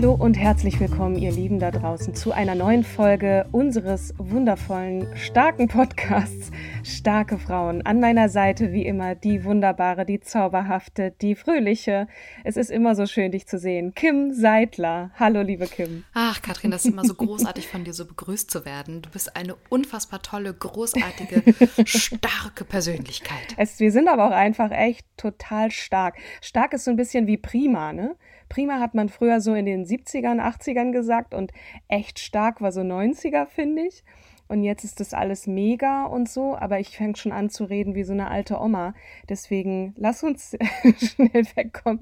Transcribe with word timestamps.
Hallo 0.00 0.14
und 0.14 0.38
herzlich 0.38 0.80
willkommen, 0.80 1.16
ihr 1.16 1.30
Lieben 1.30 1.58
da 1.58 1.70
draußen, 1.70 2.14
zu 2.14 2.32
einer 2.32 2.54
neuen 2.54 2.84
Folge 2.84 3.46
unseres 3.52 4.14
wundervollen, 4.16 5.06
starken 5.14 5.68
Podcasts 5.68 6.50
Starke 6.82 7.38
Frauen. 7.38 7.84
An 7.84 8.00
meiner 8.00 8.30
Seite 8.30 8.72
wie 8.72 8.86
immer 8.86 9.14
die 9.14 9.44
wunderbare, 9.44 10.06
die 10.06 10.20
zauberhafte, 10.20 11.14
die 11.20 11.34
fröhliche. 11.34 12.08
Es 12.44 12.56
ist 12.56 12.70
immer 12.70 12.94
so 12.94 13.04
schön, 13.04 13.32
dich 13.32 13.46
zu 13.46 13.58
sehen. 13.58 13.92
Kim 13.94 14.32
Seidler. 14.32 15.10
Hallo, 15.18 15.42
liebe 15.42 15.66
Kim. 15.66 16.04
Ach, 16.14 16.40
Katrin, 16.40 16.70
das 16.70 16.86
ist 16.86 16.92
immer 16.92 17.04
so 17.04 17.12
großartig 17.12 17.68
von 17.68 17.84
dir 17.84 17.92
so 17.92 18.06
begrüßt 18.06 18.50
zu 18.50 18.64
werden. 18.64 19.02
Du 19.02 19.10
bist 19.10 19.36
eine 19.36 19.54
unfassbar 19.68 20.22
tolle, 20.22 20.54
großartige, 20.54 21.42
starke 21.84 22.64
Persönlichkeit. 22.64 23.54
Es, 23.58 23.78
wir 23.80 23.92
sind 23.92 24.08
aber 24.08 24.28
auch 24.28 24.34
einfach 24.34 24.70
echt 24.70 25.06
total 25.18 25.70
stark. 25.70 26.16
Stark 26.40 26.72
ist 26.72 26.84
so 26.84 26.90
ein 26.90 26.96
bisschen 26.96 27.26
wie 27.26 27.36
prima, 27.36 27.92
ne? 27.92 28.16
Prima 28.50 28.80
hat 28.80 28.94
man 28.94 29.08
früher 29.08 29.40
so 29.40 29.54
in 29.54 29.64
den 29.64 29.86
70ern, 29.86 30.40
80ern 30.40 30.92
gesagt 30.92 31.32
und 31.32 31.52
echt 31.88 32.18
stark 32.18 32.60
war 32.60 32.72
so 32.72 32.82
90er, 32.82 33.46
finde 33.46 33.86
ich. 33.86 34.04
Und 34.48 34.64
jetzt 34.64 34.82
ist 34.82 34.98
das 34.98 35.14
alles 35.14 35.46
mega 35.46 36.06
und 36.06 36.28
so, 36.28 36.56
aber 36.56 36.80
ich 36.80 36.98
fange 36.98 37.16
schon 37.16 37.30
an 37.30 37.50
zu 37.50 37.62
reden 37.62 37.94
wie 37.94 38.02
so 38.02 38.12
eine 38.12 38.28
alte 38.28 38.60
Oma. 38.60 38.94
Deswegen 39.28 39.94
lass 39.96 40.24
uns 40.24 40.58
schnell 40.98 41.46
wegkommen 41.54 42.00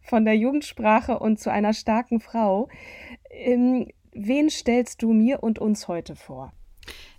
von 0.00 0.24
der 0.24 0.36
Jugendsprache 0.36 1.18
und 1.18 1.40
zu 1.40 1.50
einer 1.50 1.72
starken 1.72 2.20
Frau. 2.20 2.68
Ähm, 3.30 3.88
wen 4.12 4.48
stellst 4.48 5.02
du 5.02 5.12
mir 5.12 5.42
und 5.42 5.58
uns 5.58 5.88
heute 5.88 6.14
vor? 6.14 6.52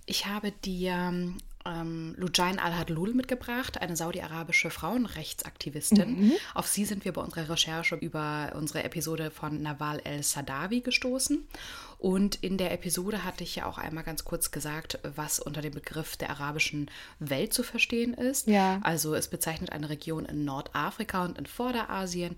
Ich 0.05 0.27
habe 0.27 0.53
dir 0.53 1.33
ähm, 1.69 2.15
Lujain 2.17 2.59
al-Hadlul 2.59 3.13
mitgebracht, 3.13 3.79
eine 3.81 3.95
saudi-arabische 3.95 4.69
Frauenrechtsaktivistin. 4.69 6.19
Mhm. 6.19 6.31
Auf 6.53 6.67
sie 6.67 6.85
sind 6.85 7.05
wir 7.05 7.13
bei 7.13 7.21
unserer 7.21 7.49
Recherche 7.49 7.95
über 7.95 8.53
unsere 8.55 8.83
Episode 8.83 9.31
von 9.31 9.61
Nawal 9.61 10.01
el-Sadawi 10.03 10.81
gestoßen. 10.81 11.47
Und 11.99 12.35
in 12.35 12.57
der 12.57 12.71
Episode 12.71 13.25
hatte 13.25 13.43
ich 13.43 13.57
ja 13.57 13.65
auch 13.65 13.77
einmal 13.77 14.05
ganz 14.05 14.23
kurz 14.23 14.51
gesagt, 14.51 14.99
was 15.15 15.39
unter 15.39 15.61
dem 15.61 15.73
Begriff 15.73 16.15
der 16.15 16.29
arabischen 16.29 16.89
Welt 17.19 17.53
zu 17.53 17.61
verstehen 17.61 18.13
ist. 18.13 18.47
Ja. 18.47 18.79
Also 18.83 19.13
es 19.15 19.27
bezeichnet 19.27 19.71
eine 19.71 19.89
Region 19.89 20.25
in 20.25 20.45
Nordafrika 20.45 21.25
und 21.25 21.37
in 21.37 21.45
Vorderasien 21.45 22.35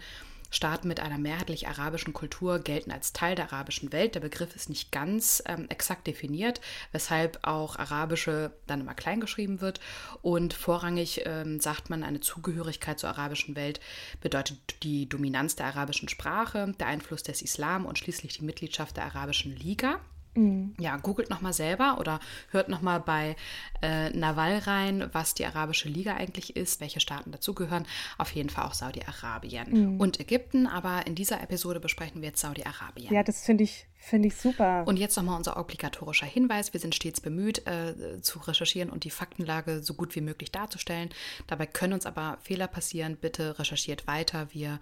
Staaten 0.51 0.87
mit 0.87 0.99
einer 0.99 1.17
mehrheitlich 1.17 1.67
arabischen 1.67 2.13
Kultur 2.13 2.59
gelten 2.59 2.91
als 2.91 3.13
Teil 3.13 3.35
der 3.35 3.51
arabischen 3.51 3.91
Welt. 3.91 4.13
Der 4.13 4.19
Begriff 4.19 4.55
ist 4.55 4.69
nicht 4.69 4.91
ganz 4.91 5.41
ähm, 5.47 5.65
exakt 5.69 6.05
definiert, 6.05 6.61
weshalb 6.91 7.39
auch 7.41 7.77
arabische 7.77 8.51
dann 8.67 8.81
immer 8.81 8.93
klein 8.93 9.21
geschrieben 9.21 9.61
wird. 9.61 9.79
Und 10.21 10.53
vorrangig 10.53 11.23
ähm, 11.25 11.59
sagt 11.59 11.89
man, 11.89 12.03
eine 12.03 12.19
Zugehörigkeit 12.19 12.99
zur 12.99 13.09
arabischen 13.09 13.55
Welt 13.55 13.79
bedeutet 14.19 14.59
die 14.83 15.07
Dominanz 15.07 15.55
der 15.55 15.67
arabischen 15.67 16.09
Sprache, 16.09 16.73
der 16.79 16.87
Einfluss 16.87 17.23
des 17.23 17.41
Islam 17.41 17.85
und 17.85 17.97
schließlich 17.97 18.37
die 18.37 18.45
Mitgliedschaft 18.45 18.97
der 18.97 19.05
Arabischen 19.05 19.55
Liga. 19.55 19.99
Mhm. 20.35 20.75
Ja, 20.79 20.97
googelt 20.97 21.29
nochmal 21.29 21.53
selber 21.53 21.97
oder 21.99 22.19
hört 22.49 22.69
nochmal 22.69 22.99
bei 22.99 23.35
äh, 23.81 24.09
Nawal 24.11 24.59
rein, 24.59 25.09
was 25.11 25.33
die 25.33 25.45
Arabische 25.45 25.89
Liga 25.89 26.15
eigentlich 26.15 26.55
ist, 26.55 26.79
welche 26.79 26.99
Staaten 26.99 27.31
dazugehören. 27.31 27.85
Auf 28.17 28.31
jeden 28.31 28.49
Fall 28.49 28.65
auch 28.65 28.73
Saudi-Arabien 28.73 29.93
mhm. 29.93 29.99
und 29.99 30.19
Ägypten, 30.19 30.67
aber 30.67 31.05
in 31.07 31.15
dieser 31.15 31.41
Episode 31.41 31.79
besprechen 31.79 32.21
wir 32.21 32.29
jetzt 32.29 32.41
Saudi-Arabien. 32.41 33.13
Ja, 33.13 33.23
das 33.23 33.43
finde 33.45 33.63
ich, 33.65 33.87
find 33.97 34.25
ich 34.25 34.35
super. 34.35 34.83
Und 34.85 34.97
jetzt 34.97 35.17
nochmal 35.17 35.37
unser 35.37 35.57
obligatorischer 35.57 36.27
Hinweis. 36.27 36.73
Wir 36.73 36.79
sind 36.79 36.95
stets 36.95 37.19
bemüht, 37.19 37.67
äh, 37.67 38.21
zu 38.21 38.39
recherchieren 38.39 38.89
und 38.89 39.03
die 39.03 39.09
Faktenlage 39.09 39.83
so 39.83 39.93
gut 39.93 40.15
wie 40.15 40.21
möglich 40.21 40.51
darzustellen. 40.51 41.09
Dabei 41.47 41.65
können 41.65 41.93
uns 41.93 42.05
aber 42.05 42.37
Fehler 42.41 42.67
passieren. 42.67 43.17
Bitte 43.17 43.59
recherchiert 43.59 44.07
weiter. 44.07 44.47
Wir 44.51 44.79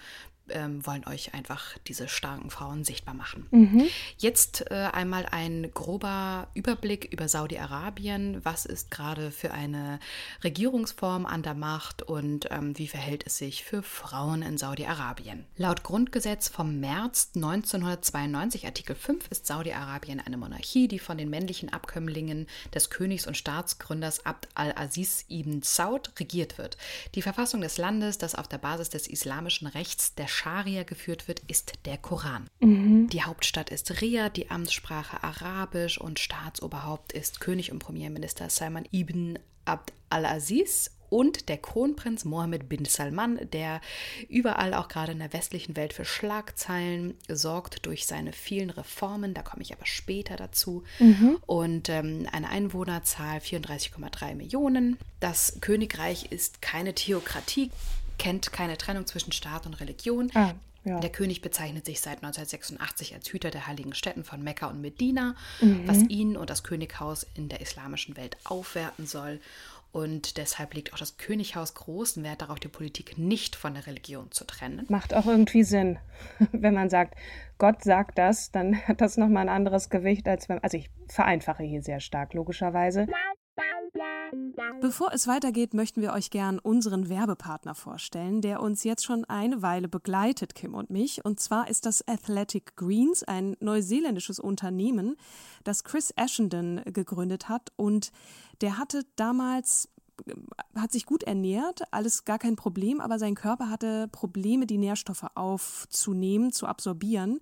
ähm, 0.52 0.86
wollen 0.86 1.08
euch 1.08 1.34
einfach 1.34 1.78
diese 1.88 2.08
starken 2.08 2.50
Frauen 2.50 2.84
sichtbar 2.84 3.14
machen. 3.14 3.48
Mhm. 3.52 3.88
Jetzt 4.18 4.70
äh, 4.72 4.90
einmal 4.92 5.26
ein 5.26 5.72
grober 5.74 6.48
Überblick 6.54 7.12
über 7.12 7.28
Saudi-Arabien. 7.28 8.44
Was 8.44 8.66
ist 8.66 8.92
gerade 8.92 9.32
für 9.32 9.52
eine 9.52 10.00
Regierungsform 10.44 11.26
an 11.26 11.44
der 11.44 11.54
Macht 11.54 12.04
und 12.04 12.48
ähm, 12.52 12.78
wie 12.78 12.88
verhält 12.88 13.26
es 13.26 13.38
sich 13.38 13.64
für 13.64 13.84
Frauen 13.84 14.42
in 14.42 14.58
Saudi-Arabien? 14.58 15.46
Laut 15.58 15.84
Grundgesetz 15.84 16.50
vom 16.50 16.80
März 16.80 17.32
1992, 17.36 18.66
Artikel 18.66 18.96
5, 18.96 19.28
ist 19.30 19.46
Saudi-Arabien 19.46 20.20
eine 20.20 20.38
Monarchie, 20.38 20.88
die 20.88 21.00
von 21.00 21.18
den 21.18 21.30
männlichen 21.30 21.72
Abkömmlingen 21.72 22.48
des 22.74 22.90
Königs 22.90 23.28
und 23.28 23.38
Staatsgründers 23.38 24.26
Abd 24.26 24.50
al-Aziz 24.56 25.26
ibn 25.30 25.62
Saud 25.62 26.12
regiert 26.20 26.58
wird. 26.58 26.78
Die 27.16 27.22
Verfassung 27.22 27.62
des 27.62 27.78
Landes, 27.78 28.18
das 28.18 28.36
auf 28.36 28.48
der 28.48 28.58
Basis 28.58 28.90
des 28.90 29.08
islamischen 29.08 29.68
Rechts 29.68 30.16
der 30.16 30.28
Scharia 30.40 30.84
geführt 30.84 31.28
wird, 31.28 31.42
ist 31.48 31.74
der 31.84 31.98
Koran. 31.98 32.48
Mhm. 32.62 33.10
Die 33.10 33.24
Hauptstadt 33.24 33.72
ist 33.72 34.02
Riyadh, 34.02 34.38
die 34.38 34.50
Amtssprache 34.50 35.22
Arabisch 35.22 35.98
und 35.98 36.18
Staatsoberhaupt 36.18 37.12
ist 37.12 37.42
König 37.42 37.74
und 37.74 37.80
Premierminister 37.80 38.50
Salman 38.50 38.88
ibn 38.94 39.38
Abd 39.66 39.92
al-Aziz 40.10 40.92
und 41.10 41.50
der 41.50 41.58
Kronprinz 41.58 42.24
Mohammed 42.24 42.70
bin 42.70 42.86
Salman, 42.86 43.40
der 43.52 43.82
überall 44.30 44.74
auch 44.74 44.88
gerade 44.88 45.12
in 45.12 45.20
der 45.20 45.34
westlichen 45.34 45.76
Welt 45.76 45.92
für 45.92 46.06
Schlagzeilen 46.06 47.16
sorgt 47.28 47.86
durch 47.86 48.06
seine 48.06 48.32
vielen 48.32 48.70
Reformen. 48.70 49.34
Da 49.34 49.42
komme 49.42 49.64
ich 49.64 49.74
aber 49.74 49.88
später 49.88 50.38
dazu. 50.38 50.84
Mhm. 51.00 51.38
Und 51.46 51.90
ähm, 51.90 52.28
eine 52.32 52.50
Einwohnerzahl 52.50 53.40
34,3 53.40 54.36
Millionen. 54.36 54.98
Das 55.20 55.58
Königreich 55.62 56.32
ist 56.32 56.62
keine 56.62 56.94
Theokratie 56.94 57.72
kennt 58.20 58.54
keine 58.54 58.78
Trennung 58.78 59.08
zwischen 59.08 59.32
Staat 59.32 59.66
und 59.66 59.80
Religion. 59.80 60.30
Ah, 60.36 60.54
ja. 60.86 61.00
Der 61.00 61.10
König 61.10 61.42
bezeichnet 61.42 61.86
sich 61.86 62.00
seit 62.00 62.18
1986 62.18 63.14
als 63.14 63.30
Hüter 63.32 63.52
der 63.52 63.68
heiligen 63.68 63.94
Städten 63.94 64.24
von 64.24 64.44
Mekka 64.44 64.68
und 64.68 64.82
Medina, 64.82 65.36
mhm. 65.60 65.88
was 65.88 66.04
ihn 66.04 66.38
und 66.38 66.50
das 66.50 66.64
Könighaus 66.64 67.26
in 67.34 67.50
der 67.50 67.62
islamischen 67.62 68.16
Welt 68.16 68.38
aufwerten 68.46 69.06
soll. 69.06 69.40
Und 69.92 70.38
deshalb 70.38 70.76
legt 70.76 70.94
auch 70.94 71.00
das 71.00 71.18
Könighaus 71.18 71.74
großen 71.74 72.24
Wert 72.24 72.42
darauf, 72.44 72.60
die 72.60 72.68
Politik 72.68 73.18
nicht 73.18 73.56
von 73.56 73.74
der 73.74 73.88
Religion 73.88 74.32
zu 74.32 74.46
trennen. 74.46 74.86
Macht 74.88 75.16
auch 75.16 75.26
irgendwie 75.26 75.64
Sinn, 75.64 75.98
wenn 76.52 76.76
man 76.76 76.92
sagt, 76.92 77.16
Gott 77.58 77.84
sagt 77.84 78.18
das, 78.20 78.52
dann 78.52 78.80
hat 78.88 79.02
das 79.02 79.18
nochmal 79.18 79.44
ein 79.44 79.56
anderes 79.56 79.90
Gewicht, 79.90 80.28
als 80.28 80.48
wenn. 80.48 80.60
Also 80.64 80.78
ich 80.78 80.92
vereinfache 81.08 81.64
hier 81.64 81.82
sehr 81.82 82.00
stark, 82.00 82.34
logischerweise. 82.36 83.08
Bevor 84.82 85.12
es 85.14 85.28
weitergeht, 85.28 85.74
möchten 85.74 86.02
wir 86.02 86.14
euch 86.14 86.30
gern 86.30 86.60
unseren 86.60 87.10
Werbepartner 87.10 87.76
vorstellen, 87.76 88.42
der 88.42 88.62
uns 88.62 88.84
jetzt 88.84 89.04
schon 89.04 89.26
eine 89.26 89.62
Weile 89.62 89.88
begleitet, 89.88 90.56
Kim 90.56 90.74
und 90.74 90.90
mich. 90.90 91.26
Und 91.26 91.40
zwar 91.40 91.70
ist 91.70 91.86
das 91.86 92.08
Athletic 92.08 92.76
Greens, 92.76 93.24
ein 93.24 93.56
neuseeländisches 93.60 94.40
Unternehmen, 94.40 95.16
das 95.64 95.84
Chris 95.84 96.14
Ashenden 96.16 96.82
gegründet 96.86 97.50
hat. 97.50 97.72
Und 97.76 98.12
der 98.62 98.78
hatte 98.78 99.06
damals 99.16 99.90
hat 100.76 100.92
sich 100.92 101.06
gut 101.06 101.24
ernährt, 101.24 101.82
alles 101.92 102.26
gar 102.26 102.40
kein 102.40 102.56
Problem, 102.56 103.02
aber 103.02 103.20
sein 103.20 103.36
Körper 103.36 103.70
hatte 103.70 104.08
Probleme, 104.08 104.66
die 104.66 104.78
Nährstoffe 104.78 105.26
aufzunehmen, 105.36 106.52
zu 106.52 106.68
absorbieren 106.68 107.40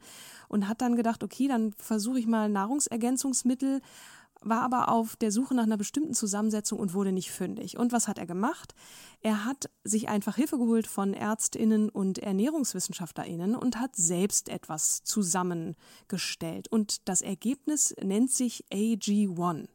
und 0.48 0.68
hat 0.68 0.82
dann 0.82 0.96
gedacht, 0.96 1.24
okay, 1.24 1.48
dann 1.48 1.74
versuche 1.74 2.20
ich 2.20 2.28
mal 2.28 2.50
Nahrungsergänzungsmittel 2.50 3.82
war 4.42 4.62
aber 4.62 4.90
auf 4.90 5.16
der 5.16 5.32
Suche 5.32 5.54
nach 5.54 5.64
einer 5.64 5.78
bestimmten 5.78 6.14
Zusammensetzung 6.14 6.80
und 6.80 6.94
wurde 6.94 7.12
nicht 7.12 7.32
fündig. 7.32 7.78
Und 7.78 7.92
was 7.92 8.08
hat 8.08 8.18
er 8.18 8.26
gemacht? 8.26 8.74
Er 9.22 9.46
hat 9.46 9.70
sich 9.84 10.10
einfach 10.10 10.36
Hilfe 10.36 10.58
geholt 10.58 10.88
von 10.88 11.14
Ärztinnen 11.14 11.90
und 11.90 12.20
Ernährungswissenschaftlerinnen 12.20 13.56
und 13.56 13.80
hat 13.80 13.96
selbst 13.96 14.50
etwas 14.50 15.04
zusammengestellt. 15.04 16.68
Und 16.70 17.08
das 17.08 17.22
Ergebnis 17.22 17.96
nennt 18.02 18.32
sich 18.32 18.66
AG1. 18.72 19.68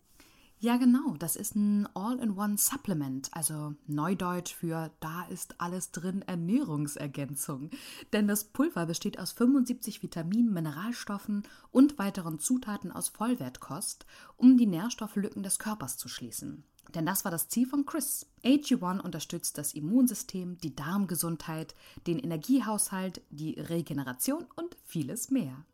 Ja, 0.62 0.76
genau. 0.76 1.16
Das 1.18 1.34
ist 1.34 1.56
ein 1.56 1.88
All-in-One-Supplement, 1.92 3.30
also 3.32 3.74
Neudeutsch 3.88 4.54
für 4.54 4.92
da 5.00 5.24
ist 5.24 5.60
alles 5.60 5.90
drin 5.90 6.22
Ernährungsergänzung. 6.22 7.70
Denn 8.12 8.28
das 8.28 8.44
Pulver 8.44 8.86
besteht 8.86 9.18
aus 9.18 9.32
75 9.32 10.04
Vitaminen, 10.04 10.52
Mineralstoffen 10.52 11.42
und 11.72 11.98
weiteren 11.98 12.38
Zutaten 12.38 12.92
aus 12.92 13.08
Vollwertkost, 13.08 14.06
um 14.36 14.56
die 14.56 14.66
Nährstofflücken 14.66 15.42
des 15.42 15.58
Körpers 15.58 15.96
zu 15.96 16.06
schließen. 16.06 16.62
Denn 16.94 17.06
das 17.06 17.24
war 17.24 17.32
das 17.32 17.48
Ziel 17.48 17.66
von 17.66 17.84
Chris. 17.84 18.26
AG1 18.44 19.00
unterstützt 19.00 19.58
das 19.58 19.74
Immunsystem, 19.74 20.58
die 20.58 20.76
Darmgesundheit, 20.76 21.74
den 22.06 22.20
Energiehaushalt, 22.20 23.20
die 23.30 23.58
Regeneration 23.58 24.46
und 24.54 24.76
vieles 24.84 25.32
mehr. 25.32 25.64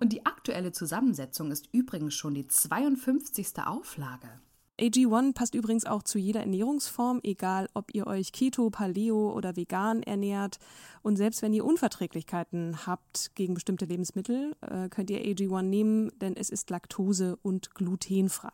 Und 0.00 0.12
die 0.12 0.26
aktuelle 0.26 0.72
Zusammensetzung 0.72 1.50
ist 1.50 1.68
übrigens 1.72 2.14
schon 2.14 2.34
die 2.34 2.46
52. 2.46 3.58
Auflage. 3.64 4.28
AG1 4.80 5.34
passt 5.34 5.56
übrigens 5.56 5.86
auch 5.86 6.04
zu 6.04 6.18
jeder 6.18 6.40
Ernährungsform, 6.40 7.20
egal 7.24 7.68
ob 7.74 7.92
ihr 7.94 8.06
euch 8.06 8.30
Keto, 8.30 8.70
Paleo 8.70 9.32
oder 9.32 9.56
vegan 9.56 10.04
ernährt. 10.04 10.58
Und 11.02 11.16
selbst 11.16 11.42
wenn 11.42 11.52
ihr 11.52 11.64
Unverträglichkeiten 11.64 12.86
habt 12.86 13.32
gegen 13.34 13.54
bestimmte 13.54 13.86
Lebensmittel, 13.86 14.54
äh, 14.60 14.88
könnt 14.88 15.10
ihr 15.10 15.20
AG1 15.20 15.62
nehmen, 15.62 16.12
denn 16.20 16.36
es 16.36 16.48
ist 16.48 16.70
laktose- 16.70 17.38
und 17.42 17.74
glutenfrei. 17.74 18.52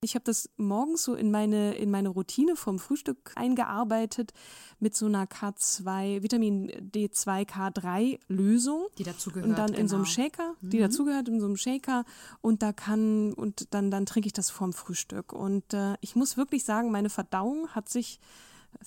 Ich 0.00 0.14
habe 0.14 0.24
das 0.24 0.50
morgens 0.56 1.04
so 1.04 1.14
in 1.14 1.30
meine, 1.30 1.74
in 1.74 1.90
meine 1.90 2.08
Routine 2.08 2.56
vom 2.56 2.78
Frühstück 2.78 3.32
eingearbeitet 3.36 4.32
mit 4.78 4.94
so 4.94 5.06
einer 5.06 5.26
K2, 5.26 6.22
Vitamin 6.22 6.70
D2, 6.70 7.48
K3 7.48 8.18
Lösung. 8.28 8.86
Die 8.98 9.04
dazugehört. 9.04 9.48
Und 9.48 9.58
dann 9.58 9.68
genau. 9.68 9.80
in 9.80 9.88
so 9.88 9.96
einem 9.96 10.04
genau. 10.04 10.14
Shaker, 10.14 10.54
die 10.60 10.78
mhm. 10.78 10.82
dazugehört 10.82 11.28
in 11.28 11.40
so 11.40 11.46
einem 11.46 11.56
Shaker. 11.56 12.04
Und 12.40 12.62
da 12.62 12.72
kann, 12.72 13.32
und 13.32 13.72
dann, 13.72 13.90
dann 13.90 14.06
trinke 14.06 14.26
ich 14.26 14.32
das 14.32 14.50
vorm 14.50 14.72
Frühstück. 14.72 15.32
Und 15.32 15.72
äh, 15.74 15.94
ich 16.00 16.16
muss 16.16 16.36
wirklich 16.36 16.64
sagen, 16.64 16.90
meine 16.90 17.10
Verdauung 17.10 17.68
hat 17.68 17.88
sich 17.88 18.20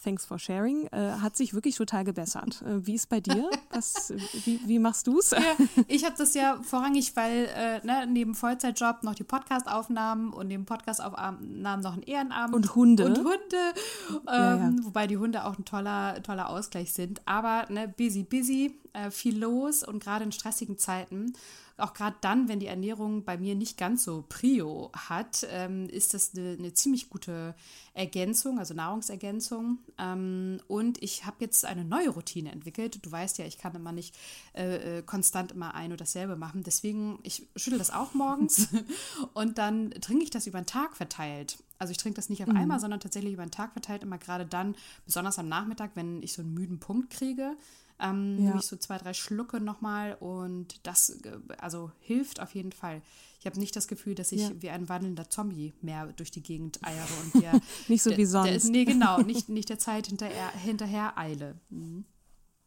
thanks 0.04 0.26
for 0.26 0.40
sharing, 0.40 0.88
äh, 0.88 1.12
hat 1.22 1.36
sich 1.36 1.54
wirklich 1.54 1.76
total 1.76 2.04
gebessert. 2.04 2.62
Äh, 2.62 2.86
wie 2.86 2.96
ist 2.96 3.10
bei 3.10 3.20
dir? 3.20 3.50
Was, 3.72 4.14
wie, 4.46 4.60
wie 4.66 4.80
machst 4.80 5.08
du 5.08 5.20
es? 5.20 5.32
Ja, 5.32 5.40
ich 5.88 6.06
habe 6.06 6.16
das 6.18 6.34
ja 6.34 6.60
vorrangig, 6.62 7.16
weil 7.16 7.50
äh, 7.56 7.86
ne, 7.86 8.08
neben 8.08 8.36
Vollzeitjob 8.36 9.04
noch 9.04 9.16
die 9.16 9.24
Podcastaufnahmen 9.24 10.34
und 10.34 10.48
neben 10.48 10.66
Podcastaufnahmen 10.66 11.82
noch 11.82 11.94
ein 11.94 12.04
Ehrenamt. 12.04 12.54
Und 12.54 12.76
Hunde. 12.76 13.06
Und 13.06 13.18
Hunde. 13.18 13.74
Ähm, 14.10 14.24
ja, 14.28 14.56
ja. 14.58 14.72
Wobei 14.82 15.08
die 15.08 15.18
Hunde 15.18 15.46
auch 15.46 15.58
ein 15.58 15.66
toller, 15.66 16.22
toller 16.24 16.50
Ausgleich 16.50 16.94
sind. 16.94 17.22
Aber 17.26 17.66
ne, 17.70 17.88
busy, 17.88 18.24
busy, 18.24 18.80
äh, 18.94 19.12
viel 19.12 19.38
los 19.38 19.84
und 19.84 20.04
gerade 20.04 20.26
in 20.26 20.32
stressigen 20.32 20.78
Zeiten 20.78 21.34
auch 21.78 21.94
gerade 21.94 22.18
dann, 22.22 22.48
wenn 22.48 22.60
die 22.60 22.68
Ernährung 22.68 23.24
bei 23.24 23.38
mir 23.38 23.56
nicht 23.56 23.78
ganz 23.78 24.04
so 24.04 24.26
Prio 24.28 24.92
hat, 24.96 25.48
ähm, 25.52 25.88
ist 25.90 26.14
das 26.14 26.34
eine, 26.36 26.56
eine, 26.58 26.74
ziemlich 26.74 27.10
gute 27.10 27.56
Ergänzung, 27.94 28.58
also 28.58 28.74
Nahrungsergänzung. 28.74 29.78
Ähm, 29.98 30.60
und 30.68 31.02
ich 31.04 31.26
habe 31.26 31.38
jetzt 31.40 31.66
eine 31.66 31.86
neue 31.86 32.10
Routine 32.10 32.52
entwickelt. 32.52 33.06
Du 33.06 33.12
weißt 33.12 33.38
ja, 33.38 33.46
ich 33.46 33.58
kann 33.58 33.76
immer 33.76 33.92
nicht 33.92 34.16
äh, 34.56 34.98
äh 34.98 35.02
konstant 35.04 35.52
immer 35.52 35.76
ein 35.76 35.92
oder 35.92 35.98
dasselbe 35.98 36.36
machen. 36.36 36.64
Deswegen, 36.64 37.20
ich 37.24 37.48
schüttel 37.56 37.78
das 37.78 37.92
auch 37.92 38.14
morgens 38.14 38.70
und 39.34 39.58
dann 39.58 39.92
trinke 39.92 40.24
ich 40.24 40.32
das 40.32 40.48
über 40.48 40.60
den 40.60 40.66
Tag 40.66 40.96
verteilt. 40.96 41.58
Also 41.80 41.92
ich 41.92 41.98
trinke 41.98 42.16
das 42.16 42.30
nicht 42.30 42.42
auf 42.42 42.50
mhm. 42.50 42.58
einmal, 42.58 42.80
sondern 42.80 43.00
tatsächlich 43.00 43.34
über 43.34 43.46
den 43.46 43.52
Tag 43.52 43.74
verteilt, 43.74 44.02
immer 44.02 44.18
gerade 44.18 44.46
dann, 44.46 44.76
besonders 45.06 45.38
am 45.38 45.48
Nachmittag, 45.48 45.92
wenn 45.96 46.24
ich 46.24 46.34
so 46.34 46.42
einen 46.42 46.54
müden 46.54 46.80
Punkt 46.80 47.12
kriege, 47.12 47.56
ähm, 48.00 48.38
ja. 48.38 48.46
Nehme 48.46 48.60
ich 48.60 48.66
so 48.66 48.76
zwei, 48.78 48.98
drei 48.98 49.14
Schlucke 49.14 49.60
nochmal 49.60 50.16
und 50.20 50.86
das 50.86 51.10
äh, 51.10 51.40
also 51.58 51.92
hilft 52.00 52.40
auf 52.40 52.54
jeden 52.54 52.72
Fall. 52.72 53.02
Ich 53.40 53.46
habe 53.46 53.60
nicht 53.60 53.76
das 53.76 53.88
Gefühl, 53.88 54.16
dass 54.16 54.32
ich 54.32 54.42
ja. 54.42 54.52
wie 54.60 54.70
ein 54.70 54.90
wandelnder 54.90 55.30
Zombie 55.30 55.74
mehr 55.82 56.08
durch 56.08 56.32
die 56.32 56.44
Gegend 56.44 56.80
eiere 56.84 57.08
und 57.24 57.34
der, 57.44 57.60
nicht 57.88 58.04
so 58.04 58.16
wie 58.16 58.26
sonst. 58.26 58.64
Der, 58.64 58.72
nee, 58.72 58.86
genau, 58.86 59.22
nicht, 59.22 59.50
nicht 59.50 59.70
der 59.70 59.80
Zeit 59.80 60.08
hinterher, 60.08 60.50
hinterher 60.52 61.18
eile. 61.18 61.60
Mhm. 61.70 62.06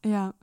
Ja. 0.05 0.35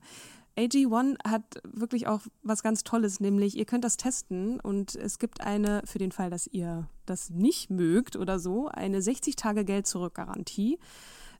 AG1 0.58 1.18
hat 1.24 1.62
wirklich 1.64 2.08
auch 2.08 2.22
was 2.42 2.64
ganz 2.64 2.84
Tolles, 2.84 3.20
nämlich 3.20 3.56
ihr 3.56 3.66
könnt 3.66 3.84
das 3.84 3.96
testen 3.96 4.60
und 4.60 4.96
es 4.96 5.20
gibt 5.20 5.42
eine, 5.42 5.84
für 5.86 6.00
den 6.00 6.12
Fall, 6.12 6.32
dass 6.32 6.48
ihr 6.48 6.90
das 7.06 7.30
nicht 7.30 7.70
mögt 7.70 8.16
oder 8.16 8.40
so, 8.40 8.68
eine 8.68 9.00
60-Tage-Geld-Zurück-Garantie. 9.00 10.80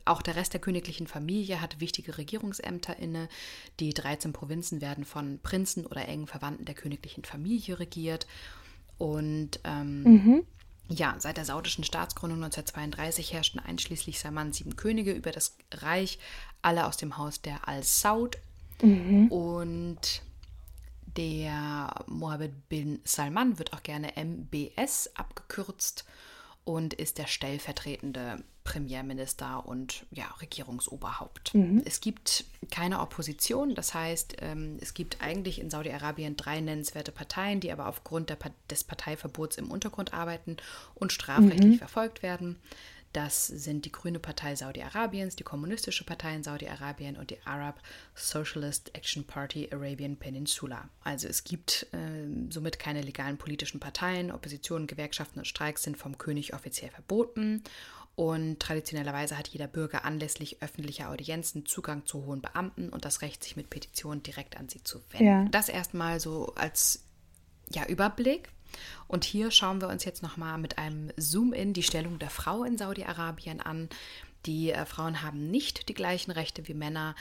Auch 0.05 0.23
der 0.23 0.37
Rest 0.37 0.53
der 0.53 0.61
königlichen 0.61 1.07
Familie 1.07 1.61
hat 1.61 1.81
wichtige 1.81 2.17
Regierungsämter 2.17 2.97
inne. 2.97 3.29
Die 3.81 3.93
13 3.93 4.33
Provinzen 4.33 4.81
werden 4.81 5.05
von 5.05 5.41
Prinzen 5.43 5.87
oder 5.87 6.07
engen 6.07 6.29
Verwandten 6.29 6.65
der 6.65 6.77
königlichen 6.77 7.25
Familie 7.25 7.81
regiert. 7.81 8.27
Und 8.99 9.61
ähm, 9.65 10.03
mhm. 10.03 10.47
Ja, 10.91 11.15
seit 11.19 11.37
der 11.37 11.45
saudischen 11.45 11.85
Staatsgründung 11.85 12.43
1932 12.43 13.33
herrschten 13.33 13.61
einschließlich 13.61 14.19
Salman 14.19 14.53
sieben 14.53 14.75
Könige 14.75 15.13
über 15.13 15.31
das 15.31 15.57
Reich, 15.73 16.19
alle 16.63 16.87
aus 16.87 16.97
dem 16.97 17.17
Haus 17.17 17.41
der 17.41 17.69
Al-Saud. 17.69 18.39
Mhm. 18.83 19.29
Und 19.29 20.23
der 21.17 21.95
Mohammed 22.07 22.69
bin 22.69 23.01
Salman 23.05 23.59
wird 23.59 23.73
auch 23.73 23.83
gerne 23.85 24.13
MBS 24.17 25.11
abgekürzt 25.15 26.05
und 26.65 26.93
ist 26.95 27.19
der 27.19 27.27
stellvertretende 27.27 28.43
Premierminister 28.65 29.67
und 29.67 30.07
ja, 30.11 30.27
Regierungsoberhaupt. 30.41 31.55
Mhm. 31.55 31.83
Es 31.85 32.01
gibt 32.01 32.45
keine 32.71 33.01
Opposition, 33.01 33.75
das 33.75 33.95
heißt, 33.95 34.37
ähm, 34.41 34.79
es 34.81 34.95
gibt 34.95 35.23
eigentlich 35.23 35.61
in 35.61 35.71
Saudi-Arabien 35.71 36.37
drei 36.37 36.61
nennenswerte 36.61 37.13
Parteien, 37.13 37.61
die 37.61 37.73
aber 37.73 37.87
aufgrund 37.87 38.31
der, 38.31 38.39
des 38.69 38.85
Parteiverbots 38.85 39.57
im 39.57 39.71
Untergrund 39.71 40.13
arbeiten 40.13 40.57
und 40.95 41.13
strafrechtlich 41.13 41.75
mhm. 41.75 41.79
verfolgt 41.79 42.23
werden. 42.23 42.57
Das 43.13 43.49
sind 43.49 43.87
die 43.87 43.93
Grüne 43.93 44.21
Partei 44.21 44.55
Saudi-Arabiens, 44.55 45.35
die 45.35 45.43
Kommunistische 45.43 46.05
Partei 46.05 46.33
in 46.37 46.45
Saudi-Arabien 46.45 47.17
und 47.17 47.31
die 47.31 47.39
Arab 47.45 47.83
Socialist 48.15 48.95
Action 48.95 49.25
Party 49.25 49.69
Arabian 49.73 50.17
Peninsula. 50.17 50.89
Also 51.03 51.27
es 51.27 51.43
gibt 51.43 51.89
äh, 51.93 52.51
somit 52.51 52.79
keine 52.79 53.03
legalen 53.03 53.37
politischen 53.37 53.81
Parteien. 53.81 54.31
Opposition, 54.31 54.87
Gewerkschaften 54.87 55.41
und 55.41 55.47
Streiks 55.47 55.83
sind 55.83 55.97
vom 55.97 56.19
König 56.19 56.55
offiziell 56.55 56.91
verboten. 56.91 57.65
Und 58.21 58.61
traditionellerweise 58.61 59.39
hat 59.39 59.49
jeder 59.49 59.67
Bürger 59.67 60.05
anlässlich 60.05 60.61
öffentlicher 60.61 61.09
Audienzen 61.09 61.65
Zugang 61.65 62.05
zu 62.05 62.27
hohen 62.27 62.43
Beamten 62.43 62.91
und 62.91 63.07
das 63.07 63.23
Recht, 63.23 63.43
sich 63.43 63.57
mit 63.57 63.71
Petitionen 63.71 64.23
direkt 64.23 64.59
an 64.59 64.69
sie 64.69 64.85
zu 64.85 65.01
wenden. 65.09 65.25
Ja. 65.25 65.45
Das 65.51 65.71
erstmal 65.71 66.21
so 66.21 66.53
als 66.55 67.03
ja, 67.71 67.87
Überblick. 67.87 68.51
Und 69.09 69.25
hier 69.25 69.51
schauen 69.51 69.81
wir 69.81 69.89
uns 69.89 70.05
jetzt 70.05 70.23
nochmal 70.23 70.59
mit 70.59 70.77
einem 70.77 71.11
Zoom-in 71.17 71.73
die 71.73 71.83
Stellung 71.83 72.19
der 72.19 72.29
Frau 72.29 72.63
in 72.63 72.77
Saudi-Arabien 72.77 73.63
an. 73.63 73.89
Die 74.45 74.71
äh, 74.71 74.85
Frauen 74.85 75.23
haben 75.23 75.51
nicht 75.51 75.89
die 75.89 75.95
gleichen 75.95 76.31
Rechte 76.31 76.69
wie 76.69 76.75
Männer. 76.75 77.15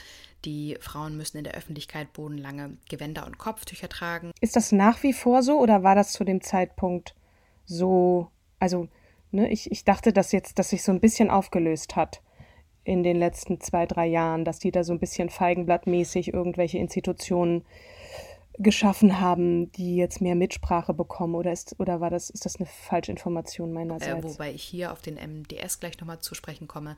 Die 0.44 0.76
Frauen 0.82 1.16
müssen 1.16 1.38
in 1.38 1.44
der 1.44 1.54
Öffentlichkeit 1.54 2.12
bodenlange 2.12 2.76
Gewänder 2.90 3.24
und 3.24 3.38
Kopftücher 3.38 3.88
tragen. 3.88 4.32
Ist 4.42 4.54
das 4.54 4.70
nach 4.70 5.02
wie 5.02 5.14
vor 5.14 5.42
so 5.42 5.60
oder 5.60 5.82
war 5.82 5.94
das 5.94 6.12
zu 6.12 6.24
dem 6.24 6.42
Zeitpunkt 6.42 7.14
so? 7.64 8.30
Also, 8.58 8.90
ne, 9.30 9.50
ich, 9.50 9.70
ich 9.70 9.84
dachte, 9.84 10.12
dass 10.12 10.32
jetzt, 10.32 10.58
dass 10.58 10.70
sich 10.70 10.82
so 10.82 10.92
ein 10.92 11.00
bisschen 11.00 11.30
aufgelöst 11.30 11.96
hat 11.96 12.22
in 12.84 13.02
den 13.02 13.16
letzten 13.16 13.60
zwei, 13.60 13.86
drei 13.86 14.06
Jahren, 14.06 14.44
dass 14.44 14.58
die 14.58 14.70
da 14.70 14.84
so 14.84 14.92
ein 14.92 14.98
bisschen 14.98 15.28
feigenblattmäßig 15.28 16.32
irgendwelche 16.32 16.78
Institutionen 16.78 17.64
geschaffen 18.62 19.20
haben, 19.20 19.72
die 19.72 19.96
jetzt 19.96 20.20
mehr 20.20 20.34
Mitsprache 20.34 20.94
bekommen 20.94 21.34
oder 21.34 21.52
ist 21.52 21.74
oder 21.78 22.00
war 22.00 22.10
das 22.10 22.30
ist 22.30 22.44
das 22.44 22.56
eine 22.56 22.66
Falschinformation 22.66 23.72
meinerseits? 23.72 24.24
Äh, 24.24 24.28
wobei 24.28 24.52
ich 24.52 24.62
hier 24.62 24.92
auf 24.92 25.00
den 25.00 25.14
MDS 25.14 25.80
gleich 25.80 25.98
nochmal 25.98 26.20
zu 26.20 26.34
sprechen 26.34 26.68
komme, 26.68 26.96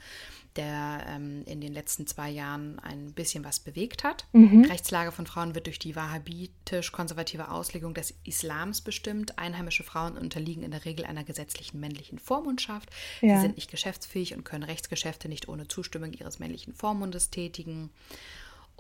der 0.56 1.04
ähm, 1.08 1.42
in 1.46 1.60
den 1.60 1.72
letzten 1.72 2.06
zwei 2.06 2.30
Jahren 2.30 2.78
ein 2.80 3.12
bisschen 3.12 3.44
was 3.44 3.60
bewegt 3.60 4.04
hat. 4.04 4.26
Mhm. 4.32 4.64
Rechtslage 4.64 5.12
von 5.12 5.26
Frauen 5.26 5.54
wird 5.54 5.66
durch 5.66 5.78
die 5.78 5.94
wahhabitisch-konservative 5.96 7.50
Auslegung 7.50 7.94
des 7.94 8.14
Islams 8.24 8.80
bestimmt. 8.80 9.38
Einheimische 9.38 9.84
Frauen 9.84 10.18
unterliegen 10.18 10.62
in 10.62 10.70
der 10.72 10.84
Regel 10.84 11.04
einer 11.04 11.24
gesetzlichen 11.24 11.80
männlichen 11.80 12.18
Vormundschaft. 12.18 12.90
Ja. 13.20 13.36
Sie 13.36 13.42
sind 13.42 13.56
nicht 13.56 13.70
geschäftsfähig 13.70 14.34
und 14.34 14.44
können 14.44 14.64
Rechtsgeschäfte 14.64 15.28
nicht 15.28 15.48
ohne 15.48 15.68
Zustimmung 15.68 16.12
ihres 16.12 16.38
männlichen 16.38 16.74
Vormundes 16.74 17.30
tätigen. 17.30 17.90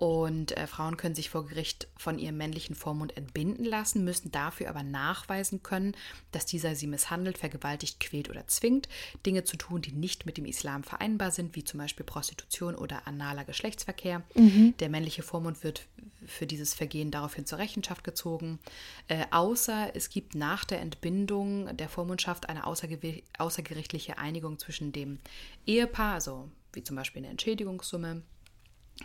Und 0.02 0.56
äh, 0.56 0.66
Frauen 0.66 0.96
können 0.96 1.14
sich 1.14 1.30
vor 1.30 1.46
Gericht 1.46 1.86
von 1.96 2.18
ihrem 2.18 2.36
männlichen 2.36 2.74
Vormund 2.74 3.16
entbinden 3.16 3.64
lassen, 3.64 4.02
müssen 4.02 4.32
dafür 4.32 4.68
aber 4.68 4.82
nachweisen 4.82 5.62
können, 5.62 5.94
dass 6.32 6.44
dieser 6.44 6.74
sie 6.74 6.88
misshandelt, 6.88 7.38
vergewaltigt, 7.38 8.00
quält 8.00 8.28
oder 8.28 8.48
zwingt, 8.48 8.88
Dinge 9.24 9.44
zu 9.44 9.56
tun, 9.56 9.80
die 9.80 9.92
nicht 9.92 10.26
mit 10.26 10.38
dem 10.38 10.44
Islam 10.44 10.82
vereinbar 10.82 11.30
sind, 11.30 11.54
wie 11.54 11.62
zum 11.62 11.78
Beispiel 11.78 12.04
Prostitution 12.04 12.74
oder 12.74 13.06
analer 13.06 13.44
Geschlechtsverkehr. 13.44 14.24
Mhm. 14.34 14.74
Der 14.80 14.88
männliche 14.88 15.22
Vormund 15.22 15.62
wird 15.62 15.86
für 16.26 16.48
dieses 16.48 16.74
Vergehen 16.74 17.12
daraufhin 17.12 17.46
zur 17.46 17.58
Rechenschaft 17.58 18.02
gezogen, 18.02 18.58
äh, 19.06 19.26
außer 19.30 19.94
es 19.94 20.10
gibt 20.10 20.34
nach 20.34 20.64
der 20.64 20.80
Entbindung 20.80 21.76
der 21.76 21.88
Vormundschaft 21.88 22.48
eine 22.48 22.66
außergerichtliche 22.66 24.18
Einigung 24.18 24.58
zwischen 24.58 24.90
dem 24.90 25.20
Ehepaar, 25.64 26.14
also 26.14 26.50
wie 26.72 26.82
zum 26.82 26.96
Beispiel 26.96 27.22
eine 27.22 27.30
Entschädigungssumme 27.30 28.22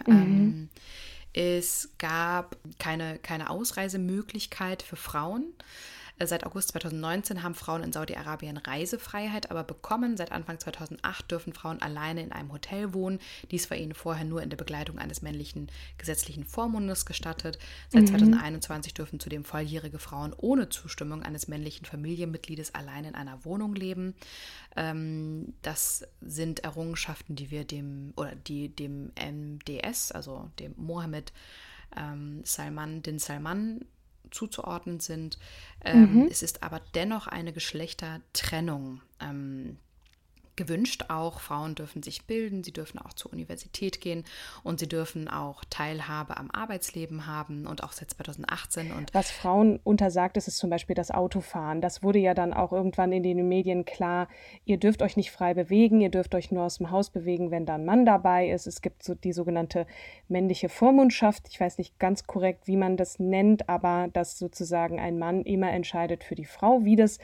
Mhm. 0.05 0.13
Ähm, 0.13 0.69
es 1.33 1.89
gab 1.97 2.57
keine, 2.79 3.19
keine 3.19 3.49
Ausreisemöglichkeit 3.49 4.81
für 4.81 4.95
Frauen. 4.95 5.53
Seit 6.23 6.45
August 6.45 6.69
2019 6.69 7.43
haben 7.43 7.53
Frauen 7.53 7.83
in 7.83 7.93
Saudi-Arabien 7.93 8.57
Reisefreiheit 8.57 9.51
aber 9.51 9.63
bekommen. 9.63 10.17
Seit 10.17 10.31
Anfang 10.31 10.59
2008 10.59 11.29
dürfen 11.29 11.53
Frauen 11.53 11.79
alleine 11.81 12.23
in 12.23 12.31
einem 12.31 12.51
Hotel 12.51 12.93
wohnen. 12.93 13.19
Dies 13.51 13.69
war 13.69 13.77
ihnen 13.77 13.93
vorher 13.93 14.25
nur 14.25 14.41
in 14.41 14.49
der 14.49 14.57
Begleitung 14.57 14.97
eines 14.97 15.21
männlichen 15.21 15.67
gesetzlichen 15.99 16.43
Vormundes 16.43 17.05
gestattet. 17.05 17.59
Seit 17.89 18.03
mhm. 18.03 18.07
2021 18.07 18.95
dürfen 18.95 19.19
zudem 19.19 19.43
volljährige 19.43 19.99
Frauen 19.99 20.33
ohne 20.35 20.69
Zustimmung 20.69 21.21
eines 21.21 21.47
männlichen 21.47 21.85
Familienmitgliedes 21.85 22.73
allein 22.73 23.05
in 23.05 23.13
einer 23.13 23.45
Wohnung 23.45 23.75
leben. 23.75 24.15
Ähm, 24.75 25.53
das 25.61 26.07
sind 26.21 26.63
Errungenschaften, 26.63 27.35
die 27.35 27.51
wir 27.51 27.63
dem 27.63 28.13
oder 28.15 28.33
die 28.33 28.69
dem 28.69 29.11
MDS, 29.15 30.11
also 30.11 30.49
dem 30.59 30.73
Mohammed 30.77 31.31
ähm, 31.95 32.41
Salman, 32.43 33.03
den 33.03 33.19
Salman 33.19 33.85
zuzuordnen 34.31 34.99
sind. 34.99 35.37
Ähm, 35.83 36.13
mhm. 36.13 36.27
Es 36.29 36.43
ist 36.43 36.63
aber 36.63 36.81
dennoch 36.95 37.27
eine 37.27 37.53
Geschlechtertrennung. 37.53 39.01
Ähm, 39.19 39.77
gewünscht 40.57 41.05
auch. 41.07 41.39
Frauen 41.39 41.75
dürfen 41.75 42.03
sich 42.03 42.25
bilden, 42.25 42.63
sie 42.63 42.73
dürfen 42.73 42.99
auch 42.99 43.13
zur 43.13 43.31
Universität 43.31 44.01
gehen 44.01 44.25
und 44.63 44.79
sie 44.79 44.89
dürfen 44.89 45.29
auch 45.29 45.63
Teilhabe 45.69 46.35
am 46.37 46.51
Arbeitsleben 46.51 47.27
haben 47.27 47.65
und 47.65 47.83
auch 47.83 47.93
seit 47.93 48.11
2018. 48.11 48.91
Und 48.91 49.13
Was 49.13 49.31
Frauen 49.31 49.79
untersagt, 49.83 50.35
ist, 50.35 50.47
ist 50.47 50.57
zum 50.57 50.69
Beispiel 50.69 50.95
das 50.95 51.11
Autofahren. 51.11 51.79
Das 51.79 52.03
wurde 52.03 52.19
ja 52.19 52.33
dann 52.33 52.53
auch 52.53 52.73
irgendwann 52.73 53.11
in 53.11 53.23
den 53.23 53.47
Medien 53.47 53.85
klar. 53.85 54.27
Ihr 54.65 54.77
dürft 54.77 55.01
euch 55.01 55.15
nicht 55.15 55.31
frei 55.31 55.53
bewegen, 55.53 56.01
ihr 56.01 56.09
dürft 56.09 56.35
euch 56.35 56.51
nur 56.51 56.63
aus 56.63 56.79
dem 56.79 56.91
Haus 56.91 57.09
bewegen, 57.09 57.51
wenn 57.51 57.65
da 57.65 57.75
ein 57.75 57.85
Mann 57.85 58.05
dabei 58.05 58.49
ist. 58.49 58.67
Es 58.67 58.81
gibt 58.81 59.03
so 59.03 59.15
die 59.15 59.33
sogenannte 59.33 59.85
männliche 60.27 60.67
Vormundschaft. 60.67 61.47
Ich 61.49 61.59
weiß 61.59 61.77
nicht 61.77 61.99
ganz 61.99 62.25
korrekt, 62.25 62.67
wie 62.67 62.77
man 62.77 62.97
das 62.97 63.19
nennt, 63.19 63.69
aber 63.69 64.09
dass 64.11 64.39
sozusagen 64.39 64.99
ein 64.99 65.19
Mann 65.19 65.43
immer 65.43 65.71
entscheidet 65.71 66.23
für 66.23 66.35
die 66.35 66.45
Frau, 66.45 66.83
wie 66.83 66.95
das 66.95 67.19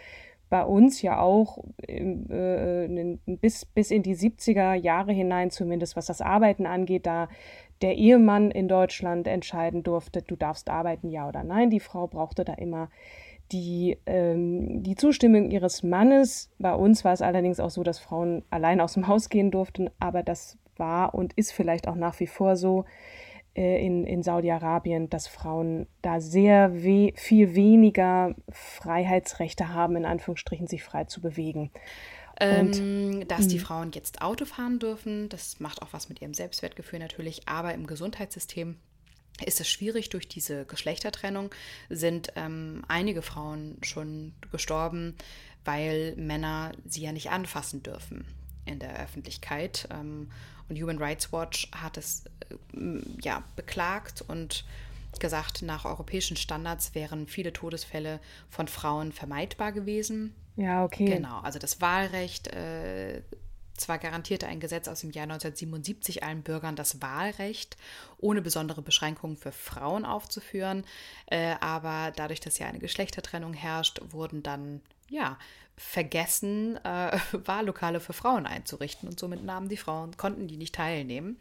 bei 0.54 0.64
uns 0.66 1.02
ja 1.02 1.20
auch 1.20 1.64
äh, 1.88 3.18
bis, 3.26 3.66
bis 3.66 3.90
in 3.90 4.04
die 4.04 4.16
70er 4.16 4.76
Jahre 4.76 5.12
hinein, 5.12 5.50
zumindest 5.50 5.96
was 5.96 6.06
das 6.06 6.22
Arbeiten 6.22 6.68
angeht, 6.68 7.08
da 7.08 7.28
der 7.82 7.96
Ehemann 7.96 8.52
in 8.52 8.68
Deutschland 8.68 9.26
entscheiden 9.28 9.82
durfte, 9.82 10.22
du 10.22 10.36
darfst 10.36 10.70
arbeiten, 10.70 11.10
ja 11.10 11.28
oder 11.28 11.44
nein. 11.44 11.72
Die 11.72 11.80
Frau 11.80 12.06
brauchte 12.06 12.46
da 12.46 12.54
immer 12.54 12.92
die, 13.52 13.98
ähm, 14.06 14.84
die 14.84 14.94
Zustimmung 14.96 15.50
ihres 15.50 15.82
Mannes. 15.82 16.52
Bei 16.60 16.76
uns 16.76 17.04
war 17.04 17.14
es 17.14 17.24
allerdings 17.24 17.60
auch 17.60 17.72
so, 17.72 17.82
dass 17.82 17.98
Frauen 17.98 18.44
allein 18.52 18.80
aus 18.80 18.94
dem 18.94 19.08
Haus 19.08 19.30
gehen 19.30 19.50
durften, 19.50 19.90
aber 20.00 20.22
das 20.22 20.60
war 20.78 21.16
und 21.16 21.34
ist 21.34 21.52
vielleicht 21.52 21.88
auch 21.88 21.96
nach 21.96 22.20
wie 22.20 22.28
vor 22.28 22.58
so. 22.58 22.86
Äh, 23.56 23.86
in, 23.86 24.06
in 24.06 24.24
Saudi-Arabien, 24.24 25.12
dass 25.12 25.28
Frauen 25.28 25.86
da 26.02 26.20
sehr 26.20 26.74
we 26.74 27.14
viel 27.16 27.54
weniger 27.54 28.34
Freiheitsrechte 28.50 29.70
haben, 29.70 29.96
in 29.96 30.06
Anführungsstrichen, 30.06 30.66
sich 30.66 30.84
frei 30.84 31.04
zu 31.04 31.22
bewegen. 31.22 31.70
Und, 32.40 32.80
ähm, 32.80 33.28
dass 33.28 33.48
die 33.48 33.60
hm. 33.60 33.66
Frauen 33.66 33.92
jetzt 33.92 34.24
Auto 34.24 34.46
fahren 34.46 34.80
dürfen, 34.80 35.30
das 35.30 35.60
macht 35.60 35.84
auch 35.84 35.90
was 35.92 36.10
mit 36.10 36.20
ihrem 36.20 36.34
Selbstwertgefühl 36.34 36.98
natürlich, 36.98 37.48
aber 37.48 37.76
im 37.76 37.86
Gesundheitssystem 37.86 38.78
ist 39.46 39.62
es 39.62 39.70
schwierig 39.70 40.10
durch 40.10 40.28
diese 40.28 40.66
Geschlechtertrennung, 40.66 41.52
sind 41.90 42.34
ähm, 42.36 42.84
einige 42.88 43.22
Frauen 43.22 43.78
schon 43.84 44.34
gestorben, 44.52 45.16
weil 45.64 46.16
Männer 46.16 46.72
sie 46.86 47.04
ja 47.04 47.12
nicht 47.12 47.30
anfassen 47.30 47.84
dürfen 47.84 48.26
in 48.66 48.80
der 48.80 49.00
Öffentlichkeit. 49.00 49.88
Ähm, 49.92 50.32
und 50.70 50.82
Human 50.82 50.98
Rights 50.98 51.32
Watch 51.32 51.70
hat 51.72 51.98
es 51.98 52.26
äh, 52.50 53.00
ja, 53.22 53.44
beklagt 53.56 54.24
und 54.28 54.66
gesagt, 55.20 55.62
nach 55.62 55.86
europäischen 55.86 56.38
Standards 56.38 56.96
wären 56.96 57.28
viele 57.28 57.54
Todesfälle 57.54 58.20
von 58.50 58.68
Frauen 58.68 59.12
vermeidbar 59.12 59.72
gewesen. 59.72 60.34
Ja, 60.56 60.84
okay. 60.84 61.06
Genau, 61.06 61.40
also 61.40 61.60
das 61.60 61.82
Wahlrecht, 61.82 62.48
äh, 62.48 63.22
zwar 63.76 63.98
garantierte 63.98 64.48
ein 64.48 64.60
Gesetz 64.60 64.88
aus 64.88 65.02
dem 65.02 65.12
Jahr 65.12 65.24
1977 65.24 66.24
allen 66.24 66.44
Bürgern 66.44 66.76
das 66.76 67.02
Wahlrecht, 67.02 67.78
ohne 68.18 68.42
besondere 68.42 68.82
Beschränkungen 68.82 69.36
für 69.36 69.52
Frauen 69.52 70.06
aufzuführen, 70.06 70.84
äh, 71.28 71.56
aber 71.60 72.12
dadurch, 72.16 72.40
dass 72.40 72.60
ja 72.60 72.68
eine 72.68 72.80
Geschlechtertrennung 72.80 73.54
herrscht, 73.54 74.02
wurden 74.12 74.44
dann 74.44 74.82
ja 75.10 75.38
vergessen, 75.76 76.78
äh, 76.84 77.18
Wahllokale 77.46 78.00
für 78.00 78.14
Frauen 78.14 78.46
einzurichten 78.46 79.10
und 79.10 79.20
somit 79.20 79.44
nahmen 79.44 79.70
die 79.70 79.78
Frauen, 79.78 80.16
konnten 80.18 80.48
die 80.48 80.58
nicht 80.58 80.76
teilnehmen. 80.76 81.38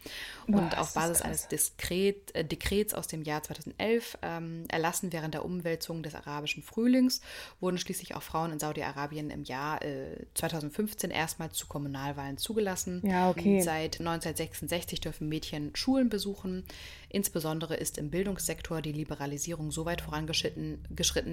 Boah, 0.47 0.59
und 0.59 0.77
auf 0.77 0.93
Basis 0.93 1.21
eines 1.21 1.47
Diskret, 1.47 2.33
äh, 2.35 2.43
Dekrets 2.43 2.93
aus 2.93 3.07
dem 3.07 3.23
Jahr 3.23 3.43
2011, 3.43 4.17
ähm, 4.21 4.65
erlassen 4.69 5.13
während 5.13 5.33
der 5.33 5.45
Umwälzung 5.45 6.03
des 6.03 6.15
arabischen 6.15 6.63
Frühlings, 6.63 7.21
wurden 7.59 7.77
schließlich 7.77 8.15
auch 8.15 8.23
Frauen 8.23 8.51
in 8.51 8.59
Saudi-Arabien 8.59 9.29
im 9.29 9.43
Jahr 9.43 9.81
äh, 9.83 10.17
2015 10.33 11.11
erstmals 11.11 11.55
zu 11.57 11.67
Kommunalwahlen 11.67 12.37
zugelassen. 12.37 13.01
Ja, 13.05 13.29
okay. 13.29 13.61
Seit 13.61 13.99
1966 13.99 15.01
dürfen 15.01 15.29
Mädchen 15.29 15.75
Schulen 15.75 16.09
besuchen. 16.09 16.65
Insbesondere 17.09 17.75
ist 17.75 17.99
im 17.99 18.09
Bildungssektor 18.09 18.81
die 18.81 18.91
Liberalisierung 18.91 19.71
so 19.71 19.85
weit 19.85 20.01
vorangeschritten, 20.01 20.79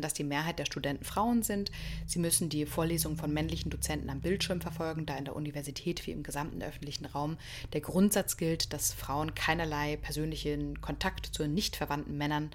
dass 0.03 0.13
die 0.13 0.25
Mehrheit 0.25 0.59
der 0.59 0.67
Studenten 0.67 1.05
Frauen 1.05 1.43
sind. 1.43 1.71
Sie 2.07 2.19
müssen 2.19 2.51
die 2.51 2.67
Vorlesungen 2.67 2.91
von 3.17 3.33
männlichen 3.33 3.71
Dozenten 3.71 4.11
am 4.11 4.21
Bildschirm 4.21 4.61
verfolgen, 4.61 5.07
da 5.07 5.17
in 5.17 5.25
der 5.25 5.37
Universität 5.37 6.07
wie 6.07 6.13
im 6.13 6.23
gesamten 6.23 6.63
öffentlichen 6.63 7.07
Raum 7.07 7.37
der 7.73 7.81
Grundsatz 7.81 8.37
gilt, 8.37 8.73
dass 8.73 8.93
Frauen 8.93 9.35
keinerlei 9.35 9.97
persönlichen 9.97 10.81
Kontakt 10.81 11.27
zu 11.27 11.47
nicht 11.47 11.77
verwandten 11.77 12.17
Männern 12.17 12.51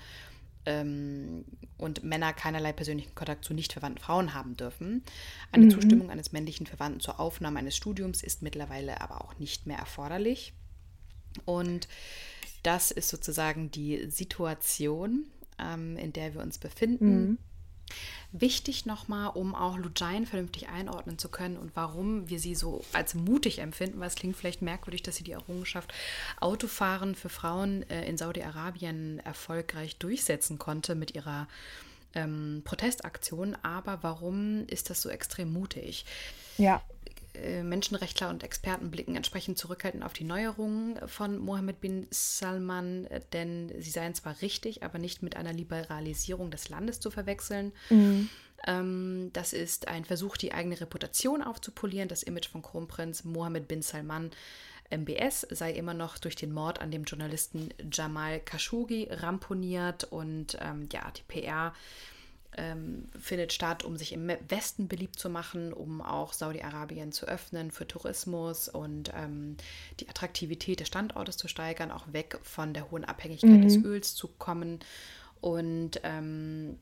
ähm, 0.66 1.46
und 1.78 2.04
Männer 2.04 2.34
keinerlei 2.34 2.74
persönlichen 2.74 3.16
Kontakt 3.16 3.46
zu 3.46 3.54
nicht 3.54 3.74
verwandten 3.74 4.02
Frauen 4.02 4.34
haben 4.34 4.58
dürfen. 4.58 5.04
Eine 5.52 5.66
mhm. 5.66 5.72
Zustimmung 5.72 6.10
eines 6.10 6.32
männlichen 6.32 6.66
Verwandten 6.66 7.00
zur 7.00 7.20
Aufnahme 7.20 7.60
eines 7.60 7.76
Studiums 7.76 8.24
ist 8.24 8.42
mittlerweile 8.42 9.02
aber 9.02 9.24
auch 9.24 9.38
nicht 9.40 9.68
mehr 9.68 9.78
erforderlich. 9.78 10.54
Und 11.46 11.88
das 12.64 12.92
ist 12.92 13.10
sozusagen 13.10 13.70
die 13.72 14.10
Situation, 14.10 15.26
ähm, 15.60 15.98
in 15.98 16.14
der 16.14 16.34
wir 16.34 16.42
uns 16.42 16.58
befinden. 16.58 17.30
Mhm. 17.30 17.38
Wichtig 18.32 18.86
nochmal, 18.86 19.30
um 19.30 19.56
auch 19.56 19.78
Lujain 19.78 20.26
vernünftig 20.26 20.68
einordnen 20.68 21.18
zu 21.18 21.30
können 21.30 21.58
und 21.58 21.72
warum 21.76 22.28
wir 22.30 22.40
sie 22.40 22.56
so 22.56 22.84
als 22.92 23.14
mutig 23.14 23.60
empfinden, 23.60 24.00
weil 24.00 24.08
es 24.08 24.16
klingt 24.16 24.36
vielleicht 24.36 24.62
merkwürdig, 24.62 25.04
dass 25.04 25.16
sie 25.16 25.24
die 25.24 25.32
Errungenschaft 25.32 25.94
Autofahren 26.42 27.16
für 27.16 27.30
Frauen 27.30 27.90
äh, 27.90 28.06
in 28.06 28.18
Saudi-Arabien 28.18 29.20
erfolgreich 29.20 29.98
durchsetzen 29.98 30.58
konnte 30.58 30.96
mit 30.96 31.16
ihrer 31.16 31.48
ähm, 32.14 32.62
Protestaktion. 32.66 33.56
Aber 33.62 34.00
warum 34.02 34.66
ist 34.68 34.90
das 34.90 35.02
so 35.02 35.10
extrem 35.10 35.54
mutig? 35.54 36.06
Ja. 36.58 36.82
Äh, 37.44 37.64
Menschenrechtler 37.64 38.30
und 38.30 38.44
Experten 38.44 38.92
blicken 38.92 39.16
entsprechend 39.16 39.58
zurückhaltend 39.58 40.04
auf 40.04 40.14
die 40.14 40.24
Neuerungen 40.24 41.00
von 41.08 41.38
Mohammed 41.38 41.82
bin 41.82 42.08
Salman, 42.12 43.08
denn 43.34 43.72
sie 43.80 43.90
seien 43.90 44.14
zwar 44.14 44.42
richtig, 44.42 44.84
aber 44.84 45.00
nicht 45.00 45.24
mit 45.24 45.36
einer 45.36 45.54
Liberalisierung 45.54 46.52
des 46.52 46.70
Landes 46.70 47.00
zu 47.00 47.12
verwechseln. 47.12 47.72
Mhm. 47.90 48.30
Ähm, 48.68 49.30
das 49.34 49.54
ist 49.54 49.88
ein 49.88 50.06
Versuch, 50.06 50.38
die 50.38 50.54
eigene 50.54 50.80
Reputation 50.80 51.42
aufzupolieren. 51.42 52.08
Das 52.08 52.24
Image 52.24 52.50
von 52.50 52.62
Kronprinz 52.62 53.24
Mohammed 53.24 53.68
bin 53.68 53.82
Salman 53.82 54.32
MBS 54.92 55.48
sei 55.50 55.72
immer 55.74 55.94
noch 55.94 56.18
durch 56.18 56.36
den 56.36 56.52
Mord 56.52 56.80
an 56.80 56.92
dem 56.92 57.06
Journalisten 57.06 57.70
Jamal 57.92 58.40
Khashoggi 58.40 59.08
ramponiert 59.10 60.04
und 60.06 60.58
ähm, 60.62 60.88
ja, 60.92 61.12
die 61.12 61.24
PR 61.24 61.74
ähm, 62.58 63.10
findet 63.20 63.54
statt, 63.54 63.84
um 63.84 63.98
sich 63.98 64.14
im 64.14 64.28
Westen 64.48 64.88
beliebt 64.88 65.20
zu 65.20 65.30
machen, 65.30 65.74
um 65.74 66.02
auch 66.02 66.34
Saudi-Arabien 66.34 67.12
zu 67.12 67.28
öffnen 67.28 67.72
für 67.72 67.88
Tourismus 67.88 68.70
und 68.70 69.12
ähm, 69.16 69.58
die 70.00 70.10
Attraktivität 70.10 70.80
des 70.80 70.88
Standortes 70.88 71.38
zu 71.38 71.48
steigern, 71.48 71.92
auch 71.92 72.12
weg 72.12 72.40
von 72.44 72.74
der 72.74 72.92
hohen 72.92 73.06
Abhängigkeit 73.06 73.50
mhm. 73.52 73.64
des 73.64 73.84
Öls 73.84 74.16
zu 74.16 74.28
kommen. 74.28 74.80
Und 75.42 76.00
ähm, 76.04 76.78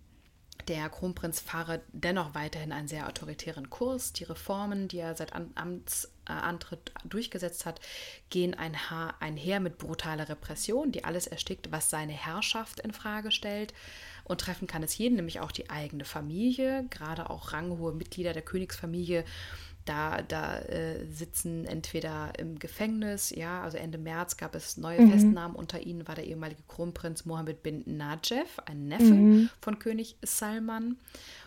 der 0.67 0.87
Kronprinz 0.89 1.39
fahre 1.39 1.81
dennoch 1.91 2.35
weiterhin 2.35 2.71
einen 2.71 2.87
sehr 2.87 3.07
autoritären 3.07 3.69
Kurs. 3.69 4.13
Die 4.13 4.23
Reformen, 4.23 4.87
die 4.87 4.99
er 4.99 5.15
seit 5.15 5.33
An 5.33 5.51
Amtsantritt 5.55 6.93
durchgesetzt 7.03 7.65
hat, 7.65 7.81
gehen 8.29 8.55
einher 8.55 9.59
mit 9.59 9.77
brutaler 9.77 10.29
Repression, 10.29 10.91
die 10.91 11.03
alles 11.03 11.27
erstickt, 11.27 11.71
was 11.71 11.89
seine 11.89 12.13
Herrschaft 12.13 12.79
in 12.79 12.93
Frage 12.93 13.31
stellt. 13.31 13.73
Und 14.23 14.41
treffen 14.41 14.67
kann 14.67 14.83
es 14.83 14.97
jeden, 14.97 15.15
nämlich 15.15 15.39
auch 15.39 15.51
die 15.51 15.69
eigene 15.69 16.05
Familie, 16.05 16.85
gerade 16.89 17.29
auch 17.29 17.51
ranghohe 17.53 17.93
Mitglieder 17.93 18.33
der 18.33 18.41
Königsfamilie 18.41 19.25
da, 19.85 20.21
da 20.21 20.59
äh, 20.59 21.05
sitzen 21.07 21.65
entweder 21.65 22.31
im 22.39 22.57
Gefängnis, 22.57 23.31
ja, 23.31 23.61
also 23.63 23.77
Ende 23.77 23.97
März 23.97 24.37
gab 24.37 24.55
es 24.55 24.77
neue 24.77 25.01
mhm. 25.01 25.11
Festnahmen. 25.11 25.55
Unter 25.55 25.81
ihnen 25.81 26.07
war 26.07 26.15
der 26.15 26.25
ehemalige 26.25 26.63
Kronprinz 26.67 27.25
Mohammed 27.25 27.63
bin 27.63 27.83
Najef, 27.85 28.59
ein 28.65 28.87
Neffe 28.87 29.13
mhm. 29.13 29.49
von 29.59 29.79
König 29.79 30.15
Salman 30.21 30.97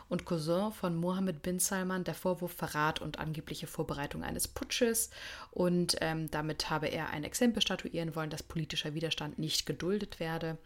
und 0.09 0.25
Cousin 0.25 0.73
von 0.73 0.97
Mohammed 0.97 1.43
bin 1.43 1.59
Salman, 1.59 2.05
der 2.05 2.15
Vorwurf 2.15 2.53
Verrat 2.53 3.01
und 3.01 3.19
angebliche 3.19 3.67
Vorbereitung 3.67 4.23
eines 4.23 4.49
Putsches. 4.49 5.11
Und 5.51 5.97
ähm, 6.01 6.31
damit 6.31 6.71
habe 6.71 6.89
er 6.89 7.11
ein 7.11 7.25
Exempel 7.25 7.63
statuieren 7.63 8.15
wollen, 8.15 8.31
dass 8.31 8.43
politischer 8.43 8.95
Widerstand 8.95 9.39
nicht 9.39 9.67
geduldet 9.67 10.21
werde. 10.21 10.59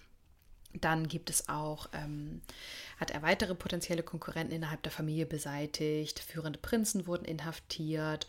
Dann 0.72 1.08
gibt 1.08 1.30
es 1.30 1.48
auch 1.48 1.88
ähm, 1.92 2.40
hat 3.00 3.10
er 3.10 3.22
weitere 3.22 3.54
potenzielle 3.54 4.02
Konkurrenten 4.02 4.52
innerhalb 4.52 4.82
der 4.82 4.92
Familie 4.92 5.24
beseitigt, 5.24 6.20
führende 6.20 6.58
Prinzen 6.58 7.06
wurden 7.06 7.24
inhaftiert 7.24 8.26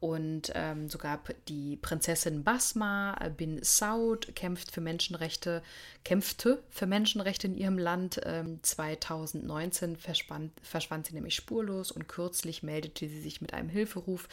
und 0.00 0.50
ähm, 0.54 0.88
sogar 0.88 1.20
die 1.46 1.76
Prinzessin 1.76 2.42
Basma 2.42 3.16
bin 3.36 3.62
Saud 3.62 4.34
kämpft 4.34 4.72
für 4.72 4.80
Menschenrechte, 4.80 5.62
kämpfte 6.04 6.62
für 6.70 6.86
Menschenrechte 6.86 7.46
in 7.46 7.54
ihrem 7.54 7.78
Land. 7.78 8.20
Ähm, 8.24 8.60
2019 8.62 9.96
verschwand, 9.96 10.52
verschwand 10.62 11.06
sie 11.06 11.14
nämlich 11.14 11.34
spurlos 11.34 11.90
und 11.90 12.08
kürzlich 12.08 12.62
meldete 12.62 13.08
sie 13.08 13.20
sich 13.20 13.40
mit 13.40 13.54
einem 13.54 13.68
Hilferuf, 13.68 14.28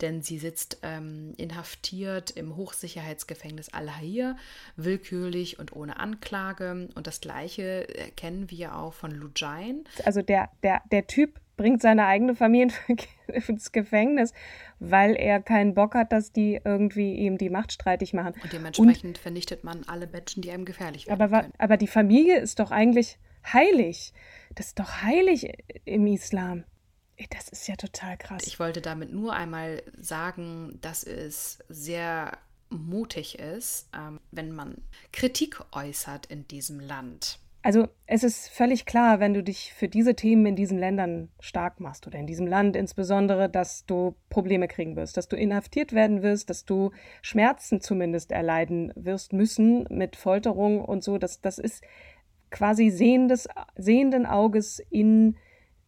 denn 0.00 0.22
sie 0.22 0.38
sitzt 0.38 0.78
ähm, 0.82 1.34
inhaftiert 1.36 2.30
im 2.30 2.56
Hochsicherheitsgefängnis 2.56 3.72
Al-Hair, 3.72 4.36
willkürlich 4.76 5.58
und 5.58 5.74
ohne 5.74 5.98
Anklage. 5.98 6.88
Und 6.94 7.06
das 7.06 7.20
Gleiche 7.20 7.86
kennen 8.16 8.50
wir 8.50 8.76
auch 8.76 8.94
von 8.94 9.32
Giant. 9.34 9.88
Also 10.04 10.22
der, 10.22 10.50
der, 10.62 10.82
der 10.90 11.06
Typ 11.06 11.40
bringt 11.56 11.82
seine 11.82 12.06
eigene 12.06 12.34
Familie 12.34 12.74
ins 13.48 13.72
Gefängnis, 13.72 14.32
weil 14.78 15.14
er 15.16 15.40
keinen 15.40 15.74
Bock 15.74 15.94
hat, 15.94 16.12
dass 16.12 16.32
die 16.32 16.60
irgendwie 16.64 17.14
ihm 17.14 17.38
die 17.38 17.50
Macht 17.50 17.72
streitig 17.72 18.12
machen. 18.12 18.34
Und 18.42 18.52
dementsprechend 18.52 19.04
Und, 19.04 19.18
vernichtet 19.18 19.64
man 19.64 19.84
alle 19.86 20.06
Menschen, 20.06 20.42
die 20.42 20.50
einem 20.50 20.64
gefährlich 20.64 21.06
werden. 21.06 21.20
Aber, 21.20 21.46
aber 21.58 21.76
die 21.76 21.86
Familie 21.86 22.38
ist 22.38 22.58
doch 22.58 22.70
eigentlich 22.70 23.18
heilig. 23.52 24.12
Das 24.54 24.66
ist 24.68 24.78
doch 24.78 25.02
heilig 25.02 25.52
im 25.84 26.06
Islam. 26.06 26.64
Das 27.30 27.48
ist 27.48 27.66
ja 27.66 27.76
total 27.76 28.18
krass. 28.18 28.46
Ich 28.46 28.58
wollte 28.58 28.82
damit 28.82 29.12
nur 29.12 29.32
einmal 29.32 29.82
sagen, 29.96 30.78
dass 30.82 31.02
es 31.02 31.58
sehr 31.68 32.36
mutig 32.68 33.38
ist, 33.38 33.88
ähm, 33.96 34.20
wenn 34.32 34.52
man 34.52 34.82
Kritik 35.12 35.60
äußert 35.72 36.26
in 36.26 36.46
diesem 36.48 36.80
Land. 36.80 37.38
Also 37.66 37.88
es 38.06 38.22
ist 38.22 38.48
völlig 38.48 38.86
klar, 38.86 39.18
wenn 39.18 39.34
du 39.34 39.42
dich 39.42 39.72
für 39.72 39.88
diese 39.88 40.14
Themen 40.14 40.46
in 40.46 40.54
diesen 40.54 40.78
Ländern 40.78 41.30
stark 41.40 41.80
machst 41.80 42.06
oder 42.06 42.16
in 42.16 42.28
diesem 42.28 42.46
Land 42.46 42.76
insbesondere, 42.76 43.48
dass 43.50 43.84
du 43.86 44.14
Probleme 44.30 44.68
kriegen 44.68 44.94
wirst, 44.94 45.16
dass 45.16 45.26
du 45.26 45.34
inhaftiert 45.34 45.92
werden 45.92 46.22
wirst, 46.22 46.48
dass 46.48 46.64
du 46.64 46.92
Schmerzen 47.22 47.80
zumindest 47.80 48.30
erleiden 48.30 48.92
wirst 48.94 49.32
müssen 49.32 49.84
mit 49.90 50.14
Folterung 50.14 50.84
und 50.84 51.02
so. 51.02 51.18
Das, 51.18 51.40
das 51.40 51.58
ist 51.58 51.82
quasi 52.52 52.88
sehendes, 52.88 53.48
sehenden 53.74 54.26
Auges 54.26 54.80
in 54.90 55.34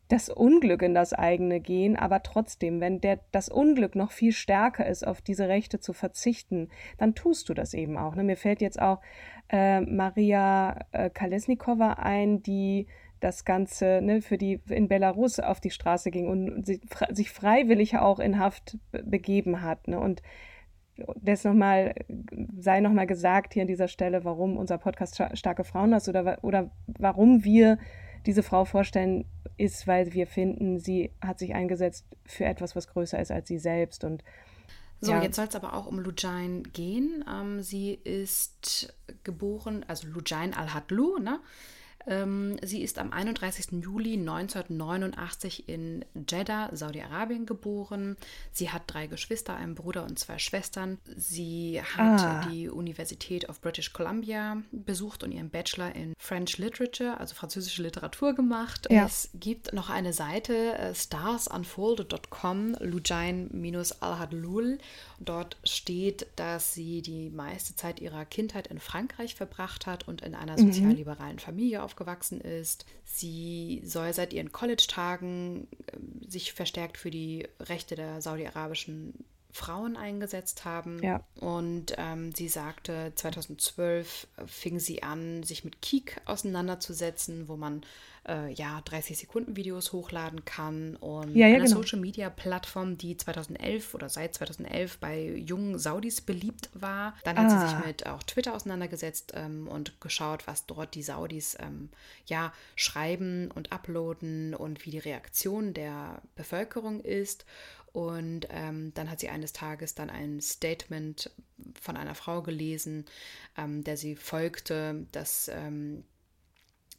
das 0.09 0.31
Unglück 0.31 0.83
in 0.83 0.95
das 0.95 1.13
eigene 1.13 1.61
gehen, 1.61 1.95
aber 1.95 2.23
trotzdem, 2.23 2.81
wenn 2.81 3.01
der, 3.01 3.21
das 3.31 3.49
Unglück 3.49 3.95
noch 3.95 4.11
viel 4.11 4.33
stärker 4.33 4.87
ist, 4.87 5.07
auf 5.07 5.21
diese 5.21 5.49
Rechte 5.49 5.81
zu 5.81 5.93
verzichten, 5.93 6.71
dann 6.97 7.15
tust 7.15 7.49
du 7.49 7.55
das 7.55 7.75
eben 7.75 7.99
auch. 7.99 8.15
Ne? 8.15 8.25
Mir 8.25 8.37
fällt 8.37 8.63
jetzt 8.63 8.81
auch 8.81 9.01
äh, 9.49 9.81
Maria 9.81 10.79
äh, 10.93 11.11
Kalesnikova 11.11 11.95
ein, 11.95 12.43
die 12.43 12.87
das 13.21 13.45
Ganze 13.45 14.01
ne, 14.03 14.23
für 14.23 14.39
die 14.39 14.61
in 14.69 14.89
Belarus 14.89 15.41
auf 15.41 15.61
die 15.61 15.71
Straße 15.71 16.11
ging 16.11 16.29
und 16.29 16.65
sie, 16.65 16.81
sich 17.11 17.31
freiwillig 17.31 17.99
auch 17.99 18.21
in 18.21 18.39
Haft 18.39 18.79
begeben 18.93 19.63
hat. 19.63 19.89
Ne? 19.89 19.99
Und 19.99 20.23
das 21.17 21.45
nochmal, 21.45 21.95
sei 22.59 22.81
nochmal 22.81 23.07
gesagt 23.07 23.55
hier 23.55 23.63
an 23.63 23.69
dieser 23.69 23.89
Stelle, 23.89 24.25
warum 24.25 24.57
unser 24.57 24.79
Podcast 24.79 25.23
Starke 25.35 25.65
Frauen 25.65 25.93
ist 25.93 26.09
oder, 26.09 26.39
oder 26.43 26.71
warum 26.87 27.45
wir 27.45 27.79
diese 28.27 28.43
Frau 28.43 28.65
vorstellen, 28.65 29.25
ist, 29.57 29.87
weil 29.87 30.13
wir 30.13 30.27
finden, 30.27 30.79
sie 30.79 31.13
hat 31.21 31.39
sich 31.39 31.55
eingesetzt 31.55 32.07
für 32.25 32.45
etwas, 32.45 32.77
was 32.77 32.89
größer 32.89 33.19
ist 33.19 33.31
als 33.31 33.49
sie 33.49 33.59
selbst. 33.59 34.05
Und 34.05 34.23
so, 35.01 35.13
ja. 35.13 35.23
jetzt 35.23 35.37
soll 35.37 35.47
es 35.47 35.55
aber 35.55 35.75
auch 35.75 35.87
um 35.87 35.99
Lujain 35.99 36.65
gehen. 36.73 37.25
Ähm, 37.31 37.63
sie 37.63 37.95
ist 37.95 38.93
geboren, 39.23 39.85
also 39.87 40.09
Lujain 40.09 40.55
al-Hadlu, 40.55 41.19
ne? 41.19 41.41
Ähm, 42.09 42.57
sie 42.63 42.83
ist 42.83 42.99
am 42.99 43.13
31. 43.13 43.83
Juli 43.83 44.15
1989 44.15 45.69
in 45.69 46.05
Jeddah, 46.29 46.71
Saudi-Arabien 46.75 47.45
geboren. 47.45 48.17
Sie 48.51 48.71
hat 48.71 48.85
drei 48.87 49.07
Geschwister, 49.07 49.55
einen 49.55 49.75
Bruder 49.75 50.05
und 50.05 50.19
zwei 50.19 50.39
Schwestern. 50.39 50.97
Sie 51.17 51.83
hat 51.83 52.21
ah. 52.21 52.47
die 52.49 52.71
Universität 52.71 53.49
of 53.49 53.61
British 53.61 53.93
Columbia 53.93 54.63
besucht 54.73 55.23
und 55.23 55.33
ihren 55.33 55.51
Bachelor 55.51 55.95
in 55.95 56.15
French 56.19 56.57
Literature, 56.57 57.21
also 57.21 57.35
französische 57.35 57.83
Literatur 57.83 58.35
gemacht. 58.35 58.87
Ja. 58.91 59.05
Es 59.05 59.29
gibt 59.35 59.75
noch 59.75 59.91
eine 59.91 60.15
Seite, 60.15 60.79
äh, 60.79 60.95
starsunfolded.com, 60.95 62.77
Lujain-Al-Hadlul. 62.81 64.79
Dort 65.21 65.59
steht, 65.65 66.27
dass 66.37 66.73
sie 66.73 67.03
die 67.03 67.29
meiste 67.29 67.77
Zeit 67.77 68.01
ihrer 68.01 68.25
Kindheit 68.25 68.69
in 68.69 68.81
Frankreich 68.81 69.35
verbracht 69.35 69.87
hat 69.87 70.09
und 70.09 70.23
in 70.23 70.35
einer 70.35 70.59
mhm. 70.59 70.73
sozialliberalen 70.73 71.39
Familie 71.39 71.83
aufgewachsen 71.83 71.98
aufgewachsen 71.99 72.41
ist. 72.41 72.87
Sie 73.05 73.83
soll 73.85 74.13
seit 74.13 74.33
ihren 74.33 74.53
College-Tagen 74.53 75.67
äh, 75.87 76.31
sich 76.31 76.53
verstärkt 76.53 76.97
für 76.97 77.11
die 77.11 77.47
Rechte 77.61 77.97
der 77.97 78.21
saudi-arabischen 78.21 79.25
Frauen 79.59 79.97
eingesetzt 79.97 80.65
haben. 80.65 81.03
Ja. 81.03 81.21
Und 81.41 81.95
ähm, 81.99 82.33
sie 82.33 82.49
sagte, 82.49 83.13
2012 83.15 84.29
fing 84.47 84.79
sie 84.79 85.03
an, 85.03 85.43
sich 85.43 85.65
mit 85.65 85.83
Kik 85.83 86.21
auseinanderzusetzen, 86.27 87.49
wo 87.49 87.57
man 87.57 87.83
äh, 88.29 88.53
ja 88.53 88.81
30 88.85 89.19
Sekunden 89.19 89.57
Videos 89.57 89.93
hochladen 89.93 90.45
kann 90.45 90.97
und 90.97 91.35
ja, 91.35 91.49
ja, 91.49 91.57
eine 91.57 91.65
genau. 91.65 91.83
Social 91.83 91.99
Media 91.99 92.31
Plattform, 92.31 92.99
die 92.99 93.17
2011 93.17 93.95
oder 93.95 94.09
seit 94.09 94.35
2011 94.35 94.99
bei 94.99 95.25
jungen 95.25 95.79
Saudis 95.79 96.21
beliebt 96.21 96.71
war. 96.75 97.15
Dann 97.25 97.37
hat 97.39 97.47
ah. 97.47 97.51
sie 97.51 97.69
sich 97.69 97.87
mit 97.87 98.07
auch 98.07 98.23
Twitter 98.23 98.55
auseinandergesetzt 98.55 99.33
ähm, 99.35 99.67
und 99.67 100.01
geschaut, 100.01 100.47
was 100.47 100.67
dort 100.67 100.95
die 100.95 101.03
Saudis 101.03 101.57
ähm, 101.59 101.89
ja 102.27 102.53
schreiben 102.77 103.51
und 103.51 103.73
uploaden 103.73 104.55
und 104.55 104.85
wie 104.85 104.91
die 104.91 104.99
Reaktion 104.99 105.75
der 105.75 106.23
Bevölkerung 106.37 107.01
ist. 107.01 107.45
Und 107.93 108.47
ähm, 108.51 108.93
dann 108.95 109.11
hat 109.11 109.21
sie 109.21 109.29
eines 109.29 109.53
Tages 109.53 109.95
dann 109.95 110.11
ein 110.11 110.41
Statement 110.41 111.31
von 111.81 111.97
einer 111.97 112.15
Frau 112.15 112.43
gelesen, 112.43 113.07
ähm, 113.57 113.83
der 113.85 113.97
sie 113.97 114.15
folgte, 114.15 115.07
dass 115.13 115.49
ähm, 115.49 116.05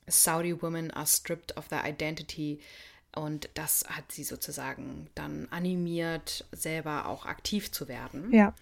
Saudi 0.07 0.61
women 0.61 0.91
are 0.91 1.07
stripped 1.07 1.55
of 1.57 1.67
their 1.67 1.85
identity. 1.85 2.59
Und 3.15 3.49
das 3.53 3.85
hat 3.87 4.11
sie 4.11 4.23
sozusagen 4.23 5.09
dann 5.15 5.47
animiert, 5.51 6.45
selber 6.51 7.07
auch 7.07 7.25
aktiv 7.25 7.71
zu 7.71 7.87
werden. 7.87 8.31
Ja. 8.33 8.53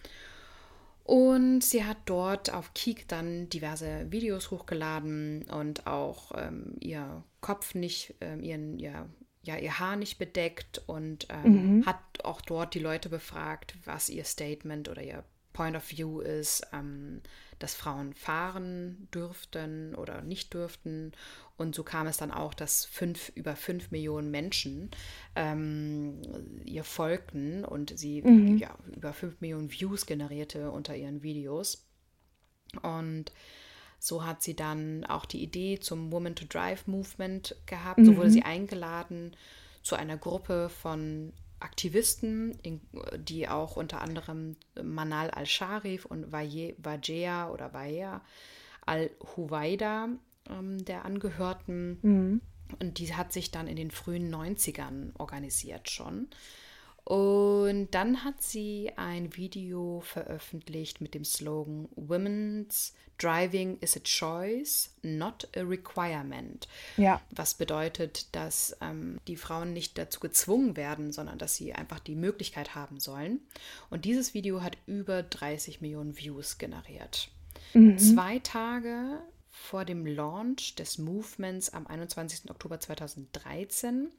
Und 1.08 1.62
sie 1.62 1.86
hat 1.86 1.98
dort 2.06 2.54
auf 2.54 2.74
Kik 2.74 3.08
dann 3.08 3.48
diverse 3.48 4.12
Videos 4.12 4.52
hochgeladen 4.52 5.44
und 5.44 5.88
auch 5.88 6.34
ähm, 6.36 6.76
ihr 6.82 7.24
Kopf 7.40 7.76
nicht, 7.76 8.14
ähm, 8.20 8.44
ihren, 8.44 8.78
ihr, 8.78 9.08
ja, 9.48 9.58
ihr 9.58 9.80
Haar 9.80 9.96
nicht 9.96 10.20
bedeckt 10.20 10.82
und 10.86 11.28
ähm, 11.30 11.78
mhm. 11.78 11.86
hat 11.86 12.00
auch 12.24 12.42
dort 12.42 12.74
die 12.74 12.80
Leute 12.80 13.10
befragt, 13.10 13.76
was 13.86 14.10
ihr 14.10 14.26
Statement 14.26 14.90
oder 14.90 15.02
ihr 15.02 15.24
Point 15.54 15.76
of 15.76 15.90
View 15.90 16.20
ist, 16.20 16.68
ähm, 16.74 17.22
dass 17.58 17.74
Frauen 17.74 18.14
fahren 18.14 19.08
dürften 19.12 19.96
oder 19.96 20.22
nicht 20.22 20.54
dürften. 20.54 21.14
Und 21.56 21.74
so 21.74 21.84
kam 21.84 22.06
es 22.06 22.18
dann 22.18 22.30
auch, 22.30 22.54
dass 22.54 22.86
fünf, 22.86 23.32
über 23.34 23.56
fünf 23.56 23.90
Millionen 23.90 24.30
Menschen 24.30 24.92
ähm, 25.36 26.22
ihr 26.64 26.84
folgten 26.84 27.66
und 27.66 27.98
sie 27.98 28.22
mhm. 28.22 28.58
ja, 28.58 28.78
über 28.96 29.14
fünf 29.14 29.42
Millionen 29.42 29.72
Views 29.72 30.06
generierte 30.06 30.70
unter 30.70 30.96
ihren 30.96 31.24
Videos. 31.24 31.88
Und 32.84 33.32
so 34.00 34.26
hat 34.26 34.44
sie 34.44 34.56
dann 34.56 35.04
auch 35.06 35.26
die 35.26 35.42
Idee 35.42 35.80
zum 35.80 36.12
Woman 36.12 36.36
to 36.36 36.46
Drive 36.48 36.88
Movement 36.88 37.56
gehabt. 37.66 38.00
Mhm. 38.00 38.06
So 38.06 38.18
wurde 38.18 38.32
sie 38.32 38.44
eingeladen 38.44 39.36
zu 39.82 39.96
einer 39.96 40.18
Gruppe 40.18 40.70
von 40.70 41.34
Aktivisten, 41.60 42.58
die 43.18 43.48
auch 43.48 43.78
unter 43.78 44.02
anderem 44.02 44.56
Manal 44.82 45.32
al-Sharif 45.32 46.06
und 46.06 46.32
Wajea 46.32 47.50
oder 47.50 47.74
Wajea 47.74 48.22
al-Huwaida 48.86 50.10
ähm, 50.50 50.86
der 50.86 51.06
angehörten. 51.06 52.00
Mhm. 52.02 52.42
Und 52.80 53.00
die 53.00 53.16
hat 53.16 53.34
sich 53.34 53.52
dann 53.52 53.68
in 53.68 53.76
den 53.76 53.92
frühen 53.92 54.34
90ern 54.34 55.12
organisiert 55.18 55.90
schon. 55.90 56.28
Und 57.08 57.88
dann 57.92 58.26
hat 58.26 58.42
sie 58.42 58.92
ein 58.98 59.38
Video 59.38 60.02
veröffentlicht 60.02 61.00
mit 61.00 61.14
dem 61.14 61.24
Slogan 61.24 61.88
Women's 61.96 62.94
Driving 63.18 63.78
is 63.80 63.96
a 63.96 64.02
choice, 64.02 64.94
not 65.04 65.48
a 65.56 65.62
requirement. 65.62 66.68
Ja. 66.98 67.22
Was 67.32 67.54
bedeutet, 67.54 68.36
dass 68.36 68.76
ähm, 68.82 69.22
die 69.30 69.38
Frauen 69.38 69.72
nicht 69.72 69.98
dazu 69.98 70.20
gezwungen 70.20 70.76
werden, 70.76 71.14
sondern 71.14 71.38
dass 71.38 71.56
sie 71.56 71.74
einfach 71.74 72.00
die 72.00 72.16
Möglichkeit 72.16 72.76
haben 72.76 73.00
sollen. 73.00 73.40
Und 73.90 74.04
dieses 74.04 74.34
Video 74.34 74.62
hat 74.62 74.78
über 74.86 75.24
30 75.24 75.80
Millionen 75.80 76.18
Views 76.18 76.58
generiert. 76.58 77.30
Mhm. 77.74 77.98
Zwei 77.98 78.40
Tage 78.40 79.22
vor 79.64 79.86
dem 79.86 80.06
Launch 80.06 80.76
des 80.76 80.98
Movements 80.98 81.70
am 81.72 81.88
21. 81.88 82.50
Oktober 82.50 82.80
2013 82.80 84.10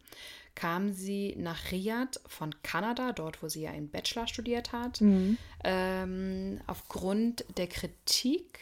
kam 0.55 0.93
sie 0.93 1.35
nach 1.39 1.71
Riyadh 1.71 2.21
von 2.27 2.55
Kanada, 2.63 3.13
dort 3.13 3.43
wo 3.43 3.49
sie 3.49 3.63
ja 3.63 3.71
einen 3.71 3.91
Bachelor 3.91 4.27
studiert 4.27 4.73
hat, 4.73 5.01
mhm. 5.01 5.39
ähm, 5.65 6.61
aufgrund 6.67 7.45
der 7.57 7.69
Kritik, 7.69 8.59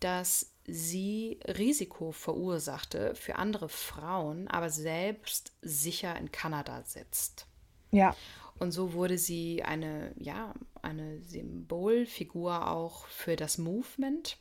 dass 0.00 0.50
sie 0.66 1.38
Risiko 1.46 2.12
verursachte 2.12 3.14
für 3.14 3.36
andere 3.36 3.68
Frauen, 3.68 4.48
aber 4.48 4.70
selbst 4.70 5.52
sicher 5.62 6.16
in 6.16 6.32
Kanada 6.32 6.82
sitzt. 6.84 7.46
Ja. 7.92 8.14
Und 8.58 8.72
so 8.72 8.92
wurde 8.92 9.16
sie 9.16 9.62
eine, 9.62 10.12
ja, 10.18 10.54
eine 10.82 11.20
Symbolfigur 11.22 12.68
auch 12.68 13.06
für 13.06 13.36
das 13.36 13.56
Movement. 13.56 14.36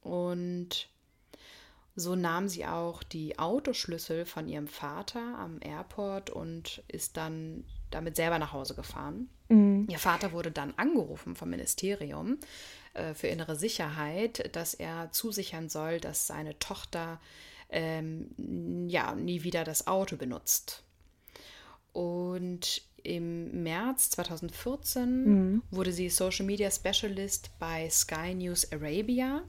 Und 0.00 0.88
so 1.96 2.14
nahm 2.14 2.48
sie 2.48 2.66
auch 2.66 3.02
die 3.02 3.38
Autoschlüssel 3.38 4.24
von 4.24 4.48
ihrem 4.48 4.68
Vater 4.68 5.20
am 5.38 5.58
Airport 5.60 6.30
und 6.30 6.82
ist 6.88 7.16
dann 7.16 7.64
damit 7.90 8.16
selber 8.16 8.38
nach 8.38 8.52
Hause 8.52 8.74
gefahren. 8.74 9.28
Mhm. 9.48 9.86
Ihr 9.88 9.98
Vater 9.98 10.32
wurde 10.32 10.50
dann 10.50 10.72
angerufen 10.76 11.34
vom 11.34 11.50
Ministerium 11.50 12.38
äh, 12.94 13.14
für 13.14 13.26
innere 13.26 13.56
Sicherheit, 13.56 14.54
dass 14.54 14.74
er 14.74 15.10
zusichern 15.12 15.68
soll, 15.68 16.00
dass 16.00 16.26
seine 16.26 16.58
Tochter 16.58 17.20
ähm, 17.68 18.88
ja 18.88 19.14
nie 19.14 19.42
wieder 19.42 19.64
das 19.64 19.86
Auto 19.86 20.16
benutzt. 20.16 20.84
Und 21.92 22.82
im 23.02 23.62
März 23.62 24.10
2014 24.10 25.24
mhm. 25.24 25.62
wurde 25.70 25.92
sie 25.92 26.08
Social 26.08 26.46
Media 26.46 26.70
Specialist 26.70 27.50
bei 27.58 27.88
Sky 27.90 28.34
News 28.34 28.70
Arabia 28.70 29.42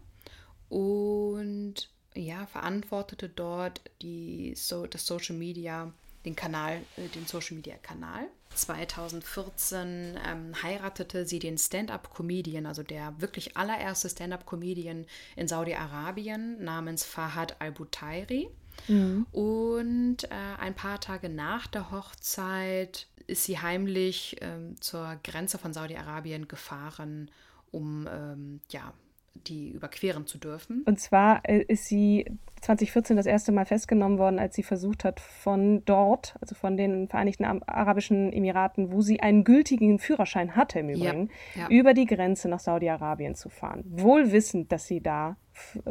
und 0.69 1.90
ja, 2.15 2.45
verantwortete 2.47 3.29
dort 3.29 3.81
die, 4.01 4.53
so, 4.55 4.85
das 4.85 5.05
Social 5.05 5.35
Media, 5.35 5.91
den 6.25 6.35
Kanal, 6.35 6.81
äh, 6.97 7.07
den 7.07 7.25
Social 7.25 7.55
Media 7.55 7.75
Kanal. 7.77 8.27
2014 8.53 10.19
ähm, 10.27 10.51
heiratete 10.61 11.25
sie 11.25 11.39
den 11.39 11.57
Stand-up-Comedian, 11.57 12.65
also 12.65 12.83
der 12.83 13.19
wirklich 13.21 13.55
allererste 13.55 14.09
Stand-up-Comedian 14.09 15.05
in 15.35 15.47
Saudi-Arabien 15.47 16.61
namens 16.63 17.03
Fahad 17.05 17.61
al-Butairi. 17.61 18.49
Mhm. 18.87 19.25
Und 19.31 20.23
äh, 20.25 20.59
ein 20.59 20.75
paar 20.75 20.99
Tage 20.99 21.29
nach 21.29 21.67
der 21.67 21.91
Hochzeit 21.91 23.07
ist 23.27 23.45
sie 23.45 23.59
heimlich 23.59 24.37
ähm, 24.41 24.75
zur 24.81 25.17
Grenze 25.23 25.57
von 25.57 25.73
Saudi-Arabien 25.73 26.47
gefahren, 26.47 27.31
um 27.71 28.07
ähm, 28.11 28.59
ja, 28.69 28.93
die 29.33 29.71
überqueren 29.71 30.25
zu 30.27 30.37
dürfen. 30.37 30.83
Und 30.85 30.99
zwar 30.99 31.41
äh, 31.43 31.63
ist 31.67 31.85
sie 31.85 32.25
2014 32.61 33.17
das 33.17 33.25
erste 33.25 33.51
Mal 33.51 33.65
festgenommen 33.65 34.19
worden, 34.19 34.39
als 34.39 34.55
sie 34.55 34.63
versucht 34.63 35.03
hat, 35.03 35.19
von 35.19 35.83
dort, 35.85 36.35
also 36.41 36.53
von 36.53 36.77
den 36.77 37.07
Vereinigten 37.07 37.43
Arabischen 37.43 38.31
Emiraten, 38.31 38.91
wo 38.91 39.01
sie 39.01 39.19
einen 39.19 39.43
gültigen 39.43 39.97
Führerschein 39.97 40.55
hatte 40.55 40.79
im 40.79 40.89
Übrigen, 40.89 41.29
ja, 41.55 41.63
ja. 41.63 41.69
über 41.69 41.93
die 41.93 42.05
Grenze 42.05 42.49
nach 42.49 42.59
Saudi-Arabien 42.59 43.33
zu 43.33 43.49
fahren. 43.49 43.83
Wohl 43.87 44.31
wissend, 44.31 44.71
dass 44.71 44.85
sie 44.85 45.01
da 45.01 45.37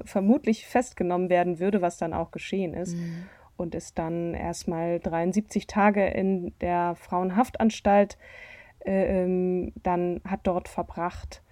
vermutlich 0.05 0.67
festgenommen 0.67 1.29
werden 1.29 1.59
würde, 1.59 1.83
was 1.83 1.99
dann 1.99 2.15
auch 2.15 2.31
geschehen 2.31 2.75
ist. 2.75 2.95
Mhm. 2.97 3.25
Und 3.57 3.75
ist 3.75 3.99
dann 3.99 4.33
erstmal 4.33 5.01
73 5.01 5.67
Tage 5.67 6.07
in 6.07 6.55
der 6.61 6.95
Frauenhaftanstalt 6.95 8.17
äh, 8.85 9.23
ähm, 9.25 9.73
dann 9.83 10.21
hat 10.25 10.41
dort 10.45 10.69
verbracht 10.69 11.43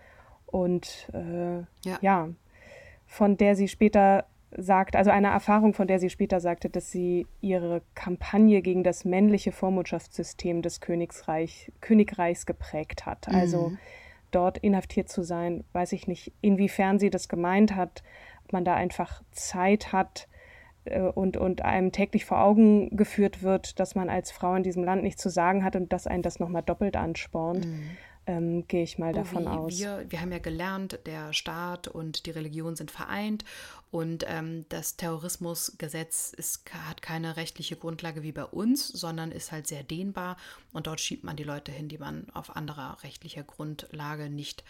und 0.50 1.08
äh, 1.12 1.58
ja. 1.88 1.98
ja, 2.00 2.28
von 3.06 3.36
der 3.36 3.56
sie 3.56 3.68
später 3.68 4.24
sagt, 4.56 4.96
also 4.96 5.10
eine 5.10 5.28
Erfahrung, 5.28 5.74
von 5.74 5.86
der 5.86 5.98
sie 5.98 6.10
später 6.10 6.40
sagte, 6.40 6.70
dass 6.70 6.90
sie 6.90 7.26
ihre 7.40 7.82
Kampagne 7.94 8.62
gegen 8.62 8.82
das 8.82 9.04
männliche 9.04 9.52
Vormundschaftssystem 9.52 10.62
des 10.62 10.80
Königsreich, 10.80 11.70
Königreichs 11.80 12.46
geprägt 12.46 13.04
hat. 13.04 13.28
Also 13.28 13.70
mhm. 13.70 13.78
dort 14.30 14.58
inhaftiert 14.58 15.10
zu 15.10 15.22
sein, 15.22 15.64
weiß 15.72 15.92
ich 15.92 16.06
nicht, 16.06 16.32
inwiefern 16.40 16.98
sie 16.98 17.10
das 17.10 17.28
gemeint 17.28 17.74
hat, 17.74 18.02
ob 18.46 18.52
man 18.54 18.64
da 18.64 18.74
einfach 18.74 19.22
Zeit 19.32 19.92
hat 19.92 20.28
äh, 20.86 21.00
und, 21.00 21.36
und 21.36 21.62
einem 21.62 21.92
täglich 21.92 22.24
vor 22.24 22.40
Augen 22.40 22.96
geführt 22.96 23.42
wird, 23.42 23.78
dass 23.78 23.94
man 23.94 24.08
als 24.08 24.30
Frau 24.30 24.54
in 24.54 24.62
diesem 24.62 24.82
Land 24.82 25.02
nichts 25.02 25.20
zu 25.20 25.28
sagen 25.28 25.62
hat 25.62 25.76
und 25.76 25.92
dass 25.92 26.06
einen 26.06 26.22
das 26.22 26.40
nochmal 26.40 26.62
doppelt 26.62 26.96
anspornt. 26.96 27.66
Mhm 27.66 27.90
ähm, 28.28 28.68
gehe 28.68 28.82
ich 28.82 28.98
mal 28.98 29.12
davon 29.12 29.44
wie 29.44 29.48
aus. 29.48 29.78
Wir, 29.78 30.04
wir 30.08 30.20
haben 30.20 30.30
ja 30.30 30.38
gelernt, 30.38 31.00
der 31.06 31.32
Staat 31.32 31.88
und 31.88 32.26
die 32.26 32.30
Religion 32.30 32.76
sind 32.76 32.90
vereint 32.90 33.44
und 33.90 34.24
ähm, 34.28 34.66
das 34.68 34.96
Terrorismusgesetz 34.96 36.34
ist, 36.36 36.70
hat 36.86 37.00
keine 37.00 37.38
rechtliche 37.38 37.76
Grundlage 37.76 38.22
wie 38.22 38.32
bei 38.32 38.44
uns, 38.44 38.86
sondern 38.86 39.32
ist 39.32 39.50
halt 39.50 39.66
sehr 39.66 39.82
dehnbar 39.82 40.36
und 40.72 40.86
dort 40.86 41.00
schiebt 41.00 41.24
man 41.24 41.36
die 41.36 41.42
Leute 41.42 41.72
hin, 41.72 41.88
die 41.88 41.98
man 41.98 42.26
auf 42.34 42.54
anderer 42.54 42.98
rechtlicher 43.02 43.42
Grundlage 43.42 44.28
nicht 44.28 44.62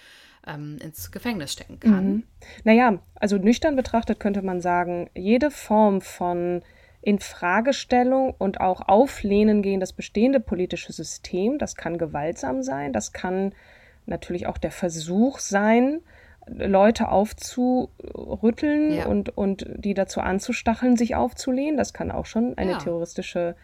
ähm, 0.46 0.78
ins 0.80 1.10
Gefängnis 1.10 1.52
stecken 1.52 1.80
kann. 1.80 2.06
Mhm. 2.06 2.22
Naja, 2.62 3.00
also 3.16 3.38
nüchtern 3.38 3.74
betrachtet 3.74 4.20
könnte 4.20 4.42
man 4.42 4.60
sagen, 4.60 5.10
jede 5.16 5.50
Form 5.50 6.00
von 6.00 6.62
Infragestellung 7.00 8.34
und 8.38 8.60
auch 8.60 8.88
Auflehnen 8.88 9.62
gegen 9.62 9.80
das 9.80 9.92
bestehende 9.92 10.40
politische 10.40 10.92
System. 10.92 11.58
Das 11.58 11.76
kann 11.76 11.98
gewaltsam 11.98 12.62
sein, 12.62 12.92
das 12.92 13.12
kann 13.12 13.54
natürlich 14.06 14.46
auch 14.46 14.58
der 14.58 14.70
Versuch 14.70 15.38
sein, 15.38 16.00
Leute 16.50 17.08
aufzurütteln 17.10 18.92
ja. 18.94 19.06
und, 19.06 19.36
und 19.36 19.66
die 19.76 19.94
dazu 19.94 20.20
anzustacheln, 20.20 20.96
sich 20.96 21.14
aufzulehnen. 21.14 21.76
Das 21.76 21.92
kann 21.92 22.10
auch 22.10 22.26
schon 22.26 22.56
eine 22.56 22.72
ja. 22.72 22.78
terroristische 22.78 23.54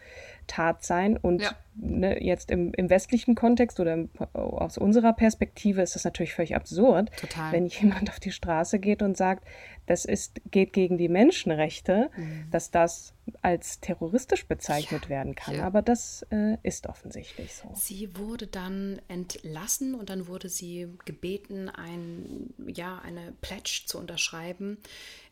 Tat 0.47 0.83
sein. 0.83 1.17
Und 1.17 1.41
ja. 1.41 1.55
ne, 1.75 2.23
jetzt 2.23 2.51
im, 2.51 2.73
im, 2.73 2.89
westlichen 2.89 3.35
Kontext 3.35 3.79
oder 3.79 3.93
im, 3.93 4.09
aus 4.33 4.77
unserer 4.77 5.13
Perspektive 5.13 5.81
ist 5.81 5.95
das 5.95 6.03
natürlich 6.03 6.33
völlig 6.33 6.55
absurd, 6.55 7.11
Total. 7.17 7.51
wenn 7.51 7.65
jemand 7.67 8.09
auf 8.09 8.19
die 8.19 8.31
Straße 8.31 8.79
geht 8.79 9.01
und 9.01 9.17
sagt, 9.17 9.45
das 9.85 10.05
ist, 10.05 10.41
geht 10.49 10.73
gegen 10.73 10.97
die 10.97 11.09
Menschenrechte, 11.09 12.09
mhm. 12.15 12.47
dass 12.49 12.71
das 12.71 13.13
als 13.41 13.79
terroristisch 13.79 14.47
bezeichnet 14.47 15.03
ja, 15.03 15.09
werden 15.09 15.35
kann. 15.35 15.55
Ja. 15.55 15.65
Aber 15.65 15.81
das 15.81 16.25
äh, 16.31 16.57
ist 16.63 16.87
offensichtlich 16.87 17.53
so. 17.53 17.71
Sie 17.73 18.17
wurde 18.17 18.47
dann 18.47 18.99
entlassen 19.07 19.95
und 19.95 20.09
dann 20.09 20.27
wurde 20.27 20.49
sie 20.49 20.87
gebeten, 21.05 21.69
ein, 21.69 22.53
ja, 22.67 22.99
eine 22.99 23.33
Pledge 23.41 23.83
zu 23.85 23.99
unterschreiben, 23.99 24.77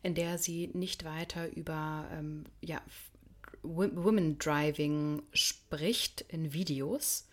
in 0.02 0.14
der 0.14 0.38
sie 0.38 0.70
nicht 0.72 1.04
weiter 1.04 1.48
über 1.54 2.06
ähm, 2.12 2.44
ja, 2.60 2.80
Women 3.64 4.38
Driving 4.38 5.22
spricht 5.32 6.22
in 6.28 6.52
Videos. 6.52 7.26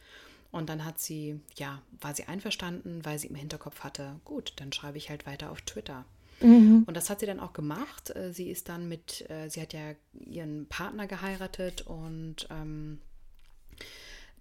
Und 0.52 0.67
dann 0.67 0.84
hat 0.84 1.00
sie, 1.00 1.39
ja, 1.56 1.82
war 2.02 2.13
sie 2.13 2.26
einverstanden, 2.26 3.06
weil 3.06 3.20
sie 3.20 3.28
im 3.28 3.36
Hinterkopf 3.36 3.82
hatte, 3.82 4.20
gut, 4.26 4.54
dann 4.58 4.74
schreibe 4.74 4.98
ich 4.98 5.10
halt 5.10 5.26
weiter 5.26 5.52
auf 5.52 5.62
Twitter. 5.62 6.04
Mhm. 6.41 6.84
Und 6.88 6.98
das 6.98 7.10
hat 7.10 7.20
sie 7.20 7.26
dann 7.26 7.39
auch 7.39 7.54
gemacht. 7.54 8.13
Äh, 8.15 8.34
sie 8.34 8.50
ist 8.50 8.67
dann 8.67 8.89
mit, 8.89 9.30
äh, 9.30 9.50
sie 9.50 9.62
hat 9.62 9.74
ja 9.74 9.94
ihren 10.13 10.65
Partner 10.67 11.08
geheiratet 11.08 11.82
und 11.82 12.48
ähm, 12.50 13.00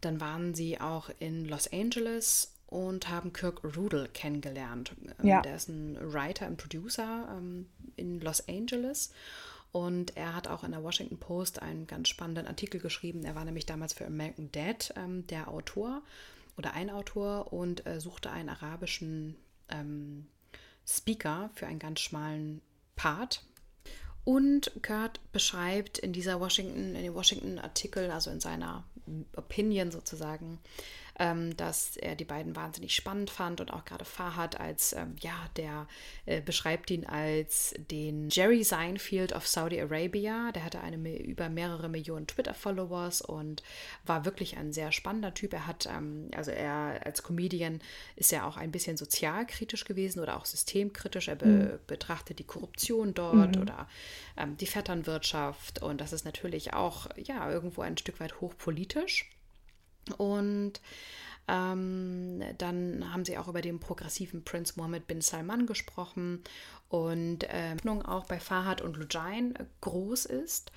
dann 0.00 0.20
waren 0.20 0.54
sie 0.54 0.80
auch 0.80 1.10
in 1.18 1.44
Los 1.44 1.72
Angeles 1.72 2.54
und 2.66 3.08
haben 3.08 3.32
Kirk 3.32 3.62
Rudel 3.76 4.08
kennengelernt. 4.08 4.94
Ähm, 5.20 5.26
ja. 5.26 5.42
Der 5.42 5.56
ist 5.56 5.68
ein 5.68 5.98
Writer 6.00 6.46
und 6.46 6.56
Producer 6.56 7.28
ähm, 7.36 7.66
in 7.96 8.20
Los 8.20 8.48
Angeles. 8.48 9.12
Und 9.72 10.16
er 10.16 10.34
hat 10.34 10.48
auch 10.48 10.64
in 10.64 10.72
der 10.72 10.82
Washington 10.82 11.18
Post 11.18 11.62
einen 11.62 11.86
ganz 11.86 12.08
spannenden 12.08 12.46
Artikel 12.46 12.80
geschrieben. 12.80 13.24
Er 13.24 13.34
war 13.34 13.44
nämlich 13.44 13.66
damals 13.66 13.92
für 13.92 14.06
American 14.06 14.50
Dad 14.50 14.92
ähm, 14.96 15.26
der 15.28 15.48
Autor 15.48 16.02
oder 16.56 16.74
ein 16.74 16.90
Autor 16.90 17.52
und 17.52 17.86
äh, 17.86 18.00
suchte 18.00 18.30
einen 18.30 18.48
arabischen 18.48 19.36
ähm, 19.68 20.26
Speaker 20.86 21.50
für 21.54 21.66
einen 21.66 21.78
ganz 21.78 22.00
schmalen 22.00 22.60
Part. 22.96 23.44
Und 24.24 24.72
Kurt 24.82 25.20
beschreibt 25.32 25.98
in 25.98 26.12
dieser 26.12 26.40
Washington, 26.40 26.94
in 26.94 27.02
dem 27.02 27.14
Washington-Artikel, 27.14 28.10
also 28.10 28.30
in 28.30 28.40
seiner 28.40 28.84
Opinion 29.36 29.90
sozusagen, 29.90 30.58
ähm, 31.20 31.54
dass 31.58 31.98
er 31.98 32.16
die 32.16 32.24
beiden 32.24 32.56
wahnsinnig 32.56 32.94
spannend 32.94 33.28
fand 33.28 33.60
und 33.60 33.70
auch 33.70 33.84
gerade 33.84 34.06
Fahad 34.06 34.58
als, 34.58 34.94
ähm, 34.94 35.16
ja, 35.20 35.34
der 35.56 35.86
äh, 36.24 36.40
beschreibt 36.40 36.90
ihn 36.90 37.04
als 37.04 37.74
den 37.90 38.30
Jerry 38.30 38.64
Seinfeld 38.64 39.34
of 39.34 39.46
Saudi 39.46 39.78
Arabia. 39.78 40.50
Der 40.52 40.64
hatte 40.64 40.80
eine 40.80 40.96
über 41.18 41.50
mehrere 41.50 41.90
Millionen 41.90 42.26
Twitter-Followers 42.26 43.20
und 43.20 43.62
war 44.06 44.24
wirklich 44.24 44.56
ein 44.56 44.72
sehr 44.72 44.92
spannender 44.92 45.34
Typ. 45.34 45.52
Er 45.52 45.66
hat, 45.66 45.86
ähm, 45.86 46.30
also 46.34 46.52
er 46.52 47.04
als 47.04 47.22
Comedian 47.22 47.82
ist 48.16 48.32
ja 48.32 48.48
auch 48.48 48.56
ein 48.56 48.72
bisschen 48.72 48.96
sozialkritisch 48.96 49.84
gewesen 49.84 50.20
oder 50.20 50.38
auch 50.38 50.46
systemkritisch. 50.46 51.28
Er 51.28 51.36
be 51.36 51.46
mhm. 51.46 51.78
betrachtet 51.86 52.38
die 52.38 52.44
Korruption 52.44 53.12
dort 53.12 53.56
mhm. 53.56 53.62
oder 53.62 53.88
ähm, 54.38 54.56
die 54.56 54.66
Vetternwirtschaft 54.66 55.82
und 55.82 56.00
das 56.00 56.14
ist 56.14 56.24
natürlich 56.24 56.72
auch, 56.72 57.08
ja, 57.16 57.50
irgendwo 57.50 57.82
ein 57.82 57.98
Stück 57.98 58.20
weit 58.20 58.40
hochpolitisch. 58.40 59.28
Und 60.12 60.80
ähm, 61.48 62.42
dann 62.58 63.12
haben 63.12 63.24
sie 63.24 63.36
auch 63.36 63.48
über 63.48 63.60
den 63.60 63.80
progressiven 63.80 64.44
Prinz 64.44 64.76
Mohammed 64.76 65.06
bin 65.06 65.20
Salman 65.20 65.66
gesprochen 65.66 66.42
und 66.88 67.44
äh, 67.44 67.76
auch 68.04 68.26
bei 68.26 68.38
Fahad 68.38 68.80
und 68.80 68.96
Lujain 68.96 69.54
groß 69.80 70.26
ist. 70.26 70.70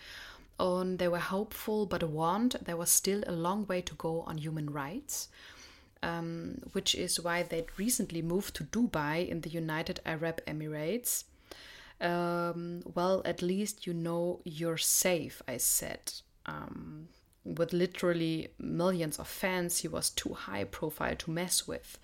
Und 0.58 0.98
they 1.00 1.12
were 1.12 1.32
hopeful 1.32 1.86
but 1.86 2.02
warned 2.04 2.60
there 2.65 2.78
was 2.78 2.96
still 2.96 3.24
a 3.28 3.32
long 3.32 3.67
way 3.67 3.82
to 3.82 3.96
go 3.96 4.24
on 4.28 4.38
human 4.38 4.69
rights. 4.69 5.30
Um, 6.02 6.56
which 6.74 6.96
is 6.96 7.24
why 7.24 7.43
they'd 7.43 7.78
recently 7.78 8.22
moved 8.22 8.56
to 8.56 8.65
Dubai 8.65 9.26
in 9.26 9.41
the 9.41 9.50
United 9.50 10.02
Arab 10.06 10.41
Emirates. 10.46 11.24
Um, 12.02 12.82
well, 12.93 13.22
at 13.24 13.41
least 13.41 13.88
you 13.88 13.93
know 13.93 14.41
you're 14.43 14.78
safe, 14.78 15.41
I 15.48 15.58
said. 15.58 16.12
Um, 16.46 17.08
with 17.43 17.73
literally 17.73 18.49
millions 18.58 19.19
of 19.19 19.27
fans, 19.27 19.79
he 19.79 19.88
was 19.88 20.13
too 20.13 20.34
high 20.34 20.65
profile 20.65 21.15
to 21.17 21.32
mess 21.32 21.67
with. 21.67 21.99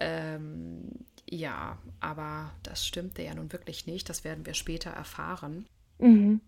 Ähm, 0.00 1.04
ja, 1.30 1.78
aber 2.00 2.52
das 2.62 2.86
stimmte 2.86 3.22
ja 3.22 3.34
nun 3.34 3.52
wirklich 3.52 3.86
nicht. 3.86 4.08
Das 4.08 4.24
werden 4.24 4.46
wir 4.46 4.54
später 4.54 4.90
erfahren. 4.90 5.66
Mhm. 5.98 6.40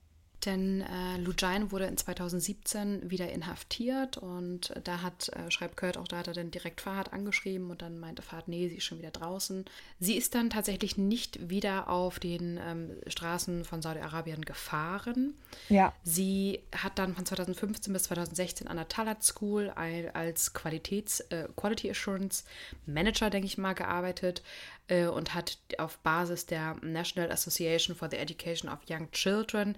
Denn 0.46 0.81
äh, 0.81 1.18
Lujain 1.18 1.70
wurde 1.70 1.85
in 1.85 1.96
2017 1.98 3.11
wieder 3.11 3.31
inhaftiert 3.31 4.16
und 4.16 4.72
da 4.85 5.03
hat, 5.03 5.29
äh, 5.31 5.50
schreibt 5.50 5.76
Kurt 5.76 5.98
auch, 5.98 6.09
da 6.09 6.18
hat 6.18 6.29
er 6.29 6.35
dann 6.35 6.50
direkt 6.50 6.81
Fahad 6.81 7.12
angeschrieben 7.12 7.70
und 7.70 7.83
dann 7.83 7.98
meinte 7.98 8.22
Fahad, 8.22 8.48
nee, 8.48 8.68
sie 8.68 8.76
ist 8.76 8.85
schon 8.85 8.98
wieder 8.98 9.11
draußen. 9.11 9.66
Sie 9.98 10.16
ist 10.16 10.35
dann 10.35 10.48
tatsächlich 10.48 10.96
nicht 10.96 11.50
wieder 11.50 11.90
auf 11.90 12.18
den 12.18 12.59
ähm, 12.66 12.90
Straßen 13.07 13.64
von 13.64 13.83
Saudi-Arabien 13.83 14.42
gefahren. 14.44 15.35
Ja. 15.68 15.92
Sie 16.05 16.61
hat 16.74 16.98
dann 16.98 17.14
von 17.14 17.26
2015 17.26 17.92
bis 17.92 18.05
2016 18.05 18.66
an 18.66 18.79
der 18.79 18.88
Talat 18.88 19.22
School 19.22 19.70
als 19.70 20.55
Qualitäts, 20.55 21.20
äh, 21.20 21.48
Quality 21.55 21.90
Assurance 21.90 22.44
Manager, 22.87 23.29
denke 23.29 23.46
ich 23.46 23.59
mal, 23.59 23.74
gearbeitet 23.74 24.42
äh, 24.88 25.07
und 25.07 25.35
hat 25.35 25.59
auf 25.76 25.98
Basis 25.98 26.46
der 26.46 26.76
National 26.83 27.31
Association 27.31 27.94
for 27.94 28.09
the 28.11 28.16
Education 28.16 28.70
of 28.70 28.79
Young 28.88 29.11
Children 29.12 29.76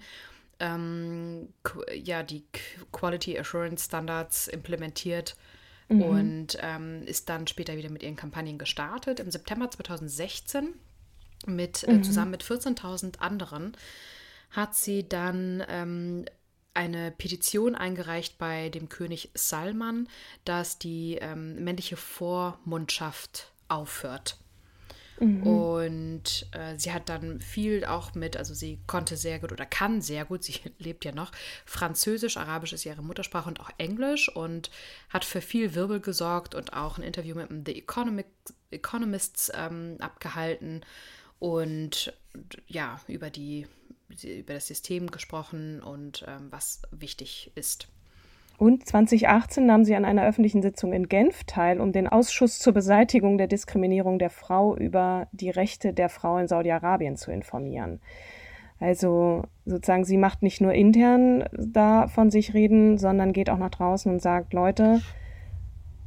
ähm, 0.63 1.49
ja, 1.93 2.23
die 2.23 2.45
Quality 2.93 3.37
Assurance 3.37 3.85
Standards 3.85 4.47
implementiert 4.47 5.35
mhm. 5.89 6.01
und 6.01 6.57
ähm, 6.61 7.03
ist 7.05 7.27
dann 7.29 7.47
später 7.47 7.75
wieder 7.75 7.89
mit 7.89 8.01
ihren 8.01 8.15
Kampagnen 8.15 8.57
gestartet. 8.57 9.19
Im 9.19 9.29
September 9.29 9.69
2016 9.69 10.73
mit, 11.45 11.83
äh, 11.83 11.91
mhm. 11.91 11.99
äh, 11.99 12.01
zusammen 12.01 12.31
mit 12.31 12.43
14.000 12.43 13.19
anderen 13.19 13.75
hat 14.51 14.75
sie 14.75 15.07
dann 15.07 15.63
ähm, 15.67 16.25
eine 16.73 17.11
Petition 17.11 17.75
eingereicht 17.75 18.37
bei 18.37 18.69
dem 18.69 18.87
König 18.87 19.31
Salman, 19.33 20.07
dass 20.45 20.79
die 20.79 21.17
ähm, 21.19 21.61
männliche 21.63 21.97
Vormundschaft 21.97 23.51
aufhört. 23.67 24.37
Mhm. 25.19 25.43
Und 25.43 26.47
äh, 26.51 26.77
sie 26.77 26.91
hat 26.91 27.09
dann 27.09 27.39
viel 27.39 27.85
auch 27.85 28.13
mit, 28.15 28.37
also 28.37 28.53
sie 28.53 28.79
konnte 28.87 29.17
sehr 29.17 29.39
gut 29.39 29.51
oder 29.51 29.65
kann 29.65 30.01
sehr 30.01 30.25
gut, 30.25 30.43
sie 30.43 30.59
lebt 30.79 31.05
ja 31.05 31.11
noch, 31.11 31.31
Französisch, 31.65 32.37
Arabisch 32.37 32.73
ist 32.73 32.85
ihre 32.85 33.03
Muttersprache 33.03 33.49
und 33.49 33.59
auch 33.59 33.69
Englisch 33.77 34.29
und 34.29 34.71
hat 35.09 35.25
für 35.25 35.41
viel 35.41 35.75
Wirbel 35.75 35.99
gesorgt 35.99 36.55
und 36.55 36.73
auch 36.73 36.97
ein 36.97 37.03
Interview 37.03 37.35
mit 37.35 37.49
dem 37.49 37.63
The 37.65 37.77
Economic, 37.77 38.27
Economists 38.71 39.51
ähm, 39.55 39.97
abgehalten 39.99 40.81
und 41.39 42.13
ja, 42.67 42.99
über 43.07 43.29
die 43.29 43.67
über 44.21 44.53
das 44.53 44.67
System 44.67 45.09
gesprochen 45.09 45.81
und 45.81 46.23
ähm, 46.27 46.51
was 46.51 46.81
wichtig 46.91 47.51
ist. 47.55 47.87
Und 48.63 48.87
2018 48.87 49.65
nahm 49.65 49.83
sie 49.83 49.93
an 49.93 50.05
einer 50.05 50.25
öffentlichen 50.25 50.61
Sitzung 50.61 50.93
in 50.93 51.09
Genf 51.09 51.43
teil, 51.43 51.81
um 51.81 51.91
den 51.91 52.07
Ausschuss 52.07 52.59
zur 52.59 52.71
Beseitigung 52.71 53.37
der 53.37 53.47
Diskriminierung 53.47 54.19
der 54.19 54.29
Frau 54.29 54.77
über 54.77 55.27
die 55.33 55.49
Rechte 55.49 55.91
der 55.91 56.07
Frau 56.07 56.37
in 56.37 56.47
Saudi-Arabien 56.47 57.17
zu 57.17 57.29
informieren. 57.29 57.99
Also 58.79 59.43
sozusagen, 59.65 60.05
sie 60.05 60.15
macht 60.15 60.43
nicht 60.43 60.61
nur 60.61 60.71
intern 60.71 61.43
da 61.51 62.07
von 62.07 62.31
sich 62.31 62.53
reden, 62.53 62.97
sondern 62.97 63.33
geht 63.33 63.49
auch 63.49 63.57
nach 63.57 63.71
draußen 63.71 64.09
und 64.09 64.21
sagt, 64.21 64.53
Leute, 64.53 65.01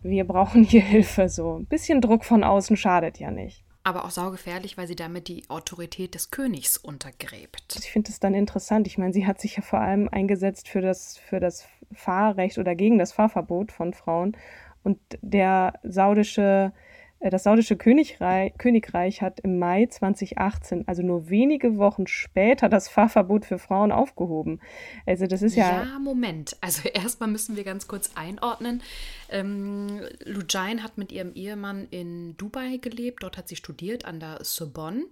wir 0.02 0.24
brauchen 0.26 0.64
hier 0.64 0.80
Hilfe. 0.80 1.28
So 1.28 1.58
ein 1.58 1.66
bisschen 1.66 2.00
Druck 2.00 2.24
von 2.24 2.42
außen 2.42 2.78
schadet 2.78 3.18
ja 3.18 3.30
nicht 3.30 3.65
aber 3.86 4.04
auch 4.04 4.10
saugefährlich, 4.10 4.76
weil 4.76 4.88
sie 4.88 4.96
damit 4.96 5.28
die 5.28 5.48
Autorität 5.48 6.14
des 6.16 6.32
Königs 6.32 6.76
untergräbt. 6.76 7.76
Ich 7.78 7.92
finde 7.92 8.10
es 8.10 8.18
dann 8.18 8.34
interessant. 8.34 8.88
Ich 8.88 8.98
meine, 8.98 9.12
sie 9.12 9.26
hat 9.26 9.40
sich 9.40 9.56
ja 9.56 9.62
vor 9.62 9.80
allem 9.80 10.08
eingesetzt 10.08 10.68
für 10.68 10.80
das, 10.80 11.18
für 11.18 11.38
das 11.38 11.68
Fahrrecht 11.92 12.58
oder 12.58 12.74
gegen 12.74 12.98
das 12.98 13.12
Fahrverbot 13.12 13.70
von 13.70 13.94
Frauen. 13.94 14.36
Und 14.82 14.98
der 15.22 15.74
saudische 15.84 16.72
äh, 16.74 16.95
das 17.20 17.44
saudische 17.44 17.76
Königreich, 17.76 18.52
Königreich, 18.58 19.22
hat 19.22 19.40
im 19.40 19.58
Mai 19.58 19.86
2018, 19.86 20.86
also 20.86 21.02
nur 21.02 21.30
wenige 21.30 21.78
Wochen 21.78 22.06
später, 22.06 22.68
das 22.68 22.88
Fahrverbot 22.88 23.46
für 23.46 23.58
Frauen 23.58 23.90
aufgehoben. 23.90 24.60
Also 25.06 25.26
das 25.26 25.42
ist 25.42 25.56
ja. 25.56 25.84
Ja, 25.84 25.98
Moment. 25.98 26.56
Also 26.60 26.88
erstmal 26.94 27.30
müssen 27.30 27.56
wir 27.56 27.64
ganz 27.64 27.88
kurz 27.88 28.10
einordnen. 28.14 28.82
Ähm, 29.30 30.02
Lujain 30.24 30.82
hat 30.82 30.98
mit 30.98 31.10
ihrem 31.10 31.32
Ehemann 31.34 31.86
in 31.90 32.36
Dubai 32.36 32.76
gelebt. 32.76 33.22
Dort 33.22 33.38
hat 33.38 33.48
sie 33.48 33.56
studiert 33.56 34.04
an 34.04 34.20
der 34.20 34.44
Sorbonne. 34.44 35.04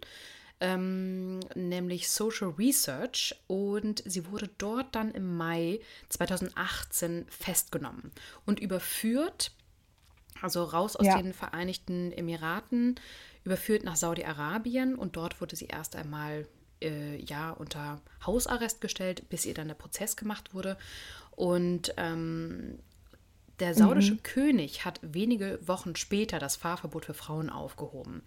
Ähm, 0.60 1.40
nämlich 1.56 2.08
Social 2.08 2.54
Research 2.56 3.34
und 3.48 4.02
sie 4.06 4.30
wurde 4.30 4.48
dort 4.56 4.94
dann 4.94 5.10
im 5.10 5.36
Mai 5.36 5.80
2018 6.10 7.26
festgenommen 7.28 8.12
und 8.46 8.60
überführt 8.60 9.50
also 10.44 10.62
raus 10.64 10.94
aus 10.94 11.06
ja. 11.06 11.20
den 11.20 11.32
Vereinigten 11.32 12.12
Emiraten, 12.12 13.00
überführt 13.44 13.82
nach 13.82 13.96
Saudi-Arabien 13.96 14.94
und 14.94 15.16
dort 15.16 15.40
wurde 15.40 15.56
sie 15.56 15.66
erst 15.66 15.96
einmal 15.96 16.46
äh, 16.82 17.16
ja 17.16 17.50
unter 17.50 18.00
Hausarrest 18.24 18.80
gestellt, 18.80 19.28
bis 19.30 19.46
ihr 19.46 19.54
dann 19.54 19.68
der 19.68 19.74
Prozess 19.74 20.16
gemacht 20.16 20.54
wurde. 20.54 20.76
Und 21.30 21.94
ähm, 21.96 22.78
der 23.60 23.74
saudische 23.74 24.14
mhm. 24.14 24.22
König 24.22 24.84
hat 24.84 25.00
wenige 25.02 25.60
Wochen 25.66 25.96
später 25.96 26.38
das 26.38 26.56
Fahrverbot 26.56 27.04
für 27.04 27.14
Frauen 27.14 27.50
aufgehoben. 27.50 28.22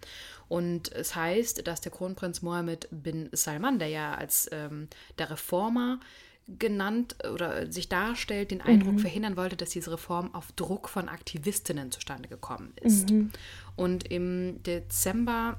Und 0.47 0.91
es 0.93 1.15
heißt, 1.15 1.67
dass 1.67 1.81
der 1.81 1.91
Kronprinz 1.91 2.41
Mohammed 2.41 2.87
bin 2.91 3.29
Salman, 3.33 3.77
der 3.77 3.89
ja 3.89 4.15
als 4.15 4.49
ähm, 4.51 4.87
der 5.19 5.29
Reformer 5.29 5.99
genannt 6.47 7.15
oder 7.33 7.71
sich 7.71 7.89
darstellt, 7.89 8.51
den 8.51 8.61
Eindruck 8.61 8.93
mhm. 8.93 8.99
verhindern 8.99 9.37
wollte, 9.37 9.57
dass 9.57 9.69
diese 9.69 9.91
Reform 9.91 10.33
auf 10.33 10.51
Druck 10.53 10.87
von 10.87 11.09
Aktivistinnen 11.09 11.91
zustande 11.91 12.29
gekommen 12.29 12.73
ist. 12.81 13.09
Mhm. 13.09 13.31
Und 13.75 14.09
im 14.09 14.63
Dezember 14.63 15.57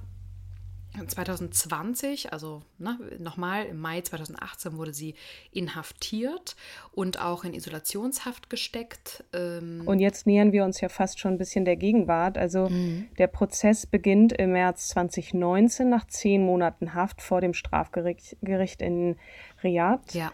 2020, 1.07 2.33
also 2.33 2.63
ne, 2.79 2.99
nochmal 3.19 3.67
im 3.67 3.79
Mai 3.79 4.01
2018 4.01 4.77
wurde 4.77 4.93
sie 4.93 5.15
inhaftiert 5.53 6.57
und 6.93 7.21
auch 7.21 7.45
in 7.45 7.55
Isolationshaft 7.55 8.51
gesteckt. 8.51 9.25
Ähm 9.33 9.83
und 9.85 10.01
jetzt 10.01 10.27
nähern 10.27 10.53
wir 10.53 10.65
uns 10.65 10.81
ja 10.81 10.89
fast 10.89 11.21
schon 11.21 11.33
ein 11.33 11.39
bisschen 11.39 11.65
der 11.65 11.77
Gegenwart. 11.77 12.39
Also 12.39 12.69
mhm. 12.69 13.09
der 13.19 13.29
Prozess 13.29 13.87
beginnt 13.87 14.33
im 14.33 14.53
März 14.53 14.89
2019 14.89 15.89
nach 15.89 16.07
zehn 16.07 16.45
Monaten 16.45 16.95
Haft 16.95 17.23
vor 17.23 17.41
dem 17.41 17.55
Strafgericht 17.55 18.83
in 18.83 19.17
Riyadh. 19.63 20.15
Ja. 20.15 20.33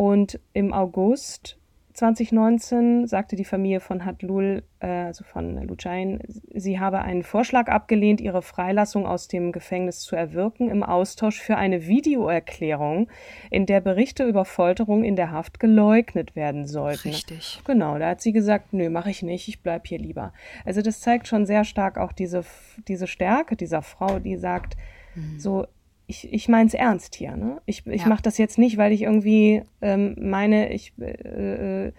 Und 0.00 0.40
im 0.54 0.72
August 0.72 1.58
2019 1.92 3.06
sagte 3.06 3.36
die 3.36 3.44
Familie 3.44 3.80
von 3.80 4.06
Hadlul, 4.06 4.62
äh, 4.78 4.86
also 4.86 5.24
von 5.24 5.62
Lujain, 5.62 6.22
sie 6.54 6.80
habe 6.80 7.02
einen 7.02 7.22
Vorschlag 7.22 7.68
abgelehnt, 7.68 8.22
ihre 8.22 8.40
Freilassung 8.40 9.06
aus 9.06 9.28
dem 9.28 9.52
Gefängnis 9.52 10.00
zu 10.00 10.16
erwirken, 10.16 10.70
im 10.70 10.82
Austausch 10.82 11.38
für 11.38 11.58
eine 11.58 11.86
Videoerklärung, 11.86 13.10
in 13.50 13.66
der 13.66 13.82
Berichte 13.82 14.24
über 14.24 14.46
Folterung 14.46 15.04
in 15.04 15.16
der 15.16 15.32
Haft 15.32 15.60
geleugnet 15.60 16.34
werden 16.34 16.66
sollten. 16.66 17.10
Richtig. 17.10 17.60
Genau, 17.66 17.98
da 17.98 18.08
hat 18.08 18.22
sie 18.22 18.32
gesagt, 18.32 18.72
nö, 18.72 18.88
mache 18.88 19.10
ich 19.10 19.22
nicht, 19.22 19.48
ich 19.48 19.62
bleib 19.62 19.86
hier 19.86 19.98
lieber. 19.98 20.32
Also 20.64 20.80
das 20.80 21.02
zeigt 21.02 21.28
schon 21.28 21.44
sehr 21.44 21.64
stark 21.64 21.98
auch 21.98 22.12
diese, 22.12 22.42
diese 22.88 23.06
Stärke 23.06 23.54
dieser 23.54 23.82
Frau, 23.82 24.18
die 24.18 24.38
sagt, 24.38 24.78
mhm. 25.14 25.38
so, 25.38 25.66
ich, 26.10 26.32
ich 26.32 26.48
meine 26.48 26.66
es 26.66 26.74
ernst 26.74 27.14
hier. 27.14 27.36
Ne? 27.36 27.62
Ich, 27.66 27.86
ich 27.86 28.02
ja. 28.02 28.08
mache 28.08 28.22
das 28.22 28.36
jetzt 28.36 28.58
nicht, 28.58 28.76
weil 28.76 28.92
ich 28.92 29.02
irgendwie 29.02 29.62
ähm, 29.80 30.16
meine, 30.18 30.72
ich, 30.72 30.92
äh, 30.98 31.86
äh, 31.86 31.92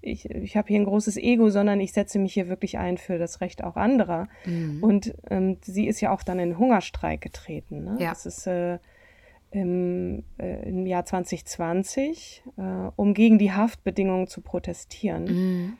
ich, 0.00 0.30
ich 0.30 0.56
habe 0.56 0.68
hier 0.68 0.80
ein 0.80 0.86
großes 0.86 1.18
Ego, 1.18 1.50
sondern 1.50 1.78
ich 1.80 1.92
setze 1.92 2.18
mich 2.18 2.32
hier 2.32 2.48
wirklich 2.48 2.78
ein 2.78 2.96
für 2.96 3.18
das 3.18 3.42
Recht 3.42 3.62
auch 3.62 3.76
anderer. 3.76 4.28
Mhm. 4.46 4.82
Und 4.82 5.14
ähm, 5.30 5.58
sie 5.60 5.86
ist 5.86 6.00
ja 6.00 6.12
auch 6.12 6.22
dann 6.22 6.38
in 6.38 6.58
Hungerstreik 6.58 7.20
getreten. 7.20 7.84
Ne? 7.84 7.96
Ja. 8.00 8.10
Das 8.10 8.24
ist 8.24 8.46
äh, 8.46 8.78
im, 9.50 10.24
äh, 10.38 10.66
im 10.68 10.86
Jahr 10.86 11.04
2020, 11.04 12.42
äh, 12.56 12.62
um 12.96 13.12
gegen 13.12 13.38
die 13.38 13.52
Haftbedingungen 13.52 14.28
zu 14.28 14.40
protestieren. 14.40 15.24
Mhm. 15.24 15.72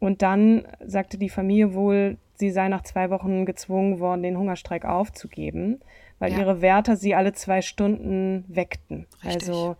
Und 0.00 0.20
dann 0.20 0.66
sagte 0.84 1.16
die 1.16 1.30
Familie 1.30 1.72
wohl, 1.72 2.18
sie 2.34 2.50
sei 2.50 2.68
nach 2.68 2.82
zwei 2.82 3.08
Wochen 3.08 3.46
gezwungen 3.46 4.00
worden, 4.00 4.22
den 4.22 4.36
Hungerstreik 4.36 4.84
aufzugeben 4.84 5.80
weil 6.22 6.30
ja. 6.30 6.38
ihre 6.38 6.62
Wärter 6.62 6.96
sie 6.96 7.16
alle 7.16 7.32
zwei 7.32 7.62
Stunden 7.62 8.44
weckten. 8.46 9.08
Richtig. 9.24 9.48
Also 9.48 9.74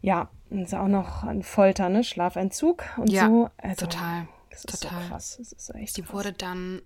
ja, 0.00 0.30
das 0.48 0.68
ist 0.68 0.74
auch 0.74 0.88
noch 0.88 1.24
ein 1.24 1.42
Folter, 1.42 1.90
ne? 1.90 2.04
Schlafentzug 2.04 2.84
und 2.96 3.10
ja, 3.10 3.26
so. 3.26 3.50
Also, 3.58 3.84
total. 3.84 4.28
Das 4.48 4.64
ist 4.64 4.80
total. 4.80 5.02
so 5.02 5.08
krass. 5.08 5.36
Das 5.36 5.52
ist 5.52 5.74
echt 5.74 5.94
sie 5.94 6.02
krass. 6.02 6.14
wurde 6.14 6.32
dann 6.32 6.80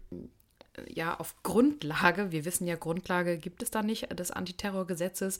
ja 0.88 1.18
auf 1.18 1.34
Grundlage, 1.42 2.32
wir 2.32 2.44
wissen 2.44 2.66
ja, 2.66 2.76
Grundlage 2.76 3.38
gibt 3.38 3.62
es 3.62 3.70
da 3.70 3.82
nicht, 3.82 4.18
des 4.18 4.30
Antiterrorgesetzes, 4.30 5.38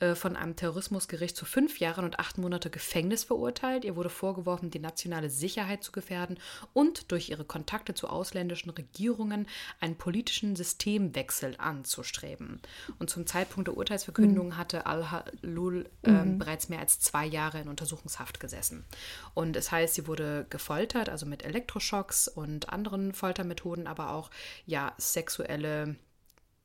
äh, 0.00 0.14
von 0.14 0.36
einem 0.36 0.56
Terrorismusgericht 0.56 1.36
zu 1.36 1.44
fünf 1.44 1.80
Jahren 1.80 2.04
und 2.04 2.18
acht 2.18 2.38
Monate 2.38 2.70
Gefängnis 2.70 3.24
verurteilt. 3.24 3.84
Ihr 3.84 3.96
wurde 3.96 4.10
vorgeworfen, 4.10 4.70
die 4.70 4.78
nationale 4.78 5.30
Sicherheit 5.30 5.82
zu 5.82 5.92
gefährden 5.92 6.38
und 6.72 7.10
durch 7.12 7.30
ihre 7.30 7.44
Kontakte 7.44 7.94
zu 7.94 8.08
ausländischen 8.08 8.70
Regierungen 8.70 9.46
einen 9.80 9.96
politischen 9.96 10.56
Systemwechsel 10.56 11.54
anzustreben. 11.58 12.60
Und 12.98 13.10
zum 13.10 13.26
Zeitpunkt 13.26 13.68
der 13.68 13.76
Urteilsverkündung 13.76 14.48
mhm. 14.48 14.56
hatte 14.56 14.86
Al-Halul 14.86 15.88
äh, 16.02 16.10
mhm. 16.10 16.38
bereits 16.38 16.68
mehr 16.68 16.80
als 16.80 17.00
zwei 17.00 17.26
Jahre 17.26 17.60
in 17.60 17.68
Untersuchungshaft 17.68 18.40
gesessen. 18.40 18.84
Und 19.34 19.56
es 19.56 19.70
heißt, 19.70 19.94
sie 19.94 20.06
wurde 20.06 20.46
gefoltert, 20.50 21.08
also 21.08 21.26
mit 21.26 21.44
Elektroschocks 21.44 22.28
und 22.28 22.70
anderen 22.70 23.12
Foltermethoden, 23.12 23.86
aber 23.86 24.12
auch 24.12 24.30
ja, 24.72 24.94
sexuelle, 24.96 25.96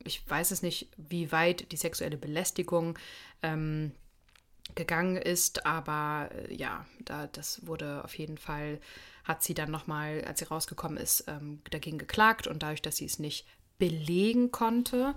ich 0.03 0.27
weiß 0.29 0.51
es 0.51 0.61
nicht, 0.61 0.87
wie 0.95 1.33
weit 1.33 1.73
die 1.73 1.77
sexuelle 1.77 2.15
Belästigung 2.15 2.97
ähm, 3.43 3.91
gegangen 4.75 5.17
ist, 5.17 5.65
aber 5.65 6.29
äh, 6.31 6.53
ja, 6.53 6.85
da, 7.03 7.27
das 7.27 7.67
wurde 7.67 8.05
auf 8.05 8.17
jeden 8.17 8.37
Fall, 8.37 8.79
hat 9.25 9.43
sie 9.43 9.53
dann 9.53 9.71
nochmal, 9.71 10.23
als 10.23 10.39
sie 10.39 10.45
rausgekommen 10.45 10.97
ist, 10.97 11.25
ähm, 11.27 11.61
dagegen 11.69 11.97
geklagt 11.97 12.47
und 12.47 12.63
dadurch, 12.63 12.81
dass 12.81 12.95
sie 12.95 13.05
es 13.05 13.19
nicht 13.19 13.45
belegen 13.77 14.51
konnte, 14.51 15.13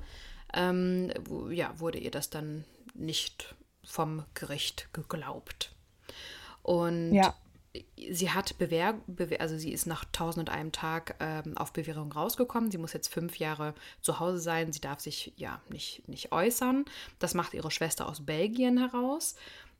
ähm, 0.53 1.13
ja, 1.51 1.79
wurde 1.79 1.99
ihr 1.99 2.11
das 2.11 2.29
dann 2.29 2.65
nicht 2.95 3.55
vom 3.85 4.25
Gericht 4.35 4.89
geglaubt. 4.93 5.73
Und 6.65 7.15
ja 7.15 7.37
sie 8.11 8.31
hat 8.31 8.59
Bewehr, 8.59 9.01
Bewehr, 9.07 9.41
also 9.41 9.57
sie 9.57 9.73
ist 9.73 9.87
nach 9.87 10.05
1001 10.05 10.73
Tag 10.73 11.15
ähm, 11.21 11.57
auf 11.57 11.73
Bewährung 11.73 12.13
rausgekommen. 12.13 12.71
Sie 12.71 12.79
muss 12.79 12.93
jetzt 12.93 13.09
fünf 13.09 13.39
Jahre 13.39 13.75
zu 14.01 14.19
Hause 14.19 14.39
sein. 14.39 14.73
Sie 14.73 14.81
darf 14.81 15.01
sich 15.01 15.33
ja 15.37 15.61
nicht, 15.69 16.07
nicht 16.09 16.33
äußern. 16.33 16.85
Das 17.19 17.35
macht 17.35 17.55
ihre 17.55 17.71
Schwester 17.71 18.09
aus 18.09 18.25
Belgien 18.25 18.79
heraus. 18.79 19.37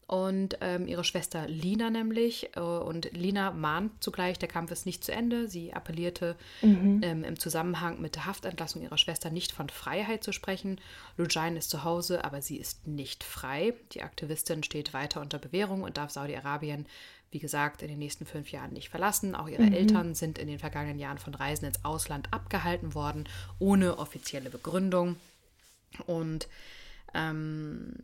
Und 0.07 0.59
ähm, 0.61 0.89
ihre 0.89 1.05
Schwester 1.05 1.47
Lina 1.47 1.89
nämlich. 1.89 2.57
Äh, 2.57 2.61
und 2.61 3.13
Lina 3.13 3.53
mahnt 3.53 4.03
zugleich, 4.03 4.41
der 4.41 4.49
Kampf 4.49 4.73
ist 4.73 4.85
nicht 4.85 5.05
zu 5.05 5.13
Ende. 5.13 5.49
Sie 5.49 5.73
appellierte 5.73 6.37
mhm. 6.63 7.01
ähm, 7.05 7.23
im 7.23 7.39
Zusammenhang 7.39 8.01
mit 8.01 8.17
der 8.17 8.27
Haftentlassung 8.27 8.83
ihrer 8.83 8.99
Schwester 8.99 9.31
nicht 9.31 9.53
von 9.53 9.69
Freiheit 9.69 10.25
zu 10.25 10.33
sprechen. 10.33 10.81
Lujain 11.17 11.57
ist 11.57 11.71
zu 11.71 11.85
Hause, 11.85 12.25
aber 12.25 12.43
sie 12.43 12.57
ist 12.57 12.89
nicht 12.89 13.23
frei. 13.23 13.75
Die 13.93 14.03
Aktivistin 14.03 14.65
steht 14.65 14.93
weiter 14.95 15.21
unter 15.21 15.39
Bewährung 15.39 15.83
und 15.83 15.97
darf 15.97 16.11
Saudi-Arabien 16.11 16.87
wie 17.31 17.39
gesagt, 17.39 17.83
in 17.83 17.89
den 17.89 17.99
nächsten 17.99 18.27
fünf 18.27 18.51
Jahren 18.51 18.73
nicht 18.73 18.89
verlassen. 18.89 19.35
Auch 19.35 19.49
ihre 19.49 19.63
mhm. 19.63 19.73
Eltern 19.73 20.15
sind 20.15 20.39
in 20.39 20.49
den 20.49 20.59
vergangenen 20.59 20.99
Jahren 20.99 21.19
von 21.19 21.35
Reisen 21.35 21.67
ins 21.67 21.85
Ausland 21.85 22.33
abgehalten 22.33 22.95
worden, 22.95 23.29
ohne 23.59 23.99
offizielle 23.99 24.51
Begründung. 24.51 25.17
Und 26.07 26.49
ähm, 27.15 27.95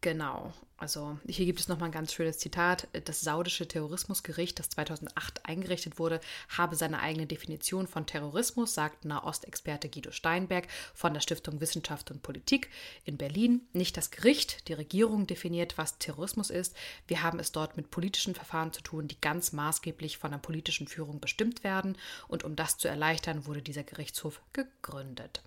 Genau, 0.00 0.52
also 0.76 1.18
hier 1.26 1.44
gibt 1.44 1.58
es 1.58 1.66
nochmal 1.66 1.88
ein 1.88 1.92
ganz 1.92 2.12
schönes 2.12 2.38
Zitat. 2.38 2.86
Das 3.04 3.20
saudische 3.20 3.66
Terrorismusgericht, 3.66 4.58
das 4.58 4.70
2008 4.70 5.44
eingerichtet 5.44 5.98
wurde, 5.98 6.20
habe 6.56 6.76
seine 6.76 7.00
eigene 7.00 7.26
Definition 7.26 7.88
von 7.88 8.06
Terrorismus, 8.06 8.74
sagt 8.74 9.04
Nahostexperte 9.04 9.88
Guido 9.88 10.12
Steinberg 10.12 10.68
von 10.94 11.14
der 11.14 11.20
Stiftung 11.20 11.60
Wissenschaft 11.60 12.12
und 12.12 12.22
Politik 12.22 12.70
in 13.04 13.16
Berlin. 13.16 13.62
Nicht 13.72 13.96
das 13.96 14.12
Gericht, 14.12 14.68
die 14.68 14.74
Regierung 14.74 15.26
definiert, 15.26 15.76
was 15.78 15.98
Terrorismus 15.98 16.48
ist. 16.48 16.76
Wir 17.08 17.24
haben 17.24 17.40
es 17.40 17.50
dort 17.50 17.76
mit 17.76 17.90
politischen 17.90 18.36
Verfahren 18.36 18.72
zu 18.72 18.80
tun, 18.80 19.08
die 19.08 19.20
ganz 19.20 19.52
maßgeblich 19.52 20.18
von 20.18 20.30
der 20.30 20.38
politischen 20.38 20.86
Führung 20.86 21.18
bestimmt 21.18 21.64
werden. 21.64 21.98
Und 22.28 22.44
um 22.44 22.54
das 22.54 22.78
zu 22.78 22.86
erleichtern, 22.86 23.46
wurde 23.46 23.62
dieser 23.62 23.82
Gerichtshof 23.82 24.40
gegründet. 24.52 25.42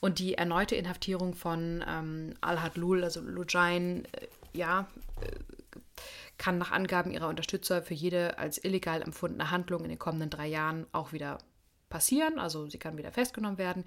Und 0.00 0.20
die 0.20 0.34
erneute 0.34 0.76
Inhaftierung 0.76 1.34
von 1.34 1.84
ähm, 1.86 2.34
Al-Hadlul, 2.40 3.02
also 3.02 3.20
Lujain, 3.20 4.04
äh, 4.04 4.28
ja, 4.52 4.86
äh, 5.20 5.30
kann 6.36 6.58
nach 6.58 6.70
Angaben 6.70 7.10
ihrer 7.10 7.28
Unterstützer 7.28 7.82
für 7.82 7.94
jede 7.94 8.38
als 8.38 8.62
illegal 8.62 9.02
empfundene 9.02 9.50
Handlung 9.50 9.82
in 9.82 9.88
den 9.88 9.98
kommenden 9.98 10.30
drei 10.30 10.46
Jahren 10.46 10.86
auch 10.92 11.12
wieder 11.12 11.38
passieren. 11.88 12.38
Also 12.38 12.68
sie 12.68 12.78
kann 12.78 12.96
wieder 12.96 13.12
festgenommen 13.12 13.58
werden. 13.58 13.84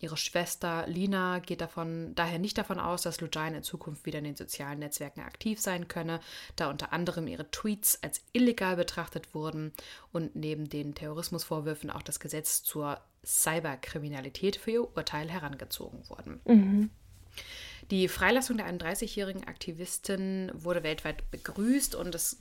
Ihre 0.00 0.16
Schwester 0.16 0.86
Lina 0.86 1.38
geht 1.38 1.62
davon, 1.62 2.14
daher 2.14 2.38
nicht 2.38 2.58
davon 2.58 2.78
aus, 2.78 3.02
dass 3.02 3.20
Lujain 3.20 3.54
in 3.54 3.62
Zukunft 3.62 4.04
wieder 4.04 4.18
in 4.18 4.24
den 4.24 4.36
sozialen 4.36 4.78
Netzwerken 4.78 5.20
aktiv 5.20 5.58
sein 5.60 5.88
könne, 5.88 6.20
da 6.54 6.68
unter 6.68 6.92
anderem 6.92 7.26
ihre 7.26 7.50
Tweets 7.50 8.02
als 8.02 8.20
illegal 8.32 8.76
betrachtet 8.76 9.34
wurden 9.34 9.72
und 10.12 10.36
neben 10.36 10.68
den 10.68 10.94
Terrorismusvorwürfen 10.94 11.90
auch 11.90 12.02
das 12.02 12.20
Gesetz 12.20 12.62
zur 12.62 13.00
Cyberkriminalität 13.24 14.56
für 14.56 14.70
ihr 14.70 14.96
Urteil 14.96 15.30
herangezogen 15.30 16.02
wurden. 16.08 16.40
Mhm. 16.44 16.90
Die 17.90 18.08
Freilassung 18.08 18.56
der 18.56 18.66
31-jährigen 18.66 19.44
Aktivistin 19.44 20.50
wurde 20.54 20.82
weltweit 20.82 21.30
begrüßt 21.30 21.94
und 21.94 22.14
es 22.14 22.38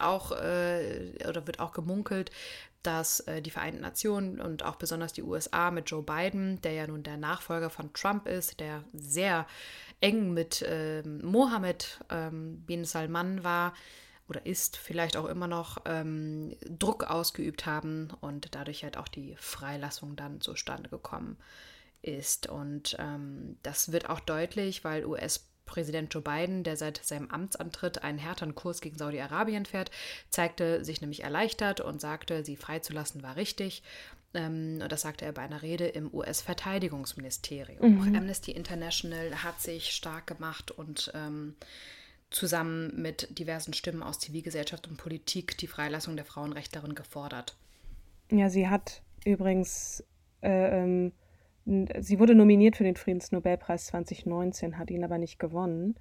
auch 0.00 0.32
äh, 0.32 1.12
oder 1.28 1.46
wird 1.46 1.60
auch 1.60 1.72
gemunkelt, 1.72 2.30
dass 2.82 3.20
äh, 3.20 3.42
die 3.42 3.50
Vereinten 3.50 3.82
Nationen 3.82 4.40
und 4.40 4.64
auch 4.64 4.76
besonders 4.76 5.12
die 5.12 5.22
USA 5.22 5.70
mit 5.70 5.90
Joe 5.90 6.02
Biden, 6.02 6.60
der 6.62 6.72
ja 6.72 6.86
nun 6.86 7.02
der 7.02 7.16
Nachfolger 7.16 7.70
von 7.70 7.92
Trump 7.92 8.26
ist, 8.26 8.60
der 8.60 8.84
sehr 8.92 9.46
eng 10.00 10.32
mit 10.32 10.62
äh, 10.62 11.02
Mohammed 11.02 12.00
ähm, 12.10 12.62
bin 12.66 12.84
Salman 12.84 13.44
war, 13.44 13.74
oder 14.30 14.46
ist 14.46 14.76
vielleicht 14.76 15.16
auch 15.16 15.26
immer 15.26 15.48
noch 15.48 15.78
ähm, 15.86 16.56
Druck 16.64 17.04
ausgeübt 17.04 17.66
haben 17.66 18.10
und 18.20 18.54
dadurch 18.54 18.84
halt 18.84 18.96
auch 18.96 19.08
die 19.08 19.34
Freilassung 19.36 20.14
dann 20.14 20.40
zustande 20.40 20.88
gekommen 20.88 21.36
ist. 22.00 22.48
Und 22.48 22.96
ähm, 23.00 23.56
das 23.64 23.90
wird 23.90 24.08
auch 24.08 24.20
deutlich, 24.20 24.84
weil 24.84 25.04
US-Präsident 25.70 26.12
Joe 26.12 26.22
Biden, 26.22 26.64
der 26.64 26.76
seit 26.76 27.04
seinem 27.04 27.30
Amtsantritt 27.30 28.02
einen 28.02 28.18
härteren 28.18 28.54
Kurs 28.54 28.80
gegen 28.80 28.98
Saudi-Arabien 28.98 29.66
fährt, 29.66 29.90
zeigte 30.28 30.84
sich 30.84 31.00
nämlich 31.00 31.22
erleichtert 31.22 31.80
und 31.80 32.00
sagte, 32.00 32.44
sie 32.44 32.56
freizulassen 32.56 33.22
war 33.22 33.36
richtig. 33.36 33.82
Ähm, 34.34 34.82
das 34.88 35.02
sagte 35.02 35.24
er 35.24 35.32
bei 35.32 35.42
einer 35.42 35.62
Rede 35.62 35.86
im 35.86 36.12
US-Verteidigungsministerium. 36.12 37.94
Mhm. 37.94 38.00
Auch 38.00 38.18
Amnesty 38.18 38.52
International 38.52 39.42
hat 39.42 39.60
sich 39.60 39.92
stark 39.92 40.26
gemacht 40.26 40.70
und 40.70 41.10
ähm, 41.14 41.54
zusammen 42.30 43.00
mit 43.00 43.38
diversen 43.38 43.72
Stimmen 43.72 44.02
aus 44.02 44.20
Zivilgesellschaft 44.20 44.86
und 44.86 44.96
Politik 44.96 45.58
die 45.58 45.66
Freilassung 45.66 46.16
der 46.16 46.24
Frauenrechtlerin 46.24 46.94
gefordert. 46.94 47.56
Ja, 48.30 48.48
sie 48.48 48.68
hat 48.68 49.02
übrigens, 49.24 50.04
äh, 50.42 50.82
ähm, 50.82 51.12
sie 52.00 52.18
wurde 52.18 52.34
nominiert 52.34 52.76
für 52.76 52.84
den 52.84 52.96
Friedensnobelpreis 52.96 53.86
2019, 53.86 54.78
hat 54.78 54.90
ihn 54.90 55.04
aber 55.04 55.18
nicht 55.18 55.38
gewonnen 55.38 55.96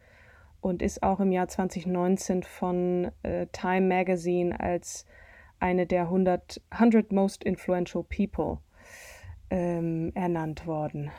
und 0.61 0.81
ist 0.81 1.03
auch 1.03 1.19
im 1.19 1.31
Jahr 1.31 1.47
2019 1.47 2.43
von 2.43 3.11
äh, 3.23 3.47
Time 3.51 3.87
Magazine 3.87 4.59
als 4.59 5.05
eine 5.59 5.85
der 5.85 6.03
100, 6.03 6.61
100 6.69 7.11
Most 7.11 7.43
Influential 7.43 8.03
People 8.03 8.59
ähm, 9.49 10.11
ernannt 10.15 10.65
worden, 10.65 11.11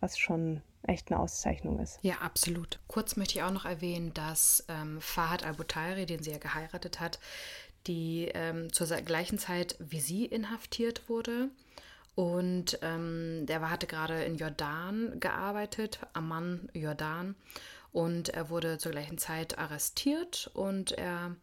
was 0.00 0.18
schon 0.18 0.62
echt 0.82 1.10
eine 1.10 1.20
Auszeichnung 1.20 1.78
ist. 1.78 1.98
Ja, 2.02 2.16
absolut. 2.22 2.80
Kurz 2.88 3.16
möchte 3.16 3.38
ich 3.38 3.42
auch 3.42 3.52
noch 3.52 3.64
erwähnen, 3.64 4.14
dass 4.14 4.64
ähm, 4.68 5.00
Fahad 5.00 5.44
al-Butairi, 5.44 6.06
den 6.06 6.22
sie 6.22 6.30
ja 6.30 6.38
geheiratet 6.38 7.00
hat, 7.00 7.18
die 7.86 8.30
ähm, 8.34 8.72
zur 8.72 8.86
gleichen 8.98 9.38
Zeit 9.38 9.76
wie 9.78 10.00
sie 10.00 10.24
inhaftiert 10.24 11.08
wurde. 11.08 11.48
Und 12.20 12.78
ähm, 12.82 13.46
der 13.46 13.70
hatte 13.70 13.86
gerade 13.86 14.24
in 14.24 14.36
Jordan 14.36 15.18
gearbeitet, 15.20 16.00
Amman, 16.12 16.68
Jordan. 16.74 17.34
Und 17.92 18.28
er 18.28 18.50
wurde 18.50 18.76
zur 18.76 18.92
gleichen 18.92 19.16
Zeit 19.16 19.56
arrestiert 19.56 20.50
und 20.52 20.92
er 20.92 21.34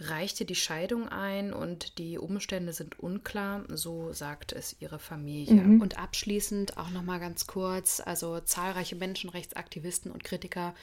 reichte 0.00 0.46
die 0.46 0.54
Scheidung 0.54 1.06
ein 1.10 1.52
und 1.52 1.98
die 1.98 2.16
Umstände 2.16 2.72
sind 2.72 2.98
unklar, 2.98 3.64
so 3.68 4.14
sagt 4.14 4.54
es 4.54 4.76
ihre 4.80 4.98
Familie. 4.98 5.60
Mhm. 5.60 5.82
Und 5.82 5.98
abschließend 5.98 6.78
auch 6.78 6.88
noch 6.88 7.02
mal 7.02 7.20
ganz 7.20 7.46
kurz, 7.46 8.00
also 8.00 8.40
zahlreiche 8.40 8.96
Menschenrechtsaktivisten 8.96 10.10
und 10.10 10.24
Kritiker 10.24 10.74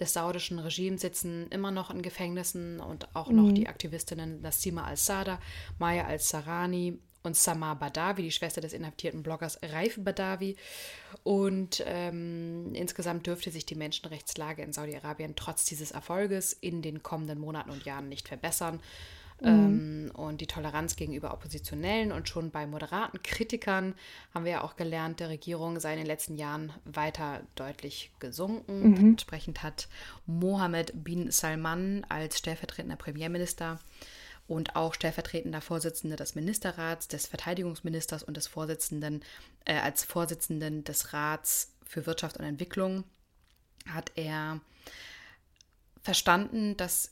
des 0.00 0.12
saudischen 0.12 0.58
Regimes 0.58 1.00
sitzen 1.00 1.48
immer 1.48 1.70
noch 1.70 1.90
in 1.90 2.02
Gefängnissen 2.02 2.78
und 2.78 3.16
auch 3.16 3.30
noch 3.30 3.48
mhm. 3.48 3.54
die 3.54 3.68
Aktivistinnen 3.68 4.42
Nassima 4.42 4.84
al-Sada, 4.84 5.38
Maya 5.78 6.04
al-Sarani, 6.04 6.98
und 7.22 7.36
Samar 7.36 7.76
Badawi, 7.78 8.22
die 8.22 8.32
Schwester 8.32 8.60
des 8.60 8.72
inhaftierten 8.72 9.22
Bloggers 9.22 9.58
Raif 9.62 9.98
Badawi. 9.98 10.56
Und 11.22 11.82
ähm, 11.86 12.74
insgesamt 12.74 13.26
dürfte 13.26 13.50
sich 13.50 13.66
die 13.66 13.74
Menschenrechtslage 13.74 14.62
in 14.62 14.72
Saudi-Arabien 14.72 15.34
trotz 15.36 15.64
dieses 15.64 15.92
Erfolges 15.92 16.52
in 16.52 16.82
den 16.82 17.02
kommenden 17.02 17.38
Monaten 17.38 17.70
und 17.70 17.84
Jahren 17.84 18.08
nicht 18.08 18.28
verbessern. 18.28 18.80
Mhm. 19.40 19.48
Ähm, 19.48 20.10
und 20.14 20.40
die 20.40 20.46
Toleranz 20.46 20.96
gegenüber 20.96 21.32
Oppositionellen 21.32 22.12
und 22.12 22.28
schon 22.28 22.50
bei 22.50 22.66
moderaten 22.66 23.22
Kritikern 23.22 23.94
haben 24.34 24.44
wir 24.44 24.52
ja 24.52 24.62
auch 24.62 24.76
gelernt, 24.76 25.20
der 25.20 25.30
Regierung 25.30 25.80
sei 25.80 25.92
in 25.92 25.98
den 25.98 26.06
letzten 26.06 26.36
Jahren 26.36 26.72
weiter 26.84 27.42
deutlich 27.54 28.12
gesunken. 28.20 28.90
Mhm. 28.90 28.96
Entsprechend 28.96 29.62
hat 29.62 29.88
Mohammed 30.26 30.92
bin 31.04 31.30
Salman 31.30 32.06
als 32.08 32.38
stellvertretender 32.38 32.96
Premierminister 32.96 33.80
und 34.46 34.76
auch 34.76 34.94
stellvertretender 34.94 35.60
Vorsitzender 35.60 36.16
des 36.16 36.34
Ministerrats, 36.34 37.08
des 37.08 37.26
Verteidigungsministers 37.26 38.22
und 38.22 38.36
des 38.36 38.46
Vorsitzenden, 38.46 39.22
äh, 39.64 39.78
als 39.78 40.04
Vorsitzenden 40.04 40.84
des 40.84 41.12
Rats 41.12 41.72
für 41.84 42.06
Wirtschaft 42.06 42.36
und 42.38 42.44
Entwicklung 42.44 43.04
hat 43.86 44.12
er 44.14 44.60
verstanden, 46.02 46.76
dass 46.76 47.10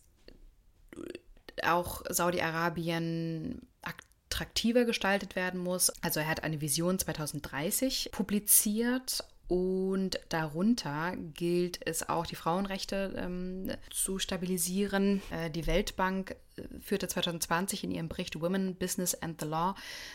auch 1.63 2.03
Saudi-Arabien 2.09 3.67
attraktiver 3.83 4.85
gestaltet 4.85 5.37
werden 5.37 5.61
muss. 5.61 5.91
Also 6.03 6.21
er 6.21 6.29
hat 6.29 6.45
eine 6.45 6.61
Vision 6.61 6.99
2030 6.99 8.11
publiziert 8.13 9.25
und 9.49 10.21
darunter 10.29 11.17
gilt 11.35 11.85
es 11.85 12.09
auch, 12.09 12.25
die 12.25 12.37
Frauenrechte 12.37 13.15
ähm, 13.17 13.73
zu 13.91 14.21
stabilisieren. 14.21 15.23
Äh, 15.31 15.51
die 15.51 15.67
Weltbank 15.67 16.37
führte 16.81 17.09
2020 17.09 17.85
in 17.85 17.91
ihrem 17.91 18.09
Bericht 18.09 18.41
Women, 18.41 18.75
Business 18.75 19.15
and 19.15 19.41
the 19.41 19.47
Law 19.47 19.75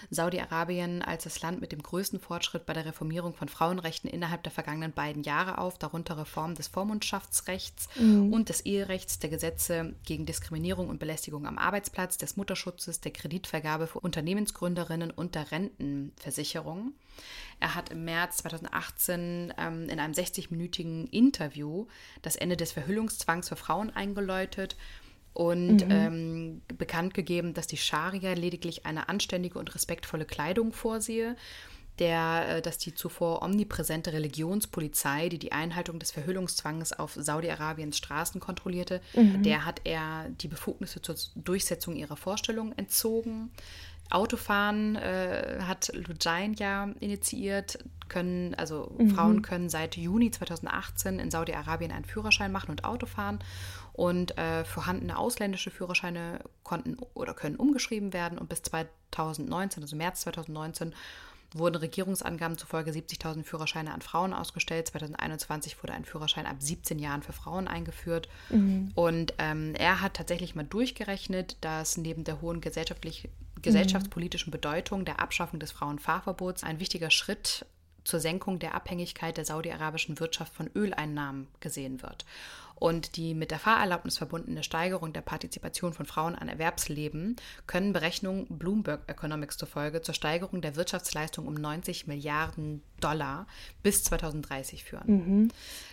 Saudi-Arabien 0.09 1.01
als 1.01 1.23
das 1.23 1.41
Land 1.41 1.61
mit 1.61 1.71
dem 1.71 1.81
größten 1.81 2.19
Fortschritt 2.19 2.65
bei 2.65 2.73
der 2.73 2.85
Reformierung 2.85 3.33
von 3.33 3.49
Frauenrechten 3.49 4.09
innerhalb 4.09 4.43
der 4.43 4.51
vergangenen 4.51 4.91
beiden 4.91 5.23
Jahre 5.23 5.57
auf, 5.57 5.77
darunter 5.77 6.17
Reform 6.17 6.55
des 6.55 6.67
Vormundschaftsrechts 6.67 7.87
mhm. 7.95 8.33
und 8.33 8.49
des 8.49 8.61
Eherechts, 8.61 9.19
der 9.19 9.29
Gesetze 9.29 9.95
gegen 10.05 10.25
Diskriminierung 10.25 10.89
und 10.89 10.99
Belästigung 10.99 11.47
am 11.47 11.57
Arbeitsplatz, 11.57 12.17
des 12.17 12.37
Mutterschutzes, 12.37 13.01
der 13.01 13.11
Kreditvergabe 13.11 13.87
für 13.87 13.99
Unternehmensgründerinnen 13.99 15.11
und 15.11 15.35
der 15.35 15.51
Rentenversicherung. 15.51 16.93
Er 17.59 17.75
hat 17.75 17.89
im 17.89 18.03
März 18.05 18.37
2018 18.37 19.53
ähm, 19.57 19.89
in 19.89 19.99
einem 19.99 20.13
60-minütigen 20.13 21.09
Interview 21.09 21.87
das 22.21 22.35
Ende 22.35 22.57
des 22.57 22.71
Verhüllungszwangs 22.71 23.49
für 23.49 23.55
Frauen 23.55 23.89
eingeläutet 23.89 24.75
und 25.35 25.85
mhm. 25.85 25.91
ähm, 25.91 26.61
bekannt 26.77 27.13
gegeben, 27.13 27.53
dass 27.53 27.67
die 27.67 27.77
Scharia 27.77 28.33
lediglich 28.33 28.87
eine 28.87 29.09
anständige 29.09 29.59
und 29.59 29.75
respektvolle 29.75 30.25
Kleidung 30.25 30.73
vorsehe 30.73 31.35
der, 31.99 32.57
äh, 32.57 32.61
dass 32.61 32.77
die 32.77 32.93
zuvor 32.93 33.41
omnipräsente 33.41 34.13
Religionspolizei, 34.13 35.29
die 35.29 35.39
die 35.39 35.51
Einhaltung 35.51 35.99
des 35.99 36.11
Verhüllungszwangs 36.11 36.93
auf 36.93 37.13
Saudi-Arabiens 37.15 37.97
Straßen 37.97 38.41
kontrollierte, 38.41 39.01
mhm. 39.15 39.43
der 39.43 39.65
hat 39.65 39.81
er 39.83 40.29
die 40.29 40.47
Befugnisse 40.47 41.01
zur 41.01 41.15
Durchsetzung 41.35 41.95
ihrer 41.95 42.17
Vorstellungen 42.17 42.77
entzogen. 42.77 43.51
Autofahren 44.11 44.95
äh, 44.97 45.61
hat 45.61 45.91
Lujain 45.95 46.53
ja 46.53 46.89
initiiert, 46.99 47.79
können, 48.07 48.53
also 48.53 48.95
mhm. 48.99 49.09
Frauen 49.09 49.41
können 49.41 49.69
seit 49.69 49.97
Juni 49.97 50.29
2018 50.29 51.17
in 51.17 51.31
Saudi-Arabien 51.31 51.91
einen 51.91 52.05
Führerschein 52.05 52.51
machen 52.51 52.69
und 52.69 52.83
Auto 52.83 53.07
fahren. 53.07 53.39
Und 53.95 54.37
äh, 54.37 54.65
vorhandene 54.65 55.17
ausländische 55.17 55.71
Führerscheine 55.71 56.39
konnten 56.63 56.97
oder 57.13 57.33
können 57.33 57.55
umgeschrieben 57.55 58.11
werden. 58.11 58.37
Und 58.37 58.49
bis 58.49 58.61
2019, 58.61 59.83
also 59.83 59.95
März 59.95 60.21
2019, 60.21 60.93
wurden 61.53 61.77
Regierungsangaben 61.77 62.57
zufolge 62.57 62.91
70.000 62.91 63.43
Führerscheine 63.43 63.93
an 63.93 64.01
Frauen 64.01 64.33
ausgestellt. 64.33 64.87
2021 64.87 65.81
wurde 65.81 65.93
ein 65.93 66.03
Führerschein 66.03 66.45
ab 66.45 66.57
17 66.59 66.99
Jahren 66.99 67.23
für 67.23 67.31
Frauen 67.31 67.69
eingeführt. 67.69 68.27
Mhm. 68.49 68.91
Und 68.95 69.33
ähm, 69.37 69.73
er 69.75 70.01
hat 70.01 70.15
tatsächlich 70.15 70.55
mal 70.55 70.65
durchgerechnet, 70.65 71.55
dass 71.61 71.95
neben 71.95 72.25
der 72.25 72.41
hohen 72.41 72.59
gesellschaftlich, 72.59 73.29
gesellschaftspolitischen 73.61 74.51
Bedeutung 74.51 75.05
der 75.05 75.21
Abschaffung 75.21 75.59
des 75.61 75.71
Frauenfahrverbots 75.71 76.63
ein 76.63 76.81
wichtiger 76.81 77.11
Schritt 77.11 77.65
zur 78.03 78.19
Senkung 78.19 78.59
der 78.59 78.75
Abhängigkeit 78.75 79.37
der 79.37 79.45
saudi-arabischen 79.45 80.19
Wirtschaft 80.19 80.53
von 80.53 80.69
Öleinnahmen 80.75 81.47
gesehen 81.61 82.03
wird 82.03 82.25
und 82.75 83.15
die 83.15 83.33
mit 83.33 83.51
der 83.51 83.59
Fahrerlaubnis 83.59 84.17
verbundene 84.17 84.63
Steigerung 84.63 85.13
der 85.13 85.21
Partizipation 85.21 85.93
von 85.93 86.05
Frauen 86.05 86.35
an 86.35 86.49
Erwerbsleben 86.49 87.37
können 87.67 87.93
Berechnungen 87.93 88.45
Bloomberg 88.49 89.01
Economics 89.07 89.57
zufolge 89.57 90.01
zur 90.01 90.13
Steigerung 90.13 90.61
der 90.61 90.75
Wirtschaftsleistung 90.75 91.47
um 91.47 91.53
90 91.53 92.07
Milliarden 92.07 92.83
Dollar 92.99 93.47
bis 93.81 94.03
2030 94.03 94.83
führen. 94.83 95.03
Mhm. 95.07 95.51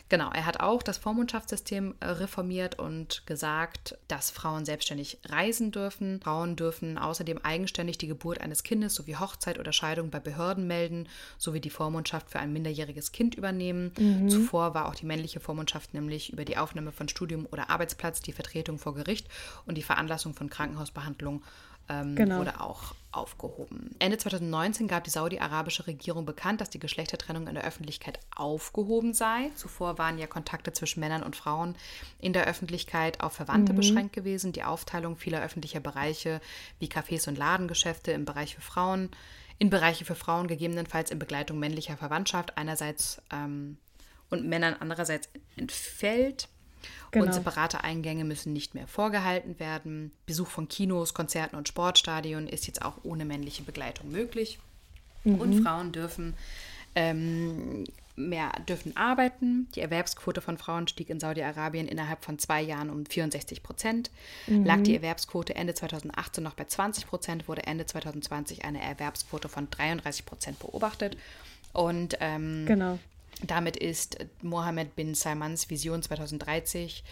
Genau, 0.09 0.31
er 0.31 0.45
hat 0.45 0.61
auch 0.61 0.83
das 0.83 0.99
Vormundschaftssystem 0.99 1.95
äh, 2.01 2.07
reformiert 2.07 2.79
und 2.79 3.27
gesagt, 3.27 3.97
dass 4.09 4.31
Frauen 4.31 4.65
selbstständig 4.65 5.19
reisen 5.25 5.71
dürfen. 5.71 6.21
Frauen 6.21 6.55
dürfen 6.55 6.99
außerdem 6.99 7.39
eigenständig 7.39 7.97
die 7.97 8.09
Geburt 8.09 8.41
eines 8.41 8.63
Kindes 8.63 8.95
sowie 8.95 9.17
Hochzeit 9.17 9.59
oder 9.59 9.73
Scheidung 9.73 10.11
bei 10.11 10.21
Behörden 10.21 10.67
melden, 10.67 11.09
sowie 11.39 11.61
die 11.61 11.71
Vormundschaft 11.71 12.31
für 12.31 12.41
ein 12.41 12.53
minderjähriges 12.53 13.13
Kind 13.13 13.37
übernehmen. 13.37 13.93
Mhm. 13.99 14.29
Zuvor 14.29 14.75
war 14.75 14.87
auch 14.89 14.95
die 14.95 15.07
männliche 15.07 15.41
Vormundschaft 15.41 15.95
nämlich 15.95 16.33
über 16.33 16.45
die 16.45 16.59
Aufnahme 16.59 16.72
von 16.93 17.09
Studium 17.09 17.47
oder 17.51 17.71
Arbeitsplatz, 17.71 18.21
die 18.21 18.33
Vertretung 18.33 18.79
vor 18.79 18.95
Gericht 18.95 19.29
und 19.67 19.77
die 19.77 19.83
Veranlassung 19.83 20.35
von 20.35 20.51
Krankenhausbehandlung 20.51 21.43
ähm, 21.89 22.17
genau. 22.17 22.39
wurde 22.39 22.61
auch 22.61 22.95
aufgehoben. 23.11 23.95
Ende 23.99 24.17
2019 24.17 24.89
gab 24.89 25.05
die 25.05 25.11
saudi-arabische 25.11 25.87
Regierung 25.87 26.25
bekannt, 26.25 26.61
dass 26.61 26.71
die 26.71 26.79
Geschlechtertrennung 26.79 27.47
in 27.47 27.55
der 27.55 27.65
Öffentlichkeit 27.65 28.19
aufgehoben 28.35 29.13
sei. 29.13 29.51
Zuvor 29.55 29.99
waren 29.99 30.19
ja 30.19 30.27
Kontakte 30.27 30.73
zwischen 30.73 31.01
Männern 31.01 31.23
und 31.23 31.37
Frauen 31.37 31.77
in 32.19 32.33
der 32.33 32.47
Öffentlichkeit 32.47 33.21
auf 33.21 33.35
Verwandte 33.35 33.73
mhm. 33.73 33.77
beschränkt 33.77 34.13
gewesen. 34.15 34.53
Die 34.53 34.65
Aufteilung 34.65 35.17
vieler 35.17 35.43
öffentlicher 35.43 35.81
Bereiche 35.81 36.41
wie 36.79 36.87
Cafés 36.87 37.29
und 37.29 37.37
Ladengeschäfte 37.37 38.13
im 38.13 38.25
Bereich 38.25 38.55
für 38.55 38.63
Frauen, 38.63 39.11
in 39.59 39.69
Bereiche 39.69 40.05
für 40.05 40.15
Frauen 40.15 40.49
gegebenenfalls 40.49 41.11
in 41.11 41.19
Begleitung 41.19 41.59
männlicher 41.59 41.97
Verwandtschaft 41.97 42.57
einerseits 42.57 43.21
ähm, 43.31 43.77
und 44.31 44.47
Männern 44.47 44.75
andererseits 44.81 45.29
entfällt. 45.57 46.49
Genau. 47.11 47.27
Und 47.27 47.35
separate 47.35 47.85
Eingänge 47.85 48.25
müssen 48.25 48.53
nicht 48.53 48.75
mehr 48.75 48.87
vorgehalten 48.87 49.59
werden. 49.59 50.13
Besuch 50.27 50.49
von 50.49 50.69
Kinos, 50.69 51.15
Konzerten 51.15 51.57
und 51.57 51.69
Sportstadien 51.69 52.49
ist 52.49 52.67
jetzt 52.67 52.83
auch 52.83 52.99
ohne 53.03 53.25
männliche 53.25 53.63
Begleitung 53.63 54.11
möglich. 54.11 54.59
Mhm. 55.25 55.41
Und 55.41 55.63
Frauen 55.63 55.93
dürfen 55.93 56.35
ähm, 56.95 57.85
mehr 58.17 58.53
dürfen 58.69 58.97
arbeiten. 58.97 59.69
Die 59.75 59.81
Erwerbsquote 59.81 60.41
von 60.41 60.59
Frauen 60.59 60.87
stieg 60.87 61.09
in 61.09 61.21
Saudi-Arabien 61.21 61.89
innerhalb 61.89 62.25
von 62.25 62.39
zwei 62.39 62.61
Jahren 62.61 62.91
um 62.91 63.07
64 63.07 63.63
Prozent. 63.63 64.11
Mhm. 64.47 64.65
Lag 64.65 64.83
die 64.83 64.95
Erwerbsquote 64.95 65.55
Ende 65.55 65.75
2018 65.75 66.45
noch 66.45 66.55
bei 66.55 66.65
20 66.65 67.07
Prozent, 67.07 67.49
wurde 67.49 67.63
Ende 67.65 67.87
2020 67.87 68.65
eine 68.65 68.83
Erwerbsquote 68.83 69.49
von 69.49 69.71
33 69.71 70.27
Prozent 70.27 70.59
beobachtet. 70.59 71.17
Und 71.73 72.19
ähm, 72.21 72.67
genau. 72.67 72.99
Damit 73.47 73.77
ist 73.77 74.19
Mohammed 74.43 74.95
bin 74.95 75.15
Salmans 75.15 75.69
Vision 75.69 76.03
2030, 76.03 77.05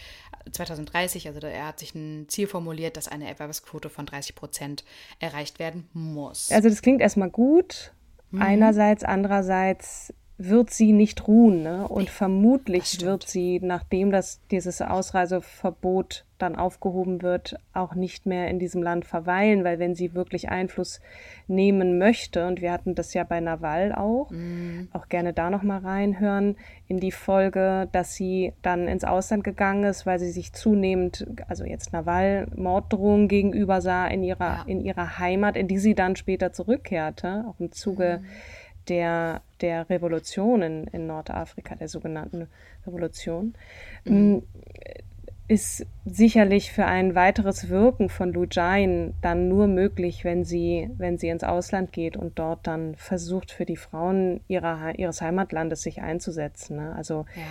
2030, 0.51 1.27
also 1.27 1.39
er 1.45 1.67
hat 1.67 1.79
sich 1.79 1.93
ein 1.93 2.27
Ziel 2.29 2.47
formuliert, 2.47 2.97
dass 2.97 3.07
eine 3.07 3.27
Erwerbsquote 3.27 3.89
von 3.89 4.05
30 4.05 4.35
Prozent 4.35 4.83
erreicht 5.19 5.59
werden 5.59 5.89
muss. 5.93 6.51
Also 6.51 6.69
das 6.69 6.81
klingt 6.81 7.01
erstmal 7.01 7.29
gut. 7.29 7.93
Mhm. 8.31 8.41
Einerseits, 8.41 9.03
andererseits 9.03 10.13
wird 10.49 10.71
sie 10.71 10.91
nicht 10.91 11.27
ruhen. 11.27 11.61
Ne? 11.61 11.87
Und 11.87 12.09
vermutlich 12.09 13.01
wird 13.01 13.27
sie, 13.27 13.59
nachdem 13.61 14.11
das, 14.11 14.41
dieses 14.49 14.81
Ausreiseverbot 14.81 16.25
dann 16.39 16.55
aufgehoben 16.55 17.21
wird, 17.21 17.59
auch 17.73 17.93
nicht 17.93 18.25
mehr 18.25 18.47
in 18.47 18.57
diesem 18.57 18.81
Land 18.81 19.05
verweilen, 19.05 19.63
weil 19.63 19.77
wenn 19.77 19.93
sie 19.93 20.15
wirklich 20.15 20.49
Einfluss 20.49 20.99
nehmen 21.47 21.99
möchte, 21.99 22.47
und 22.47 22.61
wir 22.61 22.71
hatten 22.71 22.95
das 22.95 23.13
ja 23.13 23.23
bei 23.23 23.39
Nawal 23.39 23.93
auch, 23.93 24.31
mm. 24.31 24.87
auch 24.91 25.07
gerne 25.07 25.33
da 25.33 25.51
nochmal 25.51 25.81
reinhören 25.81 26.57
in 26.87 26.99
die 26.99 27.11
Folge, 27.11 27.87
dass 27.91 28.15
sie 28.15 28.53
dann 28.63 28.87
ins 28.87 29.03
Ausland 29.03 29.43
gegangen 29.43 29.83
ist, 29.83 30.07
weil 30.07 30.17
sie 30.17 30.31
sich 30.31 30.53
zunehmend, 30.53 31.27
also 31.47 31.63
jetzt 31.63 31.93
Nawal, 31.93 32.47
Morddrohungen 32.55 33.27
gegenüber 33.27 33.81
sah 33.81 34.07
in 34.07 34.23
ihrer, 34.23 34.39
ja. 34.57 34.63
in 34.65 34.81
ihrer 34.81 35.19
Heimat, 35.19 35.55
in 35.55 35.67
die 35.67 35.77
sie 35.77 35.93
dann 35.93 36.15
später 36.15 36.51
zurückkehrte, 36.51 37.45
auch 37.47 37.59
im 37.59 37.71
Zuge 37.71 38.21
mm 38.23 38.60
der, 38.87 39.41
der 39.61 39.89
Revolution 39.89 40.61
in, 40.61 40.87
in 40.87 41.07
Nordafrika, 41.07 41.75
der 41.75 41.87
sogenannten 41.87 42.47
Revolution, 42.85 43.53
mhm. 44.05 44.43
ist 45.47 45.85
sicherlich 46.05 46.71
für 46.71 46.85
ein 46.85 47.13
weiteres 47.15 47.69
Wirken 47.69 48.09
von 48.09 48.33
Lujain 48.33 49.13
dann 49.21 49.47
nur 49.47 49.67
möglich, 49.67 50.23
wenn 50.23 50.45
sie, 50.45 50.89
wenn 50.97 51.17
sie 51.17 51.29
ins 51.29 51.43
Ausland 51.43 51.91
geht 51.91 52.17
und 52.17 52.39
dort 52.39 52.65
dann 52.67 52.95
versucht, 52.95 53.51
für 53.51 53.65
die 53.65 53.77
Frauen 53.77 54.41
ihrer, 54.47 54.97
ihres 54.97 55.21
Heimatlandes 55.21 55.81
sich 55.81 56.01
einzusetzen. 56.01 56.77
Ne? 56.77 56.95
Also 56.95 57.25
ja 57.35 57.43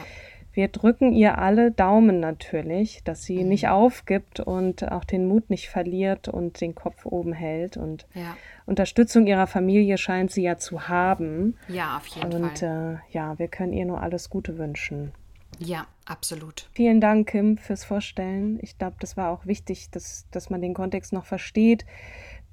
wir 0.52 0.68
drücken 0.68 1.12
ihr 1.12 1.38
alle 1.38 1.70
Daumen 1.70 2.20
natürlich, 2.20 3.02
dass 3.04 3.22
sie 3.22 3.42
mhm. 3.42 3.48
nicht 3.48 3.68
aufgibt 3.68 4.40
und 4.40 4.90
auch 4.90 5.04
den 5.04 5.26
Mut 5.26 5.48
nicht 5.50 5.68
verliert 5.68 6.28
und 6.28 6.60
den 6.60 6.74
Kopf 6.74 7.06
oben 7.06 7.32
hält. 7.32 7.76
Und 7.76 8.06
ja. 8.14 8.36
Unterstützung 8.66 9.26
ihrer 9.26 9.46
Familie 9.46 9.96
scheint 9.98 10.30
sie 10.30 10.42
ja 10.42 10.58
zu 10.58 10.88
haben. 10.88 11.56
Ja, 11.68 11.96
auf 11.96 12.06
jeden 12.06 12.34
und, 12.34 12.58
Fall. 12.58 12.90
Und 12.90 12.96
äh, 12.96 12.98
ja, 13.10 13.38
wir 13.38 13.48
können 13.48 13.72
ihr 13.72 13.84
nur 13.84 14.00
alles 14.00 14.30
Gute 14.30 14.58
wünschen. 14.58 15.12
Ja, 15.58 15.86
absolut. 16.06 16.68
Vielen 16.72 17.00
Dank, 17.00 17.28
Kim, 17.28 17.58
fürs 17.58 17.84
Vorstellen. 17.84 18.58
Ich 18.62 18.78
glaube, 18.78 18.96
das 18.98 19.16
war 19.16 19.30
auch 19.30 19.46
wichtig, 19.46 19.90
dass, 19.90 20.26
dass 20.30 20.48
man 20.48 20.62
den 20.62 20.74
Kontext 20.74 21.12
noch 21.12 21.26
versteht 21.26 21.84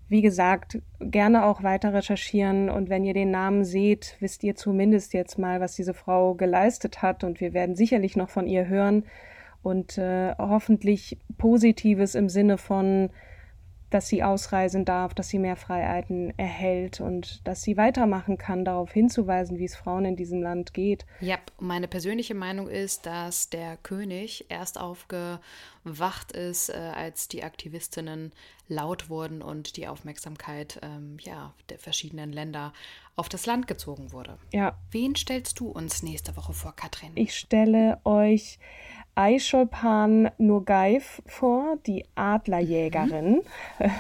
wie 0.10 0.22
gesagt, 0.22 0.80
gerne 1.00 1.46
auch 1.46 1.64
weiter 1.64 1.94
recherchieren. 1.94 2.70
Und 2.70 2.90
wenn 2.90 3.04
ihr 3.04 3.14
den 3.14 3.32
Namen 3.32 3.66
seht, 3.66 4.16
wisst 4.20 4.44
ihr 4.44 4.56
zumindest 4.56 5.14
jetzt 5.14 5.38
mal, 5.38 5.60
was 5.60 5.76
diese 5.76 5.94
Frau 5.94 6.34
geleistet 6.34 7.02
hat. 7.02 7.24
Und 7.24 7.42
wir 7.42 7.54
werden 7.54 7.76
sicherlich 7.76 8.16
noch 8.16 8.30
von 8.30 8.48
ihr 8.48 8.68
hören. 8.68 9.04
Und 9.64 9.98
äh, 9.98 10.34
hoffentlich 10.38 11.18
Positives 11.38 12.16
im 12.16 12.30
Sinne 12.30 12.58
von 12.58 13.10
dass 13.90 14.08
sie 14.08 14.24
ausreisen 14.24 14.84
darf, 14.86 15.14
dass 15.14 15.30
sie 15.30 15.40
mehr 15.40 15.56
Freiheiten 15.56 16.38
erhält 16.38 17.00
und 17.00 17.48
dass 17.48 17.62
sie 17.62 17.78
weitermachen 17.78 18.38
kann, 18.38 18.66
darauf 18.66 18.92
hinzuweisen, 18.92 19.58
wie 19.60 19.66
es 19.66 19.76
Frauen 19.76 20.06
in 20.06 20.16
diesem 20.16 20.42
Land 20.42 20.74
geht. 20.74 21.06
Ja, 21.22 21.38
meine 21.60 21.88
persönliche 21.88 22.36
Meinung 22.36 22.68
ist, 22.68 23.06
dass 23.06 23.50
der 23.50 23.78
König 23.78 24.46
erst 24.50 24.80
aufgewacht 24.80 26.32
ist, 26.34 26.70
äh, 26.70 26.74
als 26.74 27.28
die 27.28 27.44
Aktivistinnen 27.44 28.34
laut 28.68 29.10
wurden 29.10 29.42
und 29.42 29.78
die 29.78 29.88
Aufmerksamkeit 29.88 30.80
ähm, 30.84 31.18
ja, 31.22 31.54
der 31.70 31.80
verschiedenen 31.80 32.34
Länder 32.34 32.74
auf 33.16 33.30
das 33.30 33.46
Land 33.46 33.68
gezogen 33.68 34.12
wurde. 34.12 34.38
Ja. 34.52 34.78
Wen 34.92 35.16
stellst 35.16 35.60
du 35.60 35.70
uns 35.70 36.04
nächste 36.04 36.36
Woche 36.36 36.54
vor, 36.54 36.76
Katrin? 36.76 37.12
Ich 37.16 37.36
stelle 37.36 38.00
euch 38.04 38.60
Aisholpan 39.18 40.30
Nurgaif 40.38 41.24
vor, 41.26 41.78
die 41.88 42.06
Adlerjägerin. 42.16 43.42
Mhm. 43.80 43.90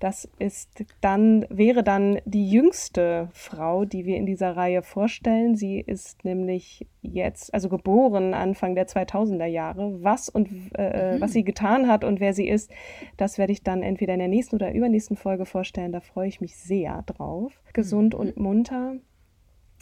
Das 0.00 0.28
ist 0.38 0.84
dann, 1.00 1.46
wäre 1.48 1.82
dann 1.82 2.18
die 2.26 2.50
jüngste 2.50 3.30
Frau, 3.32 3.86
die 3.86 4.04
wir 4.04 4.18
in 4.18 4.26
dieser 4.26 4.54
Reihe 4.54 4.82
vorstellen. 4.82 5.56
Sie 5.56 5.80
ist 5.80 6.26
nämlich 6.26 6.86
jetzt, 7.00 7.54
also 7.54 7.70
geboren 7.70 8.34
Anfang 8.34 8.74
der 8.74 8.86
2000er 8.86 9.46
Jahre. 9.46 10.02
Was 10.02 10.28
und 10.28 10.50
äh, 10.76 11.14
mhm. 11.14 11.20
was 11.22 11.32
sie 11.32 11.42
getan 11.42 11.88
hat 11.88 12.04
und 12.04 12.20
wer 12.20 12.34
sie 12.34 12.46
ist, 12.46 12.70
das 13.16 13.38
werde 13.38 13.52
ich 13.52 13.62
dann 13.62 13.82
entweder 13.82 14.12
in 14.12 14.18
der 14.18 14.28
nächsten 14.28 14.56
oder 14.56 14.74
übernächsten 14.74 15.16
Folge 15.16 15.46
vorstellen. 15.46 15.92
Da 15.92 16.00
freue 16.00 16.28
ich 16.28 16.42
mich 16.42 16.56
sehr 16.56 17.02
drauf. 17.06 17.62
Gesund 17.72 18.12
mhm. 18.12 18.20
und 18.20 18.36
munter. 18.36 18.96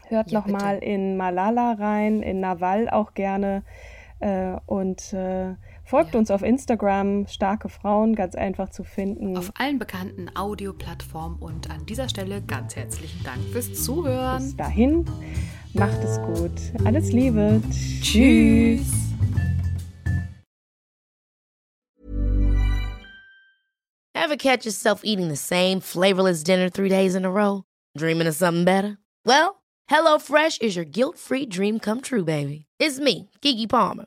Hört 0.07 0.30
ja, 0.30 0.38
nochmal 0.38 0.78
in 0.78 1.16
Malala 1.16 1.72
rein, 1.72 2.22
in 2.22 2.38
Nawal 2.38 2.88
auch 2.88 3.14
gerne. 3.14 3.64
Äh, 4.22 4.60
und 4.66 5.12
äh, 5.12 5.56
folgt 5.84 6.14
ja. 6.14 6.20
uns 6.20 6.30
auf 6.30 6.42
Instagram, 6.42 7.26
starke 7.26 7.68
Frauen, 7.68 8.14
ganz 8.14 8.36
einfach 8.36 8.68
zu 8.68 8.84
finden. 8.84 9.36
Auf 9.36 9.50
allen 9.58 9.80
bekannten 9.80 10.30
Audioplattformen 10.36 11.40
und 11.40 11.68
an 11.70 11.84
dieser 11.86 12.08
Stelle 12.08 12.40
ganz 12.40 12.76
herzlichen 12.76 13.24
Dank 13.24 13.42
fürs 13.50 13.82
Zuhören. 13.82 14.44
Bis 14.44 14.56
dahin, 14.56 15.04
macht 15.74 15.98
es 16.04 16.20
gut. 16.22 16.52
Alles 16.84 17.10
Liebe. 17.10 17.60
Tschüss. 18.00 18.86
Ever 24.14 24.36
catch 24.36 24.64
yourself 24.64 25.00
eating 25.02 25.28
the 25.28 25.36
same 25.36 25.80
flavorless 25.80 26.44
dinner 26.44 26.70
three 26.70 26.88
days 26.88 27.16
in 27.16 27.24
a 27.24 27.30
row? 27.30 27.64
Dreaming 27.98 28.28
of 28.28 28.36
something 28.36 28.64
better? 28.64 28.98
Well, 29.26 29.62
HelloFresh 29.90 30.62
is 30.62 30.76
your 30.76 30.84
guilt-free 30.84 31.46
dream 31.46 31.80
come 31.80 32.00
true, 32.00 32.24
baby. 32.24 32.66
It's 32.78 33.00
me, 33.00 33.28
Kiki 33.40 33.66
Palmer. 33.66 34.06